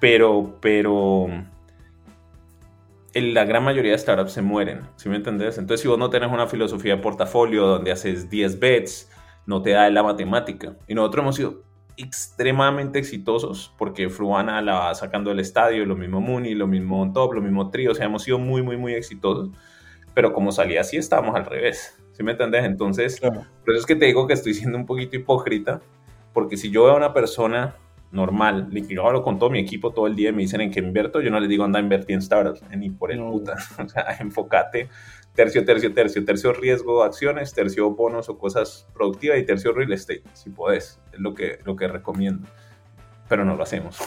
pero, 0.00 0.56
pero 0.60 1.26
la 3.20 3.44
gran 3.44 3.64
mayoría 3.64 3.92
de 3.92 3.98
startups 3.98 4.32
se 4.32 4.42
mueren, 4.42 4.82
¿sí 4.96 5.08
me 5.08 5.16
entendés? 5.16 5.58
Entonces, 5.58 5.82
si 5.82 5.88
vos 5.88 5.98
no 5.98 6.10
tenés 6.10 6.30
una 6.30 6.46
filosofía 6.46 6.96
de 6.96 7.02
portafolio 7.02 7.66
donde 7.66 7.92
haces 7.92 8.28
10 8.28 8.58
bets, 8.58 9.10
no 9.46 9.62
te 9.62 9.70
da 9.70 9.88
la 9.90 10.02
matemática. 10.02 10.76
Y 10.86 10.94
nosotros 10.94 11.22
hemos 11.22 11.36
sido 11.36 11.62
extremadamente 11.96 12.98
exitosos 12.98 13.74
porque 13.76 14.08
Fruana 14.08 14.62
la 14.62 14.74
va 14.74 14.94
sacando 14.94 15.30
del 15.30 15.40
estadio, 15.40 15.84
lo 15.84 15.96
mismo 15.96 16.20
Mooney, 16.20 16.54
lo 16.54 16.66
mismo 16.66 17.02
On 17.02 17.12
Top, 17.12 17.32
lo 17.32 17.42
mismo 17.42 17.70
Trio, 17.70 17.92
o 17.92 17.94
sea, 17.94 18.06
hemos 18.06 18.22
sido 18.22 18.38
muy, 18.38 18.62
muy, 18.62 18.76
muy 18.76 18.94
exitosos. 18.94 19.50
Pero 20.14 20.32
como 20.32 20.52
salía 20.52 20.80
así, 20.80 20.96
estábamos 20.96 21.34
al 21.34 21.46
revés, 21.46 22.00
¿sí 22.12 22.22
me 22.22 22.32
entendés? 22.32 22.64
Entonces, 22.64 23.20
por 23.20 23.74
eso 23.74 23.80
es 23.80 23.86
que 23.86 23.96
te 23.96 24.06
digo 24.06 24.26
que 24.26 24.34
estoy 24.34 24.54
siendo 24.54 24.78
un 24.78 24.86
poquito 24.86 25.16
hipócrita, 25.16 25.80
porque 26.32 26.56
si 26.56 26.70
yo 26.70 26.84
veo 26.84 26.92
a 26.92 26.96
una 26.96 27.12
persona 27.12 27.76
normal, 28.10 28.70
yo 28.88 29.06
hablo 29.06 29.22
con 29.22 29.38
todo 29.38 29.50
mi 29.50 29.58
equipo 29.58 29.92
todo 29.92 30.06
el 30.06 30.16
día 30.16 30.30
y 30.30 30.32
me 30.32 30.42
dicen 30.42 30.60
en 30.60 30.70
qué 30.70 30.80
invierto, 30.80 31.20
yo 31.20 31.30
no 31.30 31.40
les 31.40 31.48
digo 31.48 31.64
anda 31.64 31.78
a 31.78 31.82
invertir 31.82 32.14
en 32.14 32.22
startups, 32.22 32.62
ni 32.76 32.90
por 32.90 33.12
el 33.12 33.20
puta, 33.20 33.54
o 33.84 33.88
sea, 33.88 34.16
enfócate 34.20 34.88
tercio, 35.38 35.64
tercio, 35.64 35.94
tercio, 35.94 36.24
tercio 36.24 36.52
riesgo 36.52 37.04
acciones, 37.04 37.54
tercio 37.54 37.90
bonos 37.90 38.28
o 38.28 38.36
cosas 38.36 38.88
productivas 38.92 39.38
y 39.38 39.44
tercio 39.44 39.72
real 39.72 39.92
estate, 39.92 40.24
si 40.32 40.50
podés, 40.50 40.98
es 41.12 41.20
lo 41.20 41.32
que, 41.32 41.60
lo 41.64 41.76
que 41.76 41.86
recomiendo, 41.86 42.48
pero 43.28 43.44
no 43.44 43.54
lo 43.54 43.62
hacemos. 43.62 43.98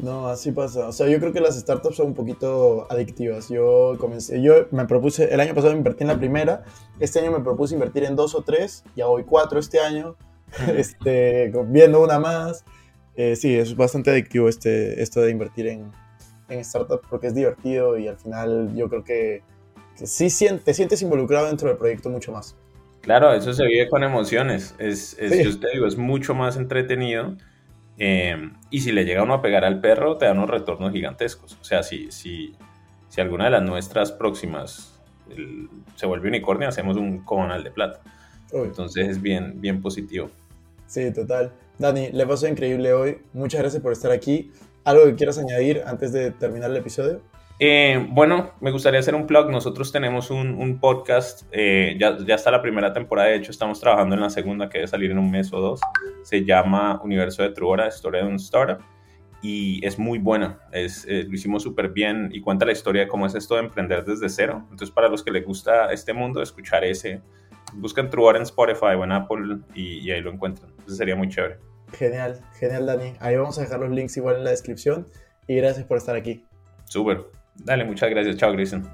No, 0.00 0.28
así 0.28 0.50
pasa. 0.50 0.88
O 0.88 0.92
sea, 0.92 1.06
yo 1.08 1.18
creo 1.18 1.32
que 1.32 1.40
las 1.40 1.58
startups 1.58 1.96
son 1.96 2.06
un 2.06 2.14
poquito 2.14 2.86
adictivas. 2.90 3.48
Yo 3.48 3.96
comencé, 3.98 4.40
yo 4.40 4.66
me 4.70 4.86
propuse, 4.86 5.34
el 5.34 5.40
año 5.40 5.54
pasado 5.54 5.74
invertí 5.74 6.04
en 6.04 6.08
la 6.08 6.18
primera, 6.18 6.62
este 7.00 7.18
año 7.18 7.32
me 7.32 7.40
propuse 7.40 7.74
invertir 7.74 8.04
en 8.04 8.16
dos 8.16 8.34
o 8.34 8.42
tres, 8.42 8.84
ya 8.96 9.06
voy 9.06 9.24
cuatro 9.24 9.58
este 9.58 9.80
año, 9.80 10.16
este, 10.74 11.52
viendo 11.66 12.02
una 12.02 12.18
más. 12.18 12.64
Eh, 13.18 13.34
sí, 13.34 13.56
es 13.56 13.74
bastante 13.74 14.12
adictivo 14.12 14.48
este, 14.48 15.02
esto 15.02 15.20
de 15.20 15.32
invertir 15.32 15.66
en, 15.66 15.90
en 16.48 16.64
startups 16.64 17.04
porque 17.10 17.26
es 17.26 17.34
divertido 17.34 17.98
y 17.98 18.06
al 18.06 18.16
final 18.16 18.72
yo 18.76 18.88
creo 18.88 19.02
que, 19.02 19.42
sí 19.96 20.28
te 20.64 20.72
sientes 20.72 21.02
involucrado 21.02 21.48
dentro 21.48 21.68
del 21.68 21.76
proyecto 21.76 22.10
mucho 22.10 22.30
más. 22.30 22.54
Claro, 23.00 23.32
eso 23.32 23.52
se 23.52 23.66
vive 23.66 23.88
con 23.88 24.04
emociones. 24.04 24.76
Es, 24.78 25.16
es 25.18 25.44
Yo 25.44 25.58
te 25.58 25.68
digo, 25.72 25.88
es 25.88 25.96
mucho 25.96 26.36
más 26.36 26.56
entretenido. 26.56 27.36
Eh, 27.98 28.52
y 28.70 28.82
si 28.82 28.92
le 28.92 29.04
llega 29.04 29.24
uno 29.24 29.34
a 29.34 29.42
pegar 29.42 29.64
al 29.64 29.80
perro, 29.80 30.16
te 30.16 30.26
dan 30.26 30.38
unos 30.38 30.50
retornos 30.50 30.92
gigantescos. 30.92 31.58
O 31.60 31.64
sea, 31.64 31.82
si, 31.82 32.12
si, 32.12 32.54
si 33.08 33.20
alguna 33.20 33.46
de 33.46 33.50
las 33.50 33.64
nuestras 33.64 34.12
próximas 34.12 35.00
se 35.96 36.06
vuelve 36.06 36.28
unicornio, 36.28 36.68
hacemos 36.68 36.96
un 36.96 37.24
comunal 37.24 37.64
de 37.64 37.72
plata. 37.72 38.00
Entonces 38.52 39.08
es 39.08 39.20
bien, 39.20 39.60
bien 39.60 39.82
positivo. 39.82 40.30
Sí, 40.86 41.12
total. 41.12 41.50
Dani, 41.78 42.10
le 42.10 42.26
pasó 42.26 42.48
increíble 42.48 42.92
hoy. 42.92 43.18
Muchas 43.32 43.60
gracias 43.60 43.82
por 43.82 43.92
estar 43.92 44.10
aquí. 44.10 44.50
¿Algo 44.84 45.04
que 45.04 45.14
quieras 45.14 45.38
añadir 45.38 45.82
antes 45.86 46.12
de 46.12 46.30
terminar 46.32 46.70
el 46.70 46.76
episodio? 46.76 47.22
Eh, 47.60 48.06
bueno, 48.10 48.52
me 48.60 48.70
gustaría 48.70 49.00
hacer 49.00 49.14
un 49.14 49.26
plug. 49.26 49.50
Nosotros 49.50 49.90
tenemos 49.90 50.30
un, 50.30 50.78
podcast, 50.80 51.42
eh, 51.50 51.96
ya, 51.98 52.16
ya, 52.18 52.36
está 52.36 52.50
la 52.50 52.62
primera 52.62 52.92
temporada, 52.92 53.28
de 53.28 53.36
hecho 53.36 53.50
estamos 53.50 53.80
trabajando 53.80 54.14
en 54.14 54.20
la 54.20 54.30
segunda 54.30 54.68
que 54.68 54.78
debe 54.78 54.88
salir 54.88 55.10
en 55.10 55.18
un 55.18 55.30
mes 55.30 55.52
o 55.52 55.60
dos. 55.60 55.80
Se 56.22 56.44
llama 56.44 57.00
Universo 57.02 57.42
de 57.42 57.50
Truora, 57.50 57.88
historia 57.88 58.22
de 58.22 58.28
un 58.28 58.36
startup. 58.36 58.78
Y 59.40 59.84
es 59.86 60.00
muy 60.00 60.18
buena, 60.18 60.58
es, 60.72 61.06
eh, 61.08 61.22
lo 61.22 61.32
hicimos 61.32 61.62
súper 61.62 61.90
bien 61.90 62.28
y 62.32 62.40
cuenta 62.40 62.66
la 62.66 62.72
historia 62.72 63.02
de 63.02 63.08
cómo 63.08 63.24
es 63.24 63.36
esto 63.36 63.54
de 63.54 63.60
emprender 63.60 64.04
desde 64.04 64.28
cero. 64.28 64.62
Entonces, 64.64 64.90
para 64.90 65.08
los 65.08 65.22
que 65.22 65.30
les 65.30 65.44
gusta 65.44 65.92
este 65.92 66.12
mundo, 66.12 66.42
escuchar 66.42 66.82
ese, 66.82 67.22
buscan 67.74 68.10
Truor 68.10 68.36
en 68.36 68.42
Spotify 68.42 68.96
o 68.98 69.04
en 69.04 69.12
Apple 69.12 69.58
y, 69.74 70.10
ahí 70.10 70.20
lo 70.20 70.32
encuentran. 70.32 70.72
Eso 70.86 70.96
sería 70.96 71.14
muy 71.14 71.28
chévere. 71.28 71.58
Genial, 71.92 72.40
genial, 72.58 72.86
Dani. 72.86 73.14
Ahí 73.20 73.36
vamos 73.36 73.58
a 73.58 73.62
dejar 73.62 73.80
los 73.80 73.90
links 73.90 74.16
igual 74.16 74.36
en 74.36 74.44
la 74.44 74.50
descripción 74.50 75.08
y 75.46 75.56
gracias 75.56 75.86
por 75.86 75.98
estar 75.98 76.16
aquí. 76.16 76.44
Súper. 76.84 77.26
Dale, 77.54 77.84
muchas 77.84 78.10
gracias. 78.10 78.36
Chao, 78.36 78.52
Grayson. 78.52 78.88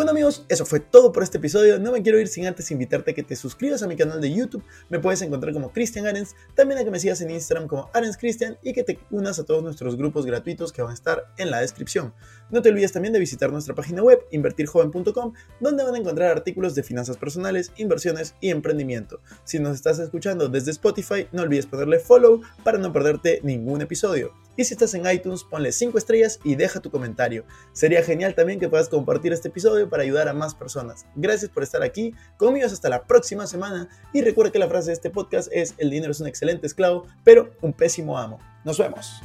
Bueno 0.00 0.12
amigos, 0.12 0.46
eso 0.48 0.64
fue 0.64 0.80
todo 0.80 1.12
por 1.12 1.22
este 1.22 1.36
episodio. 1.36 1.78
No 1.78 1.92
me 1.92 2.00
quiero 2.00 2.18
ir 2.18 2.26
sin 2.26 2.46
antes 2.46 2.70
invitarte 2.70 3.10
a 3.10 3.14
que 3.14 3.22
te 3.22 3.36
suscribas 3.36 3.82
a 3.82 3.86
mi 3.86 3.96
canal 3.96 4.18
de 4.18 4.32
YouTube. 4.32 4.64
Me 4.88 4.98
puedes 4.98 5.20
encontrar 5.20 5.52
como 5.52 5.74
Cristian 5.74 6.06
Arens. 6.06 6.36
También 6.54 6.80
a 6.80 6.84
que 6.84 6.90
me 6.90 6.98
sigas 6.98 7.20
en 7.20 7.28
Instagram 7.28 7.68
como 7.68 7.90
Arens 7.92 8.16
Cristian 8.16 8.56
y 8.62 8.72
que 8.72 8.82
te 8.82 8.98
unas 9.10 9.38
a 9.38 9.44
todos 9.44 9.62
nuestros 9.62 9.98
grupos 9.98 10.24
gratuitos 10.24 10.72
que 10.72 10.80
van 10.80 10.92
a 10.92 10.94
estar 10.94 11.26
en 11.36 11.50
la 11.50 11.60
descripción. 11.60 12.14
No 12.48 12.62
te 12.62 12.70
olvides 12.70 12.92
también 12.92 13.12
de 13.12 13.18
visitar 13.18 13.52
nuestra 13.52 13.74
página 13.74 14.02
web 14.02 14.20
invertirjoven.com 14.30 15.34
donde 15.60 15.84
van 15.84 15.94
a 15.94 15.98
encontrar 15.98 16.30
artículos 16.30 16.74
de 16.74 16.82
finanzas 16.82 17.18
personales, 17.18 17.70
inversiones 17.76 18.36
y 18.40 18.48
emprendimiento. 18.48 19.20
Si 19.44 19.58
nos 19.58 19.74
estás 19.74 19.98
escuchando 19.98 20.48
desde 20.48 20.70
Spotify, 20.70 21.28
no 21.30 21.42
olvides 21.42 21.66
ponerle 21.66 21.98
follow 21.98 22.40
para 22.64 22.78
no 22.78 22.90
perderte 22.90 23.40
ningún 23.42 23.82
episodio. 23.82 24.32
Y 24.56 24.64
si 24.64 24.74
estás 24.74 24.94
en 24.94 25.10
iTunes, 25.10 25.44
ponle 25.44 25.72
5 25.72 25.96
estrellas 25.96 26.40
y 26.44 26.54
deja 26.54 26.80
tu 26.80 26.90
comentario. 26.90 27.44
Sería 27.72 28.02
genial 28.02 28.34
también 28.34 28.60
que 28.60 28.68
puedas 28.68 28.88
compartir 28.88 29.32
este 29.32 29.48
episodio 29.48 29.88
para 29.88 30.02
ayudar 30.02 30.28
a 30.28 30.34
más 30.34 30.54
personas. 30.54 31.06
Gracias 31.14 31.50
por 31.50 31.62
estar 31.62 31.82
aquí. 31.82 32.14
Conmigo 32.36 32.66
hasta 32.66 32.88
la 32.88 33.06
próxima 33.06 33.46
semana. 33.46 33.88
Y 34.12 34.22
recuerda 34.22 34.52
que 34.52 34.58
la 34.58 34.68
frase 34.68 34.88
de 34.88 34.94
este 34.94 35.10
podcast 35.10 35.48
es: 35.52 35.74
El 35.78 35.90
dinero 35.90 36.12
es 36.12 36.20
un 36.20 36.26
excelente 36.26 36.66
esclavo, 36.66 37.06
pero 37.24 37.54
un 37.62 37.72
pésimo 37.72 38.18
amo. 38.18 38.38
Nos 38.64 38.78
vemos. 38.78 39.20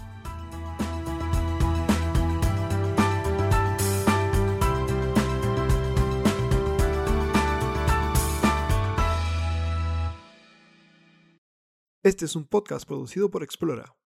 Este 12.03 12.25
es 12.25 12.35
un 12.35 12.45
podcast 12.45 12.87
producido 12.87 13.31
por 13.31 13.41
Explora. 13.41 13.95